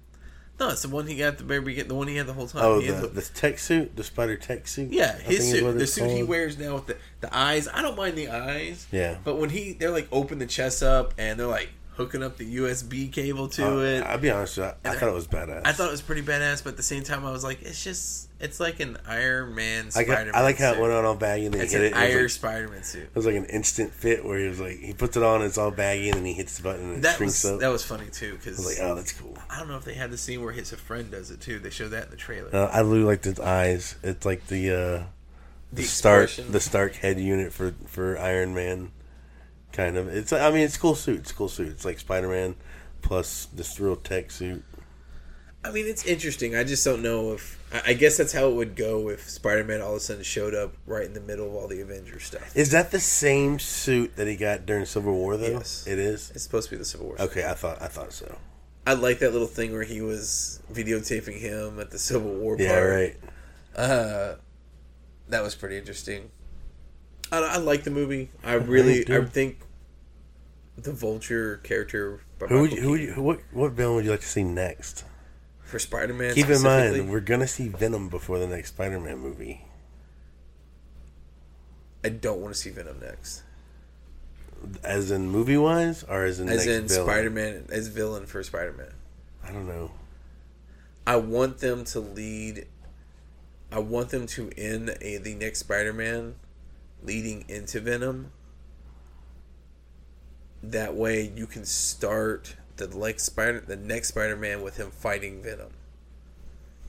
[0.59, 1.89] No, it's the one he got the very beginning.
[1.89, 2.61] The one he had the whole time.
[2.63, 4.91] Oh, He had the, the tech suit, the spider tech suit.
[4.93, 7.67] yeah, his suit, the suit he wears now with the the eyes.
[7.67, 8.85] I don't mind the eyes.
[8.91, 9.17] Yeah.
[9.23, 12.55] But when he they're like open the chest up and they're like hooking up the
[12.57, 14.01] USB cable to Uh, it.
[14.03, 14.57] I'll be honest.
[14.57, 15.61] with you, I, I thought it was badass.
[15.65, 17.83] I thought it was pretty badass, but at the same time, I was like, it's
[17.83, 20.35] just, it's like an Iron Man I, Spider got, Man.
[20.35, 22.01] I like how it went on all baggy and then It's he hit an it.
[22.01, 23.03] Iron like, Spider Man suit.
[23.03, 25.57] it was like an instant fit where he was like, he puts it on, it's
[25.57, 27.59] all baggy, and then he hits the button and it That shrinks was up.
[27.61, 29.37] that was funny too I because was like, oh, that's cool.
[29.49, 31.57] I don't know if they had the scene where his friend does it too.
[31.59, 32.53] They show that in the trailer.
[32.53, 33.95] Uh, I really like his eyes.
[34.03, 35.03] It's like the uh,
[35.71, 38.91] the, The Stark the Stark head unit for for Iron Man.
[39.71, 40.07] Kind of.
[40.07, 41.19] It's I mean it's a cool suit.
[41.21, 41.69] It's a cool suit.
[41.69, 42.55] It's like Spider Man
[43.01, 44.63] plus this real tech suit.
[45.65, 46.55] I mean, it's interesting.
[46.55, 47.57] I just don't know if.
[47.85, 50.53] I guess that's how it would go if Spider Man all of a sudden showed
[50.53, 52.55] up right in the middle of all the Avengers stuff.
[52.55, 55.47] Is that the same suit that he got during Civil War though?
[55.47, 55.87] Yes.
[55.87, 56.31] It is.
[56.31, 57.15] It's supposed to be the Civil War.
[57.19, 58.37] Okay, I thought I thought so.
[58.85, 62.79] I like that little thing where he was videotaping him at the Civil War Yeah,
[62.79, 63.15] right.
[63.75, 64.35] Uh,
[65.29, 66.29] that was pretty interesting.
[67.31, 68.29] I, I like the movie.
[68.43, 69.03] I really.
[69.11, 69.59] I think
[70.77, 72.21] the Vulture character.
[72.37, 74.43] by Who would you, who would you, what what villain would you like to see
[74.43, 75.05] next?
[75.73, 76.35] For Spider Man?
[76.35, 79.65] Keep in mind, we're gonna see Venom before the next Spider Man movie.
[82.03, 83.41] I don't want to see Venom next.
[84.83, 86.87] As in movie wise, or as in As in?
[86.87, 88.93] Spider Man, as villain for Spider Man.
[89.43, 89.89] I don't know.
[91.07, 92.67] I want them to lead.
[93.71, 96.35] I want them to end a, the next Spider Man
[97.01, 98.31] leading into Venom.
[100.61, 105.41] That way, you can start the next Spider, the next Spider Man with him fighting
[105.43, 105.71] Venom.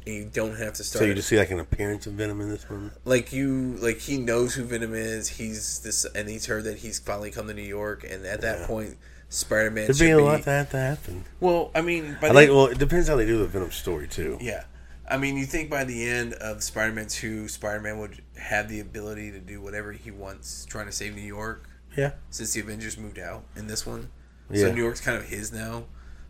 [0.07, 1.01] And you don't have to start.
[1.01, 2.91] So you just see like an appearance of Venom in this one.
[3.05, 5.29] like you, like he knows who Venom is.
[5.29, 8.05] He's this, and he's heard that he's finally come to New York.
[8.09, 8.67] And at that Yeah.
[8.67, 8.97] point,
[9.31, 11.25] Spider Man There'd should be a lot to have to happen.
[11.41, 12.49] well, I mean, by I the- like.
[12.51, 14.37] Well, it depends how they do the Venom story too.
[14.41, 14.65] Yeah.
[15.09, 18.69] I mean, you think by the end of Spider Man 2, Spider Man would have
[18.71, 21.67] the ability to do whatever he wants trying to save New York
[21.97, 22.13] Yeah.
[22.31, 24.09] since the Avengers moved out in this one.
[24.51, 24.63] Yeah.
[24.63, 25.85] So New York's kind of his now.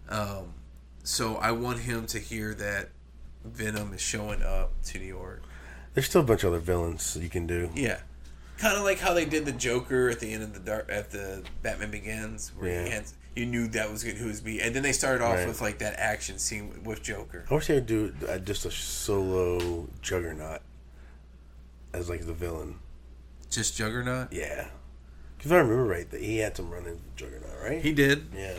[0.09, 0.55] Um,
[1.03, 2.91] so I want him to hear that
[3.45, 5.43] Venom is showing up to New York.
[5.95, 7.71] There's still a bunch of other villains you can do.
[7.75, 7.99] Yeah.
[8.59, 11.11] kind of like how they did the Joker at the end of the dark at
[11.11, 12.85] the Batman Begins, where Yeah.
[12.85, 13.05] you, had,
[13.35, 15.49] you knew that was good who was be, and then they started off Right.
[15.49, 17.45] with like that action scene with Joker.
[17.51, 20.61] I wish they would do uh, just a solo Juggernaut
[21.93, 22.77] as like the villain.
[23.51, 24.33] Just Juggernaut.
[24.33, 24.69] Yeah,
[25.45, 27.83] if I remember right, that he had some run in Juggernaut, right?
[27.83, 28.27] He did.
[28.37, 28.57] yeah.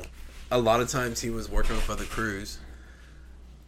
[0.52, 2.60] A lot of times he was working with other crews.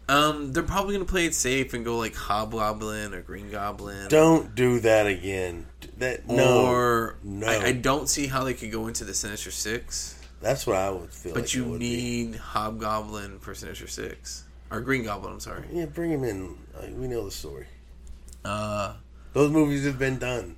[0.09, 4.07] Um, they're probably gonna play it safe and go like Hobgoblin or Green Goblin.
[4.07, 5.65] Don't do that again.
[5.97, 7.45] That no, or no.
[7.47, 10.17] I, I don't see how they could go into the Sinister Six.
[10.39, 11.33] that's what I would feel.
[11.33, 11.89] But like you would be.
[11.89, 15.33] need Hobgoblin for Sinister Six or Green Goblin.
[15.33, 15.63] I'm sorry.
[15.73, 16.57] yeah, bring him in.
[16.79, 17.65] Like, we know the story.
[18.45, 18.93] Uh,
[19.33, 20.55] Those movies have been done,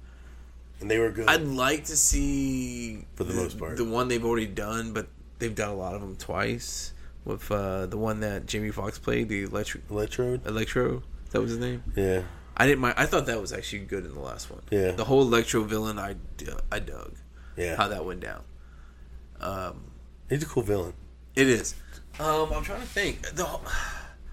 [0.81, 1.27] and they were good.
[1.27, 3.77] I'd like to see For the most part.
[3.77, 5.07] the one they've already done, but
[5.39, 6.93] they've done a lot of them twice.
[7.25, 10.47] With uh, the one that Jamie Foxx played, the Electro, Electrode.
[10.47, 11.83] Electro, that was his name.
[11.95, 12.23] Yeah,
[12.57, 12.95] I didn't mind.
[12.97, 14.61] I thought that was actually good in the last one.
[14.71, 14.91] Yeah.
[14.91, 16.15] the whole Electro villain, I
[16.71, 17.15] I dug
[17.57, 17.75] yeah.
[17.75, 18.41] how that went down.
[19.41, 19.91] Um,
[20.29, 20.93] He's a cool villain.
[21.35, 21.75] It is.
[22.19, 23.21] Um, I'm trying to think.
[23.21, 23.61] The whole,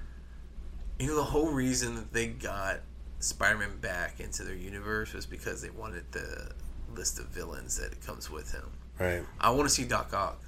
[0.99, 2.81] you know the whole reason that they got
[3.27, 6.53] Spider-Man back into their universe was because they wanted the
[6.95, 8.71] list of villains that comes with him.
[8.99, 9.23] Right.
[9.41, 10.41] I want to see Doc Ock.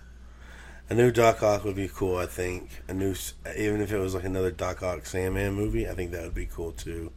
[0.90, 2.16] A new Doc Ock would be cool.
[2.16, 3.14] I think a new,
[3.56, 6.46] even if it was like another Doc Ock Sandman movie, I think that would be
[6.46, 7.12] cool too.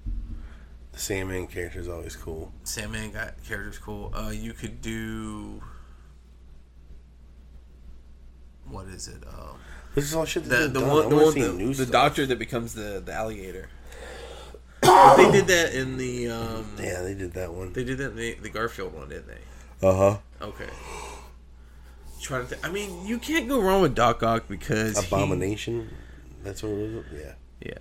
[0.92, 2.52] The Sandman character is always cool.
[2.64, 4.12] Sandman got characters cool.
[4.14, 5.62] Uh, you could do
[8.70, 9.24] what is it?
[9.28, 9.58] Um,
[9.96, 11.34] This is all shit the that's the been one the one
[11.68, 13.70] the, the doctor that becomes the the alligator.
[14.82, 17.72] They did that in the um, Yeah, they did that one.
[17.74, 19.88] they did that in the, the Garfield one, didn't they?
[19.88, 20.18] Uh huh.
[20.42, 20.70] Okay.
[22.22, 22.66] Trying to think.
[22.66, 25.90] I mean, you can't go wrong with Doc Ock because he- Abomination.
[26.44, 27.06] That's what it was.
[27.14, 27.34] Yeah.
[27.64, 27.78] yeah,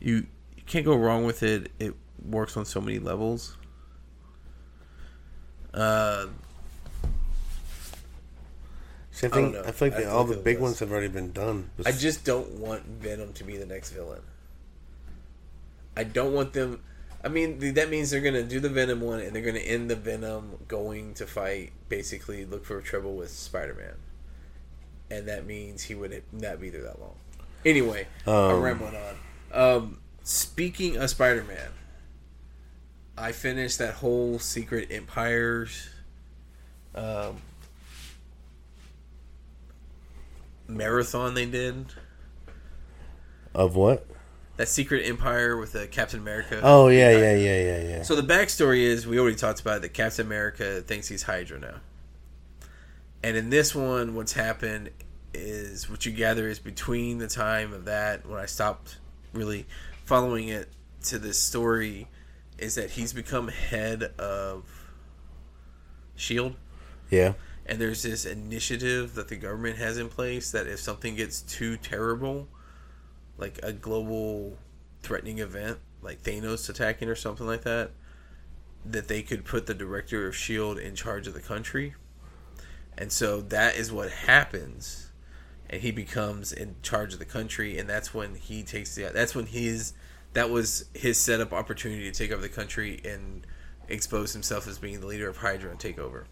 [0.00, 0.26] you
[0.56, 1.70] you can't go wrong with it.
[1.80, 1.94] It
[2.24, 3.56] works on so many levels.
[5.74, 6.26] Uh,
[9.10, 9.56] See, I I think.
[9.56, 10.62] I, feel like have all the the big list.
[10.62, 11.70] ones have already been done.
[11.84, 14.20] I just don't want Venom to be the next villain.
[15.96, 16.80] I don't want them.
[17.24, 19.96] I mean, that means they're gonna do the Venom one, and they're gonna end the
[19.96, 23.94] Venom going to fight, basically look for trouble with Spider Man,
[25.10, 27.16] and that means he would not be there that long.
[27.64, 29.16] Anyway, Um, rambling on.
[29.52, 31.70] Um, speaking of Spider Man,
[33.18, 35.88] I finished that whole Secret Empires.
[36.94, 37.42] Um,
[40.68, 41.86] marathon they did
[43.54, 44.06] of what?
[44.56, 46.60] That Secret Empire with uh, Captain America.
[46.62, 48.02] Oh yeah, yeah, yeah, yeah, yeah.
[48.02, 51.76] So the backstory is we already talked about that Captain America thinks he's Hydra now.
[53.22, 54.90] And in this one, what's happened
[55.34, 58.98] is what you gather is between the time of that when I stopped
[59.32, 59.66] really
[60.04, 60.68] following it
[61.04, 62.08] to this story
[62.58, 64.64] is that he's become head of
[66.14, 66.56] Shield
[67.10, 67.34] yeah.
[67.66, 71.76] and there's this initiative that the government has in place that if something gets too
[71.76, 72.48] terrible,
[73.38, 74.56] like a global
[75.02, 77.90] threatening event, like Thanos attacking or something like that,
[78.84, 81.94] that they could put the director of Shield in charge of the country.
[82.98, 85.10] And so that is what happens,
[85.68, 89.10] and he becomes in charge of the country, and that's when he takes the.
[89.12, 89.92] That's when his
[90.32, 93.46] that was his setup opportunity to take over the country and
[93.88, 96.26] expose himself as being the leader of Hydra and take over.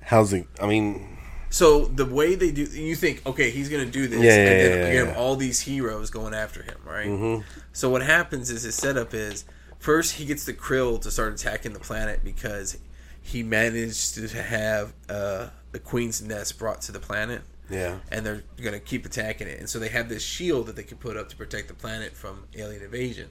[0.00, 0.46] How's it?
[0.60, 1.18] I mean,
[1.54, 4.60] So the way they do, you think, okay, he's gonna do this, Yeah, yeah, and
[4.60, 7.06] then yeah, you have all these heroes going after him, right?
[7.06, 7.44] Mhm.
[7.72, 9.44] So what happens is his setup is
[9.78, 12.78] first he gets the Krill to start attacking the planet because
[13.22, 18.42] he managed to have uh, the Queen's Nest brought to the planet, yeah, and they're
[18.60, 21.28] gonna keep attacking it, and so they have this shield that they can put up
[21.28, 23.28] to protect the planet from alien invasion,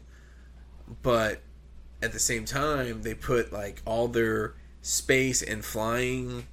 [1.02, 1.42] but
[2.02, 6.48] at the same time they put like all their space and flying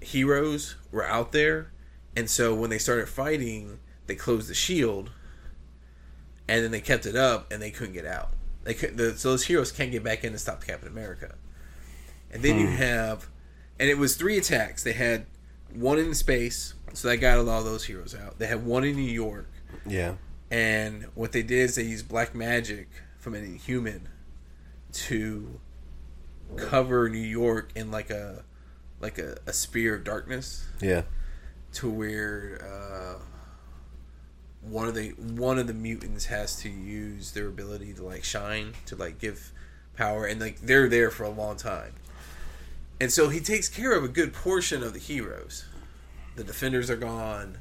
[0.00, 1.72] heroes were out there
[2.16, 5.10] and so when they started fighting they closed the shield
[6.48, 8.30] and then they kept it up and they couldn't get out.
[8.64, 11.36] They could the, so those heroes can't get back in to stop captain america.
[12.32, 12.74] And then you hmm.
[12.74, 13.28] have
[13.78, 14.82] and it was three attacks.
[14.82, 15.26] They had
[15.72, 18.38] one in space so that got a lot of those heroes out.
[18.38, 19.48] They had one in new york.
[19.86, 20.14] Yeah.
[20.50, 24.08] and what they did is they used black magic from an inhuman
[24.92, 25.60] to
[26.56, 28.44] cover New York in like a
[29.00, 31.02] like a, a spear of darkness Yeah.
[31.74, 33.22] to where uh,
[34.62, 38.74] one of the one of the mutants has to use their ability to like shine
[38.86, 39.52] to like give
[39.96, 41.94] power and like they're there for a long time.
[43.00, 45.64] And so he takes care of a good portion of the heroes.
[46.36, 47.58] The defenders are gone.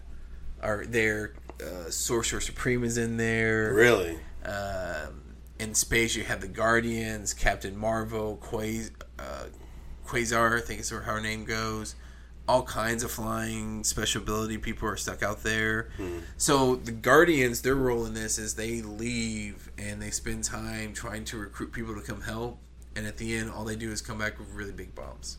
[0.61, 1.34] Are there?
[1.61, 3.74] Uh, Sorcerer Supreme is in there.
[3.74, 4.18] Really?
[4.45, 5.22] Um,
[5.60, 9.45] in space, you have the Guardians, Captain Marvel, Quas- uh,
[10.14, 11.95] Quasar, I think is how her name goes.
[12.48, 15.90] All kinds of flying special ability people are stuck out there.
[16.38, 21.26] So the Guardians, their role in this is they leave and they spend time trying
[21.26, 22.57] to recruit people to come help.
[22.95, 25.38] And at the end, all they do is come back with really big bombs.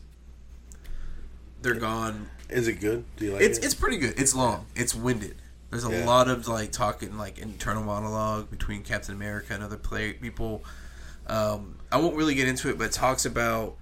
[1.61, 3.03] They're gone Is it good?
[3.17, 3.65] Do you like it's it?
[3.65, 4.17] it's pretty good.
[4.19, 4.65] It's long.
[4.75, 5.35] It's winded.
[5.69, 6.05] There's a Yeah.
[6.05, 10.63] lot of like talking, like internal monologue between Captain America and other play people.
[11.27, 13.75] Um, I won't really get into it, but it talks about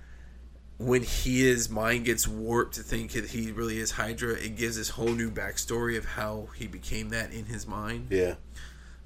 [0.79, 4.33] when he, his mind gets warped to think that he really is Hydra.
[4.33, 8.07] It gives this whole new backstory of how he became that in his mind.
[8.09, 8.35] yeah.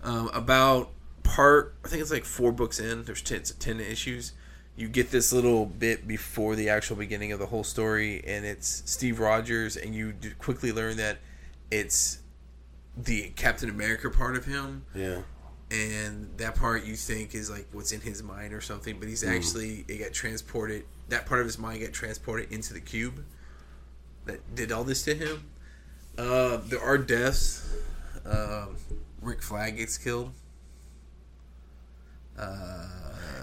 [0.03, 0.91] Um, about
[1.23, 3.03] part, I think it's like four books in.
[3.05, 4.33] There's 10, it's 10 issues.
[4.75, 8.83] You get this little bit before the actual beginning of the whole story, and it's
[8.85, 11.19] Steve Rogers, and you quickly learn that
[11.71, 12.19] it's
[12.97, 15.21] the Captain America part of him, Yeah.
[15.71, 19.23] and that part you think is like what's in his mind or something, but he's
[19.23, 20.85] actually it got transported.
[21.09, 23.23] That part of his mind get transported into the cube
[24.25, 25.49] that did all this to him.
[26.17, 27.69] Uh, there are deaths.
[28.25, 28.77] Um,
[29.21, 30.31] Rick Flag gets killed.
[32.37, 32.87] Uh,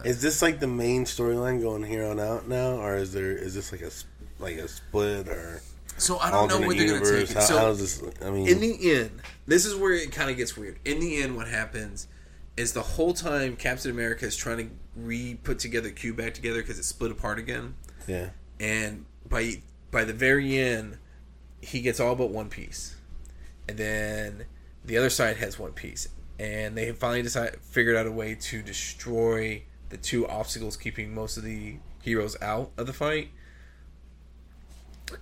[0.04, 3.54] Is this like the main storyline going here on out now, or is there is
[3.54, 3.90] this like a
[4.40, 5.62] like a split or
[5.96, 7.34] so I don't know where they're going to take it.
[7.34, 8.02] How, So how this?
[8.24, 10.78] I mean, in the end, this is where it kind of gets weird.
[10.84, 12.08] In the end, what happens
[12.60, 16.60] is the whole time Captain America is trying to re put together Cube back together
[16.60, 17.74] because it split apart again,
[18.06, 18.30] yeah,
[18.60, 20.98] and by by the very end,
[21.62, 22.96] he gets all but one piece,
[23.66, 24.44] and then
[24.84, 26.08] the other side has one piece,
[26.38, 31.36] and they finally decided figured out a way to destroy the two obstacles keeping most
[31.36, 33.30] of the heroes out of the fight.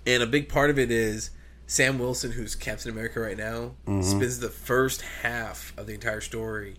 [0.06, 1.30] And a big part of it is
[1.66, 4.02] Sam Wilson, who's Captain America right now, mm-hmm.
[4.02, 6.76] spends the first half of the entire story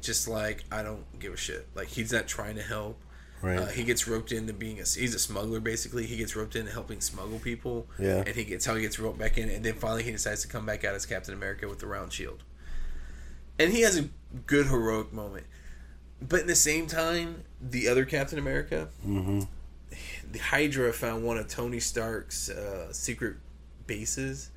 [0.00, 1.68] just like I don't give a shit.
[1.74, 3.00] Like he's not trying to help.
[3.42, 3.58] right.
[3.58, 6.06] Uh, he gets roped into being a he's a smuggler basically.
[6.06, 7.86] He gets roped into helping smuggle people.
[7.98, 8.22] Yeah.
[8.26, 10.48] And he gets how he gets roped back in, and then finally he decides to
[10.48, 12.42] come back out as Captain America with the round shield.
[13.58, 14.08] And he has a
[14.46, 15.46] good heroic moment,
[16.20, 19.40] but in the same time, the other Captain America, mm-hmm.
[20.30, 23.36] the Hydra found one of Tony Stark's uh, secret
[23.86, 24.50] bases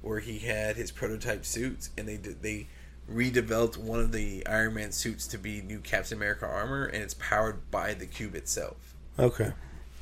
[0.00, 2.68] where he had his prototype suits, and they did, they
[3.10, 7.14] redeveloped one of the Iron Man suits to be new Captain America armor, and it's
[7.14, 8.94] powered by the cube itself.
[9.18, 9.52] Okay.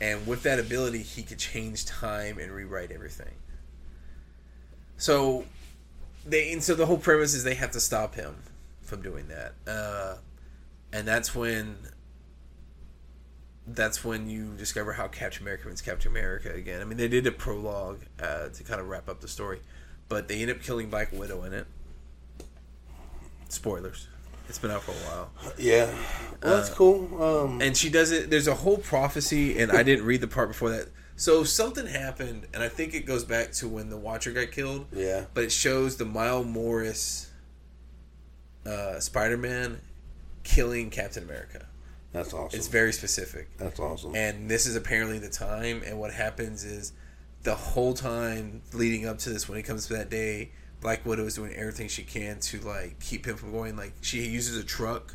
[0.01, 3.35] And with that ability, he could change time and rewrite everything.
[4.99, 5.45] So
[6.27, 8.37] they and so the whole premise is they have to stop him
[8.83, 10.16] from doing that, uh,
[10.93, 11.77] and that's when
[13.66, 16.81] that's when you discover how Captain America means Captain America again.
[16.81, 19.61] I mean, they did a prologue uh, to kind of wrap up the story,
[20.09, 21.66] but they end up killing Black Widow in it.
[23.48, 24.09] Spoilers.
[24.48, 25.31] It's been out for a while.
[25.59, 25.86] Yeah.
[26.43, 27.23] Well, that's cool.
[27.23, 28.31] Um, and she does it.
[28.31, 30.89] There's a whole prophecy, and I didn't read the part before that.
[31.16, 34.86] So something happened, and I think it goes back to when the Watcher got killed.
[34.93, 35.24] yeah.
[35.35, 37.31] But it shows the Miles Morales
[38.64, 39.81] uh, Spider-Man
[40.44, 41.66] killing Captain America.
[42.12, 42.56] That's awesome.
[42.59, 44.14] It's very specific, that's awesome.
[44.14, 45.82] and this is apparently the time.
[45.85, 46.93] And what happens is,
[47.43, 51.24] the whole time leading up to this, when it comes to that day, Black Widow
[51.24, 53.77] is doing everything she can to like keep him from going.
[53.77, 55.15] Like she uses a truck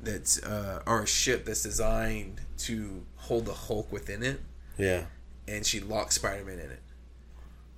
[0.00, 4.40] that's uh, or a ship that's designed to hold the Hulk within it,
[4.76, 5.04] yeah.
[5.48, 6.82] and she locks Spider Man in it.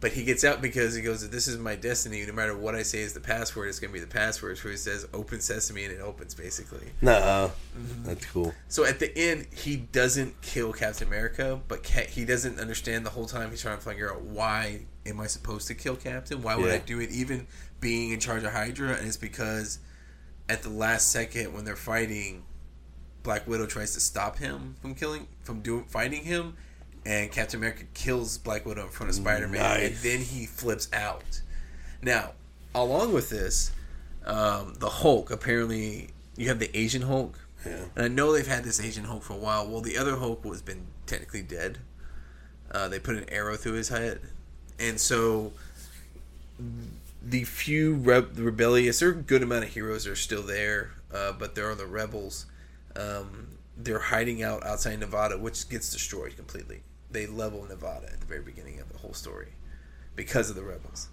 [0.00, 2.26] But he gets out because he goes, "This is my destiny.
[2.26, 4.76] No matter what I say is the password, it's gonna be the password." So he
[4.76, 6.88] says, "Open sesame," and it opens basically.
[7.00, 7.52] No.
[7.78, 8.04] Mm-hmm.
[8.04, 8.54] That's cool.
[8.68, 13.26] So at the end, he doesn't kill Captain America, but he doesn't understand the whole
[13.26, 13.50] time.
[13.50, 16.42] He's trying to figure out why am I supposed to kill Captain?
[16.42, 17.46] Why would I do it, even
[17.80, 18.94] being in charge of Hydra?
[18.94, 19.78] And it's because
[20.48, 22.44] at the last second when they're fighting,
[23.22, 26.56] Black Widow tries to stop him from killing, from doing fighting him,
[27.06, 30.88] and Captain America kills Black Widow in front of Spider Man, and then he flips
[30.92, 31.40] out.
[32.02, 32.32] Now,
[32.74, 33.72] along with this,
[34.26, 37.38] um, the Hulk apparently you have the Asian Hulk.
[37.64, 37.84] Yeah.
[37.96, 39.66] And I know they've had this Asian Hulk for a while.
[39.66, 41.78] Well, the other Hulk was been technically dead.
[42.70, 44.20] Uh, they put an arrow through his head,
[44.78, 45.52] and so
[47.22, 51.54] the few reb- rebellious or a good amount of heroes are still there, uh, but
[51.54, 52.46] there are the rebels.
[52.96, 56.82] Um, they're hiding out outside Nevada, which gets destroyed completely.
[57.10, 59.52] They level Nevada at the very beginning of the whole story
[60.16, 61.08] because of the rebels.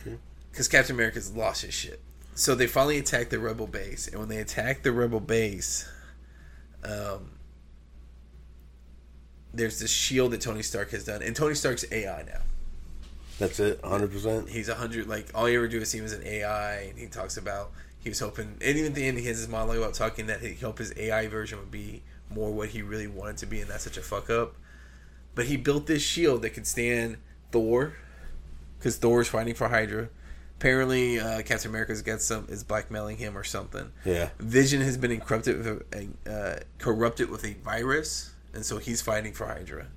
[0.00, 0.18] Okay.
[0.50, 2.00] Because Captain America's lost his shit.
[2.34, 5.88] So they finally attack the rebel base, and when they attack the rebel base,
[6.82, 7.30] um,
[9.52, 12.40] there's this shield that Tony Stark has done, and Tony Stark's AI now.
[13.38, 13.82] That's it.
[13.82, 14.48] 100%.
[14.48, 15.08] He's a hundred.
[15.08, 17.72] Like all you ever do is see him as an AI, and he talks about
[17.98, 20.40] he was hoping, and even at the end, he has his monologue about talking that
[20.40, 23.70] he hoped his AI version would be more what he really wanted to be, and
[23.70, 24.54] that's such a fuck up.
[25.34, 27.16] But he built this shield that could stand
[27.50, 27.94] Thor,
[28.78, 30.10] because Thor is fighting for Hydra.
[30.58, 33.90] Apparently, uh, Captain America's got some is blackmailing him or something.
[34.04, 34.28] Yeah.
[34.38, 39.32] Vision has been corrupted with a, uh, corrupted with a virus, and so he's fighting
[39.32, 39.88] for Hydra.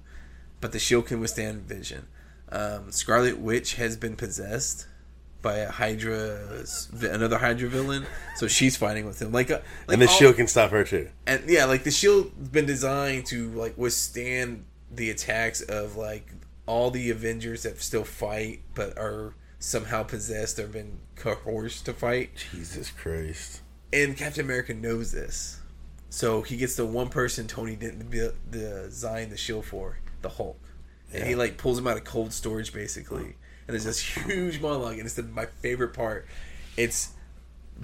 [0.61, 2.07] But the shield can withstand Vision.
[2.51, 4.87] Um, Scarlet Witch has been possessed
[5.41, 6.63] by a Hydra,
[7.01, 8.05] another Hydra villain,
[8.35, 9.31] so she's fighting with him.
[9.31, 11.09] Like, uh, like and the all- shield can stop her too.
[11.25, 16.31] and yeah, like the shield's been designed to like withstand the attacks of like
[16.65, 22.31] all the Avengers that still fight but are somehow possessed or been coerced to fight.
[22.51, 23.61] Jesus Christ.
[23.93, 25.59] And Captain America knows this.
[26.09, 28.09] So he gets the one person Tony didn't
[28.49, 30.59] design the shield for, the Hulk.
[31.13, 33.35] And he like pulls him out of cold storage basically.
[33.67, 36.27] And there's this huge monologue and it's the, my favorite part.
[36.75, 37.11] It's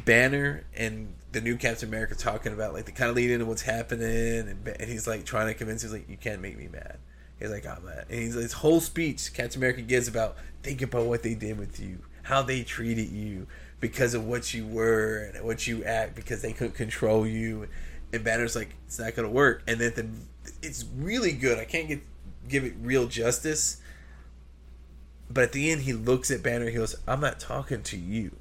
[0.05, 3.61] Banner and the new Captain America talking about like the kind of lead into what's
[3.61, 6.97] happening and, and he's like trying to convince he's like you can't make me mad.
[7.39, 8.05] He's like I'm mad.
[8.09, 11.79] And he's his whole speech Captain America gives about think about what they did with
[11.79, 13.47] you, how they treated you
[13.79, 17.67] because of what you were and what you act because they couldn't control you.
[18.11, 19.63] And Banner's like it's not gonna work.
[19.67, 21.59] And then the, it's really good.
[21.59, 22.01] I can't get
[22.47, 23.81] give it real justice.
[25.29, 26.69] But at the end, he looks at Banner.
[26.69, 28.35] He goes, "I'm not talking to you.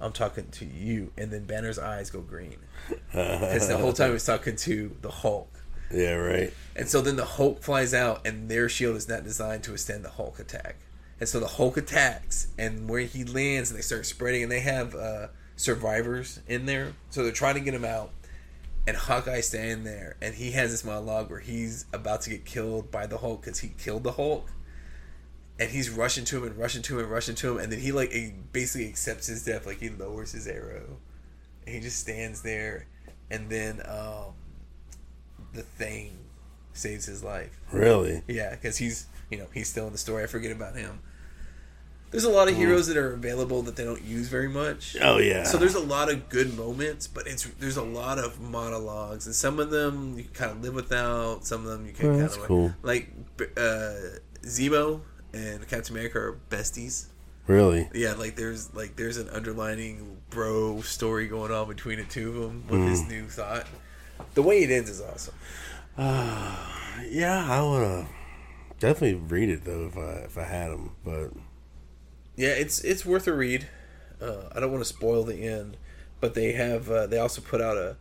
[0.00, 2.58] I'm talking to you." And then Banner's eyes go green
[3.10, 5.48] because the whole time he's talking to the Hulk.
[5.90, 6.52] Yeah, right.
[6.74, 10.04] And so then the Hulk flies out, and their shield is not designed to withstand
[10.04, 10.76] the Hulk attack.
[11.18, 14.60] And so the Hulk attacks, and where he lands, and they start spreading, and they
[14.60, 18.10] have uh, survivors in there, so they're trying to get him out.
[18.86, 22.90] And Hawkeye standing there, and he has this monologue where he's about to get killed
[22.90, 24.48] by the Hulk because he killed the Hulk,
[25.58, 27.80] and he's rushing to him and rushing to him and rushing to him, and then
[27.80, 30.98] he like he basically accepts his death, like he lowers his arrow,
[31.66, 32.86] and he just stands there,
[33.30, 34.34] and then um,
[35.52, 36.18] the Thing
[36.72, 37.58] saves his life.
[37.72, 38.22] Really?
[38.28, 40.22] Yeah, because he's you know he's still in the story.
[40.22, 41.00] I forget about him.
[42.12, 44.96] There's a lot of heroes that are available that they don't use very much.
[45.02, 45.42] Oh yeah.
[45.44, 49.34] So there's a lot of good moments, but it's there's a lot of monologues, and
[49.34, 51.44] some of them you can kind of live without.
[51.44, 52.74] Some of them you can Oh, kind that's of cool.
[52.82, 53.10] like
[53.56, 53.94] uh,
[54.44, 55.00] Zemo
[55.34, 57.06] and Captain America are besties.
[57.48, 57.88] really.
[57.92, 62.34] Yeah, like there's like there's an underlining bro story going on between the two of
[62.42, 63.08] them with his Mm.
[63.08, 63.66] new thought.
[64.34, 65.34] The way it ends is awesome.
[67.10, 68.06] Yeah, I wanna
[68.80, 71.30] definitely read it though if I if I had them, but
[72.36, 73.68] Yeah, it's it's worth a read.
[74.20, 75.76] Uh, I don't want to spoil the end,
[76.20, 77.96] but they have uh, they also put out a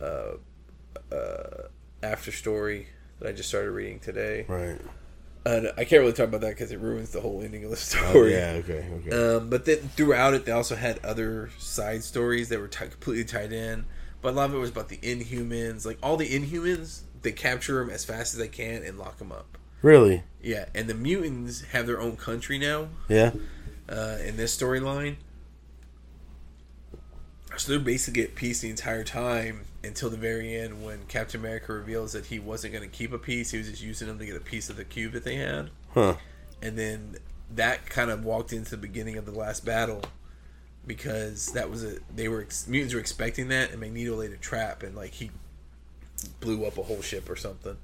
[0.00, 1.68] uh, uh,
[2.02, 2.88] after story
[3.18, 4.44] that I just started reading today.
[4.48, 4.80] right.
[5.44, 7.76] And I can't really talk about that because it ruins the whole ending of the
[8.00, 8.32] Oh, story.
[8.32, 8.60] yeah.
[8.64, 8.84] Okay.
[9.06, 9.10] Okay.
[9.36, 13.24] Um, but then throughout it, they also had other side stories that were ti completely
[13.24, 13.84] tied in.
[14.22, 15.86] But a lot of it was about the Inhumans.
[15.86, 19.30] Like all the Inhumans, they capture them as fast as they can and lock them
[19.30, 19.56] up.
[19.86, 20.24] Really?
[20.42, 23.32] Yeah, and the mutants have their own country now Yeah.
[23.88, 25.16] uh, in this storyline.
[27.56, 31.72] So they're basically at peace the entire time until the very end when Captain America
[31.72, 33.52] reveals that he wasn't going to keep a piece.
[33.52, 35.70] He was just using them to get a piece of the cube that they had.
[35.94, 36.16] Huh.
[36.60, 37.16] And then
[37.54, 40.02] that kind of walked into the beginning of the last battle
[40.86, 44.82] because that was a they were mutants were expecting that and Magneto laid a trap
[44.82, 45.30] and like he
[46.40, 47.76] blew up a whole ship or something.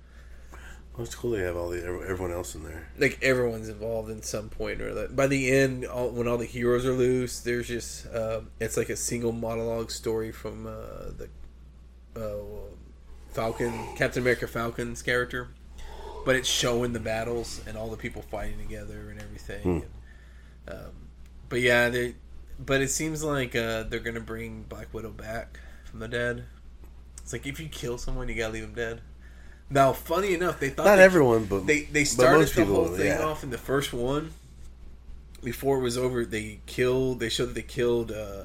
[0.94, 2.86] Well, it's cool they have all the everyone else in there.
[2.98, 5.16] like everyone's involved in some point or that.
[5.16, 8.90] By the end, all, when all the heroes are loose, there's just um, it's like
[8.90, 11.28] a single monologue story from uh, the
[12.14, 12.44] uh,
[13.32, 15.48] Falcon, Captain America Falcon's character,
[16.26, 19.82] but it's showing the battles and all the people fighting together and everything.
[20.66, 20.92] And, um,
[21.48, 22.16] but yeah, they,
[22.58, 26.44] but it seems like uh, they're gonna bring Black Widow back from the dead.
[27.22, 29.00] It's like if you kill someone, you gotta leave them dead.
[29.72, 32.88] Now, funny enough, they thought Not they- everyone, but they they started the people, whole
[32.88, 33.24] thing yeah.
[33.24, 34.32] off in the first one.
[35.42, 37.18] Before it was over, they killed.
[37.20, 38.44] They showed that they killed uh,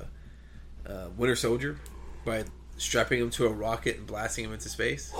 [0.87, 1.77] uh, Winter Soldier
[2.25, 2.45] by
[2.77, 5.13] strapping him to a rocket and blasting him into space,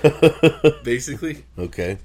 [0.84, 1.44] basically.
[1.58, 1.98] okay.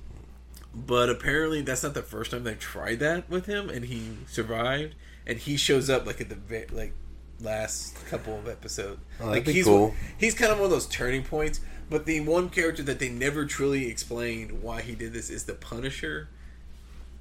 [0.76, 4.94] But apparently, that's not the first time they've tried that with him, and he survived.
[5.26, 6.94] And he shows up like at the like
[7.42, 9.00] last couple of episodes.
[9.20, 9.94] Oh, like he's cool.
[10.18, 11.60] he's kind of one of those turning points.
[11.90, 15.54] But the one character that they never truly explained why he did this is the
[15.54, 16.28] Punisher,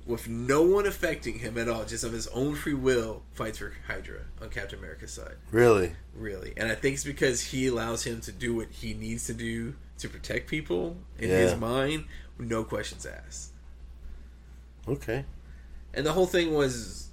[0.06, 3.72] with no one affecting him at all, just of his own free will, fights for
[3.86, 5.36] Hydra on Captain America's side.
[5.52, 5.92] Really?
[6.14, 9.34] Really, and I think it's because he allows him to do what he needs to
[9.34, 12.04] do to protect people in his mind,
[12.36, 13.52] with no questions asked.
[14.88, 15.24] Okay.
[15.94, 17.08] And the whole thing was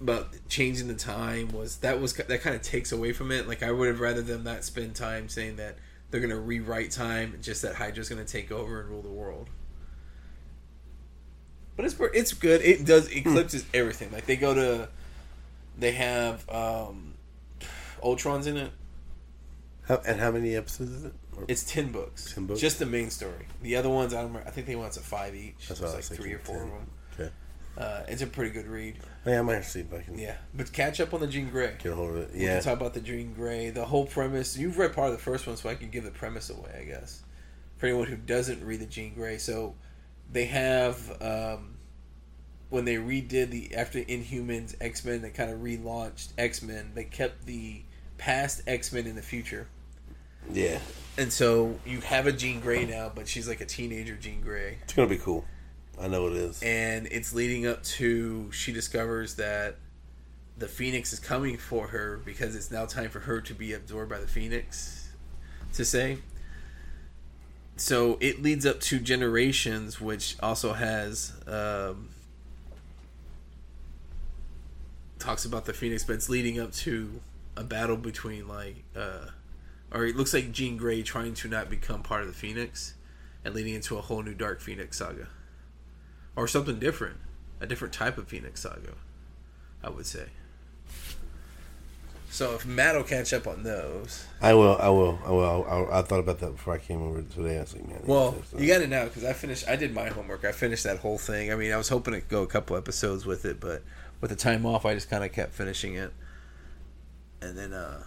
[0.00, 3.48] about changing the time was that was that kind of takes away from it.
[3.48, 5.76] Like I would have rather them not spend time saying that
[6.14, 9.48] they're gonna rewrite time, just that Hydra's gonna take over and rule the world.
[11.74, 12.62] But it's it's good.
[12.62, 14.12] It does eclipses everything.
[14.12, 14.88] Like they go to,
[15.76, 17.14] they have um,
[18.00, 18.70] Ultron's in it.
[19.88, 21.14] How, and how many episodes is it?
[21.36, 22.32] Or- It's ten books.
[22.32, 22.60] 10 books?
[22.60, 23.48] Just the main story.
[23.60, 24.46] The other ones, I don't remember.
[24.48, 25.66] I think they went to five each.
[25.66, 26.64] That's I like three or four 10.
[26.66, 26.90] of them.
[27.76, 28.96] Uh, it's a pretty good read.
[29.26, 31.20] Oh, yeah, I might have to see if I can Yeah, but catch up on
[31.20, 31.74] the Jean Grey.
[31.82, 32.30] get a hold of it.
[32.34, 32.54] We Yeah.
[32.54, 33.70] can talk about the Jean Grey.
[33.70, 34.56] The whole premise.
[34.56, 36.70] You've read part of the first one, so I can give the premise away.
[36.80, 37.22] I guess
[37.78, 39.38] for anyone who doesn't read the Jean Grey.
[39.38, 39.74] So
[40.32, 41.74] they have um,
[42.70, 46.92] when they redid the after Inhumans X Men, they kind of relaunched X Men.
[46.94, 47.82] They kept the
[48.18, 49.66] past X Men in the future.
[50.52, 50.78] Yeah.
[51.16, 54.78] And so you have a Jean Grey now, but she's like a teenager Jean Grey.
[54.82, 55.44] It's going to be cool.
[56.00, 56.62] I know it is.
[56.62, 59.76] And it's leading up to she discovers that
[60.56, 64.10] the Phoenix is coming for her because it's now time for her to be absorbed
[64.10, 65.08] by the Phoenix,
[65.74, 66.18] to say.
[67.76, 71.32] So it leads up to Generations, which also has.
[71.46, 72.10] Um,
[75.18, 77.20] talks about the Phoenix, but it's leading up to
[77.56, 78.84] a battle between, like.
[78.94, 79.26] Uh,
[79.92, 82.94] or it looks like Jean Grey trying to not become part of the Phoenix
[83.44, 85.28] and leading into a whole new Dark Phoenix saga.
[86.36, 87.16] Or something different.
[87.60, 88.94] A different type of Phoenix saga,
[89.82, 90.26] I would say.
[92.34, 94.26] So if Matt will catch up on those.
[94.42, 94.76] I will.
[94.76, 95.20] I will.
[95.24, 95.64] I will.
[95.92, 97.58] I, I thought about that before I came over today.
[97.58, 98.02] I was like, man.
[98.04, 98.60] Well, that.
[98.60, 99.68] you got it now because I finished.
[99.68, 100.44] I did my homework.
[100.44, 101.52] I finished that whole thing.
[101.52, 103.84] I mean, I was hoping to go a couple episodes with it, but
[104.20, 106.12] with the time off, I just kind of kept finishing it,
[107.40, 108.02] and then uh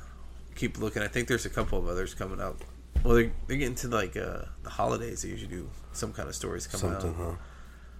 [0.55, 1.01] keep looking.
[1.01, 2.59] I think there's a couple of others coming out.
[3.05, 5.21] Well, they're, they're getting to like uh the holidays.
[5.21, 7.31] They usually do some kind of stories coming something, out.
[7.31, 7.35] huh?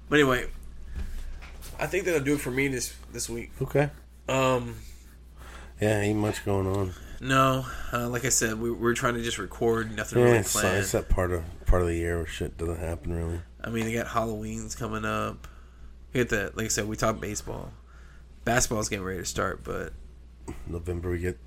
[0.10, 0.48] But anyway,
[1.80, 3.52] I think that'll do it for me this this week.
[3.62, 3.90] Okay.
[4.30, 4.76] Um,
[5.82, 6.94] Yeah, ain't much going on.
[7.22, 9.96] no, uh, like I said, we, we're trying to just record.
[9.96, 10.78] Nothing Yeah, really it's, planned.
[10.78, 13.40] it's that part of part of the year where shit doesn't happen really.
[13.64, 15.48] I mean, they got Halloween's coming up.
[16.14, 16.56] We get that.
[16.58, 17.72] Like I said, we talk baseball.
[18.46, 19.92] Basketball's getting ready to start, but
[20.68, 21.38] November we get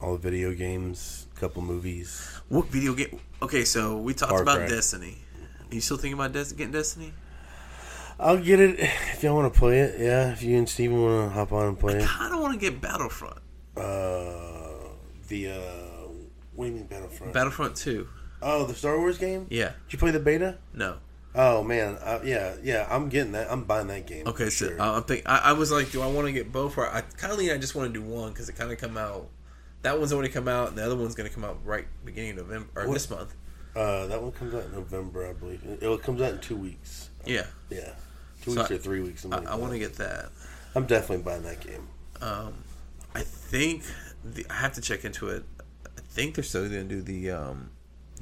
[0.00, 2.40] all the video games, a couple movies.
[2.48, 3.20] what video game?
[3.42, 4.68] Okay, so we talked Far about Cry.
[4.68, 5.18] Destiny.
[5.70, 7.12] Are you still thinking about Des- getting Destiny?
[8.20, 10.00] I'll get it if y'all want to play it.
[10.00, 12.04] Yeah, if you and Steven want to hop on and play I it.
[12.06, 13.38] kind of want to get Battlefront.
[13.76, 14.90] Uh,
[15.28, 16.08] the uh,
[16.54, 17.32] what do you mean Battlefront?
[17.32, 18.08] Battlefront Two.
[18.42, 19.46] oh, the Star Wars game.
[19.50, 19.72] Yeah.
[19.86, 20.58] Did you play the beta?
[20.74, 20.96] No.
[21.34, 22.86] Oh man, uh, yeah, yeah.
[22.90, 23.52] I'm getting that.
[23.52, 24.26] I'm buying that game.
[24.26, 24.80] Okay, so sure.
[24.80, 26.76] uh, I'm think I, I was like, do I want to get both?
[26.78, 27.50] Or I kind of lean.
[27.50, 29.28] I just want to do one because it kind of come out.
[29.82, 32.30] That one's already come out, and the other one's going to come out right beginning
[32.32, 32.94] of November or What?
[32.94, 33.34] this month.
[33.76, 35.62] uh, that one comes out in November, I believe.
[35.64, 37.10] It, it comes out in two weeks.
[37.24, 37.92] Yeah, Yeah,
[38.42, 39.26] two So weeks I- or three weeks.
[39.30, 40.30] I, I want to get that.
[40.74, 41.88] I'm definitely buying that game.
[42.20, 42.54] Um,
[43.14, 43.84] I think
[44.24, 45.44] the, I have to check into it.
[45.86, 47.70] I think they're still going to do the um,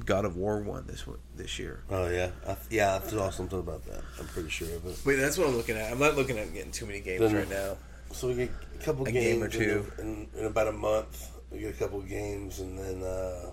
[0.05, 1.03] God of War one this
[1.35, 1.83] this year.
[1.89, 2.99] Oh yeah, I, yeah.
[3.03, 4.01] I saw something about that.
[4.19, 4.97] I'm pretty sure of it.
[5.05, 5.91] Wait, that's what I'm looking at.
[5.91, 7.77] I'm not looking at getting too many games Then- right now.
[8.13, 9.85] So we get a couple A games game or in two.
[9.97, 11.29] the- in, in about a month.
[11.51, 13.51] We get a couple games, and then uh,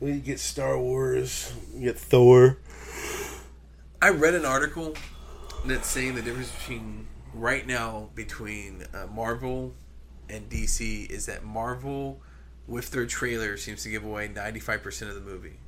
[0.00, 1.52] we get Star Wars.
[1.74, 2.58] We get Thor.
[4.00, 4.94] I read an article
[5.64, 9.74] that's saying the difference between right now between uh, Marvel
[10.28, 12.20] and DC is that Marvel,
[12.66, 15.58] with their trailer, seems to give away 95% of the movie.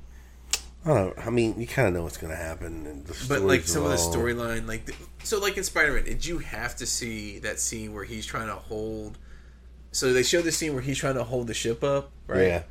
[0.85, 1.17] I don't.
[1.17, 1.23] know.
[1.23, 3.83] I mean, you kind of know what's going to happen, and the But like some
[3.83, 4.93] are of the storyline, like the,
[5.23, 8.47] so, like in Spider Man, did you have to see that scene where he's trying
[8.47, 9.17] to hold?
[9.91, 12.43] So they show the scene where he's trying to hold the ship up, right?
[12.43, 12.63] Yeah,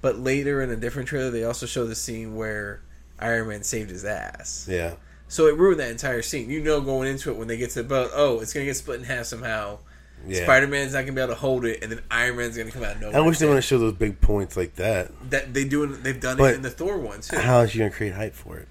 [0.00, 2.80] But later in a different trailer, they also show the scene where
[3.20, 4.66] Iron Man saved his ass.
[4.70, 4.94] yeah.
[5.28, 6.50] So it ruined that entire scene.
[6.50, 8.76] You know, going into it when they get to the boat, oh, it's gonna get
[8.76, 9.78] split in half somehow.
[10.26, 10.42] Yeah.
[10.42, 12.82] Spider Man's not gonna be able to hold it, and then Iron Man's gonna come
[12.82, 13.16] out of nowhere.
[13.16, 15.12] I wish they want to show those big points like that.
[15.30, 15.86] that they do.
[15.86, 17.36] They've done But- it in the Thor one too.
[17.38, 18.66] How is you going to create hype for it?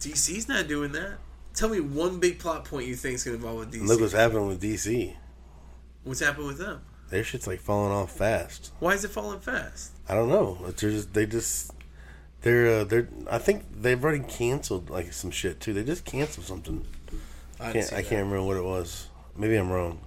[0.00, 1.18] DC's not doing that.
[1.54, 3.86] Tell me one big plot point you think is gonna involve with DC.
[3.86, 5.14] Look what's happening with DC.
[6.04, 6.80] What's happened with them?
[7.10, 8.72] Their shit's like falling off fast.
[8.78, 9.92] Why is it falling fast?
[10.08, 10.58] I don't know.
[10.68, 11.72] It's just they just
[12.42, 13.08] they're uh, they're.
[13.30, 15.72] I think they've already canceled like some shit too.
[15.72, 16.86] They just canceled something.
[17.60, 17.92] I, can't.
[17.92, 19.08] I can't remember what it was.
[19.36, 19.98] Maybe I'm wrong.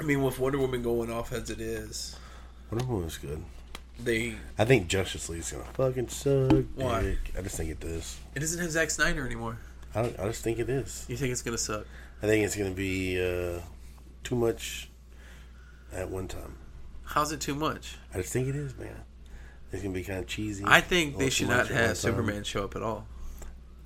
[0.00, 2.16] I mean, with Wonder Woman going off as it is,
[2.70, 3.42] Wonder Woman was good.
[4.00, 6.52] they I think Justice League's gonna fucking suck.
[6.74, 7.02] Why?
[7.02, 7.18] dick.
[7.38, 8.18] I just think it does.
[8.34, 9.58] it doesn't have Zack Snyder anymore.
[9.94, 11.06] I, don't, I just think it is.
[11.08, 11.86] You think it's gonna suck?
[12.22, 13.60] I think it's gonna be uh,
[14.24, 14.88] too much
[15.92, 16.56] at one time.
[17.04, 17.96] How's it too much?
[18.12, 18.96] I just think it is, man.
[19.74, 20.64] It's gonna be kind of cheesy.
[20.66, 21.96] I think they should not much at one have.
[21.98, 23.06] Superman show up at all.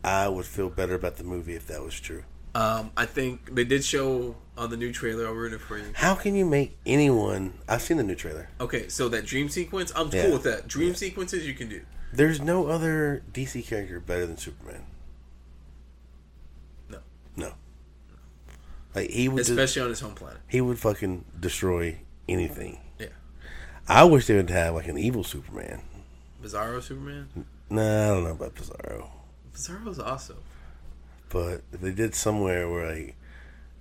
[0.04, 2.22] I would feel better about the movie if that was true.
[2.54, 5.26] Um, I think they did show on the new trailer.
[5.26, 5.84] I'll ruin it for you.
[5.94, 7.54] How can you make anyone?
[7.68, 8.48] I've seen the new trailer.
[8.60, 10.24] Okay, so that dream sequence, I'm Yeah.
[10.24, 10.66] cool with that.
[10.68, 11.82] Dream sequences you can do.
[12.12, 14.84] There's no other DC character better than Superman.
[16.88, 16.98] No.
[17.36, 17.52] No.
[18.94, 20.38] Like he would, Especially on his home planet.
[20.48, 21.98] he would fucking destroy
[22.28, 22.78] anything.
[23.88, 25.80] I wish they would have like an evil Superman.
[26.42, 27.28] Bizarro Superman?
[27.70, 29.08] Nah, I don't know about Bizarro,
[29.54, 30.36] Bizarro's awesome.
[31.30, 33.16] but if they did somewhere where like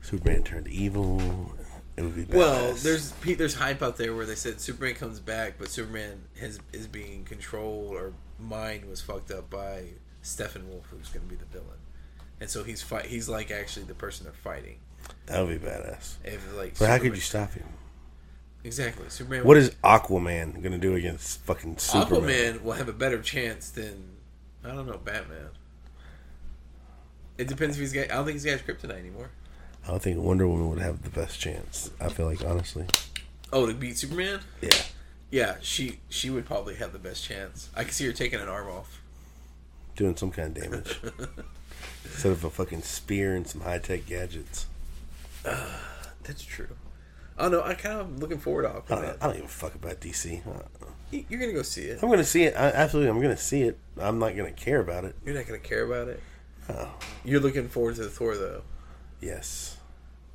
[0.01, 1.53] Superman turned evil,
[1.95, 2.35] it would be badass.
[2.35, 6.59] Well, there's there's hype out there where they said Superman comes back, but Superman has
[6.73, 9.85] is being controlled or mind was fucked up by
[10.23, 11.79] Steppenwolf, who's going to be the villain,
[12.41, 13.05] and so he's fight.
[13.05, 14.77] He's like actually the person they're fighting.
[15.27, 16.15] that would be badass.
[16.23, 17.65] If like, But how could you stop him?
[18.67, 19.43] Exactly Superman?
[19.45, 22.55] What is Aquaman gonna do against fucking Superman?
[22.55, 24.17] Aquaman will have a better chance than
[24.63, 25.49] I don't know Batman.
[27.37, 28.11] It depends if he's got.
[28.11, 29.29] I don't think he's got kryptonite anymore.
[29.85, 31.89] I don't think Wonder Woman would have the best chance.
[31.99, 32.85] I feel like honestly,
[33.53, 34.41] Oh, to beat Superman?
[34.61, 34.69] yeah.
[35.29, 37.69] Yeah, she she would probably have the best chance.
[37.75, 39.01] I can see her taking an arm off.
[39.95, 40.99] doing some kind of damage
[42.05, 44.65] instead of a fucking spear and some high tech gadgets.
[45.43, 46.69] That's true.
[47.37, 47.63] I don't know.
[47.63, 50.41] I kind of looking forward to I don't, I don't even fuck about DC.
[51.11, 51.99] You- You're gonna go see it.
[52.01, 52.53] I'm gonna see it.
[52.55, 53.77] I, absolutely, I'm gonna see it.
[53.99, 55.15] I'm not gonna care about it.
[55.25, 56.21] You're not gonna care about it.
[56.69, 56.89] Oh,
[57.23, 58.63] You're looking forward to the Thor though.
[59.21, 59.77] yes,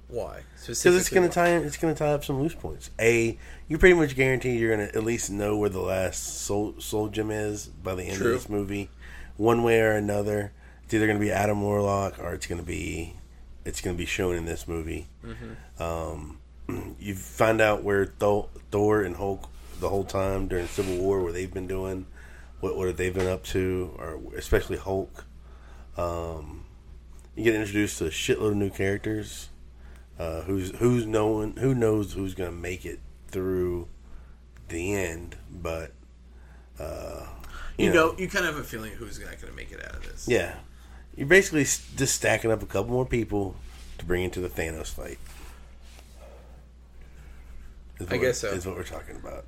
[0.09, 0.41] Why?
[0.61, 1.49] because it's gonna tie.
[1.51, 2.91] in- It's gonna tie up some loose points.
[2.99, 3.37] A,
[3.69, 7.31] you pretty much guarantee you're gonna at least know where the last soul soul gem
[7.31, 8.29] is by the end True.
[8.29, 8.89] of this movie,
[9.37, 10.53] one way or another.
[10.85, 13.17] It's either gonna be Adam Warlock or it's gonna be
[13.65, 15.09] it's gonna be shown in this movie.
[15.79, 16.39] Um,
[17.01, 19.49] you find out where Thor, Thor and Hulk
[19.81, 22.07] the whole time during Civil War, where they've been doing,
[22.61, 25.25] what what they've been up to, or especially Hulk.
[25.97, 26.65] Um,
[27.35, 29.49] you get introduced to a shitload of new characters.
[30.19, 33.89] Uh, who's who's knowing who knows who's gonna make it through
[34.69, 35.93] the end, but
[36.79, 37.27] uh,
[37.79, 40.03] You know, you kind of have a feeling who's not gonna make it out of
[40.05, 40.29] this.
[40.29, 40.57] yeah,
[41.17, 43.57] you're basically just stacking up a couple more people
[43.99, 45.19] to bring into the Thanos fight.
[48.11, 48.49] I guess so.
[48.49, 49.47] Is what we're talking about.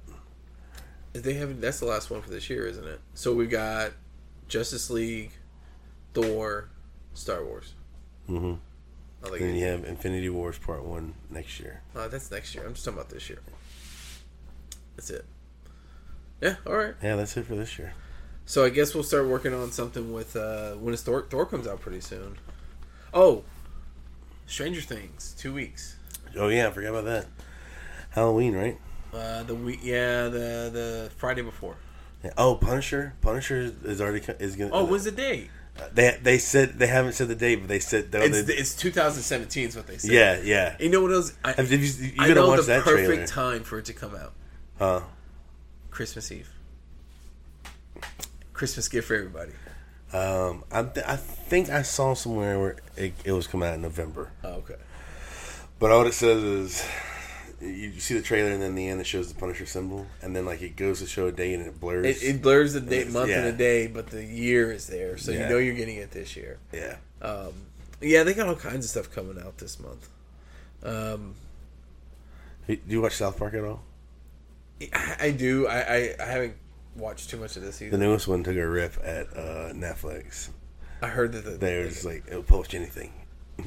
[1.13, 1.61] They have.
[1.61, 3.01] That's the last one for this year, isn't it?
[3.15, 3.93] So we've got
[4.49, 5.31] Justice League,
[6.13, 6.69] Thor,
[7.15, 7.75] Star Wars.
[8.27, 8.55] hmm
[9.25, 9.59] I like Then it.
[9.59, 11.83] you have Infinity Wars Part One next year.
[11.97, 12.67] Uh, that's next year.
[12.67, 13.39] I'm just talking about this year.
[14.97, 15.25] That's it.
[16.43, 16.57] Yeah.
[16.67, 16.95] All right.
[17.03, 17.95] Yeah, that's it for this year.
[18.45, 21.81] So I guess we'll start working on something with uh, when Thor, Thor comes out
[21.81, 22.37] pretty soon.
[23.15, 23.45] Oh,
[24.47, 25.97] Stranger Things, two weeks.
[26.37, 27.27] Oh yeah, I forgot about that.
[28.15, 28.79] Halloween, right?
[29.13, 31.77] Uh, the week, yeah, the the Friday before.
[32.23, 32.33] Yeah.
[32.39, 33.15] Oh, Punisher.
[33.21, 34.71] Punisher is- already co- is gonna.
[34.73, 35.51] Oh, when's the date?
[35.93, 38.75] they they said they haven't said the date, but they said they, It's they- it's
[38.77, 40.11] 2017 is what they said.
[40.13, 40.77] yeah yeah.
[40.81, 41.33] You know what else?
[41.45, 43.27] I, Have you, you I gotta know watch the that perfect trailer?
[43.27, 44.33] time for it to come out.
[44.79, 45.01] Huh?
[45.91, 46.49] Christmas Eve.
[48.53, 49.53] Christmas gift for everybody.
[50.13, 53.83] Um, I th- I think I saw somewhere where it, it was coming out in
[53.83, 54.31] November.
[54.45, 54.77] Oh, okay.
[55.81, 56.87] But all it says is
[57.65, 60.35] you, you see the trailer and then the end it shows the Punisher symbol and
[60.35, 62.23] then like it goes to show a date and it blurs.
[62.23, 65.33] It, it blurs the date, month, and the day, but the year is there, so
[65.33, 66.59] you know you're getting it this year.
[66.73, 66.97] yeah.
[67.23, 67.53] Um,
[68.01, 70.09] yeah, they got all kinds of stuff coming out this month.
[70.83, 71.35] Um,
[72.67, 73.83] Hey, Do you watch South Park at all?
[74.93, 75.67] I, I do.
[75.67, 76.57] I, I, I haven't
[76.97, 80.49] watched too much of this The newest one took a rip at uh, Netflix.
[81.03, 83.13] I heard that the, They were just like, it'll post anything.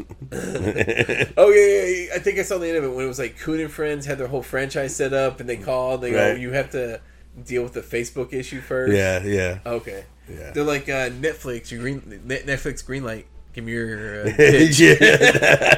[1.37, 3.37] Oh yeah, yeah, I think I saw the end of it when it was like
[3.39, 6.01] Coon and Friends had their whole franchise set up, and they called.
[6.01, 6.99] They go, "You have to
[7.45, 8.93] deal with the Facebook issue first.
[8.93, 9.59] yeah, yeah.
[9.65, 10.05] Okay.
[10.29, 10.51] Yeah.
[10.51, 11.71] They're like uh, Netflix.
[11.71, 13.25] You green Net- Netflix greenlight.
[13.53, 14.81] Give me your uh, pitch.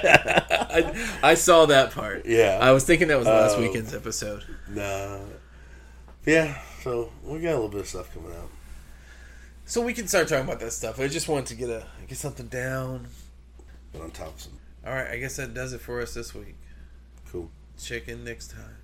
[0.03, 2.25] I, I saw that part.
[2.25, 2.57] Yeah.
[2.61, 3.61] I was thinking that was last Oh.
[3.61, 4.43] weekend's episode.
[4.69, 5.19] nah.
[6.25, 8.49] Yeah, so we got a little bit of stuff coming out.
[9.65, 10.99] So we can start talking about that stuff.
[10.99, 13.07] I just wanted to get a get something down.
[13.91, 14.53] But on top of some
[14.85, 16.55] All right, I guess that does it for us this week.
[17.31, 17.51] cool.
[17.77, 18.75] Check in next time.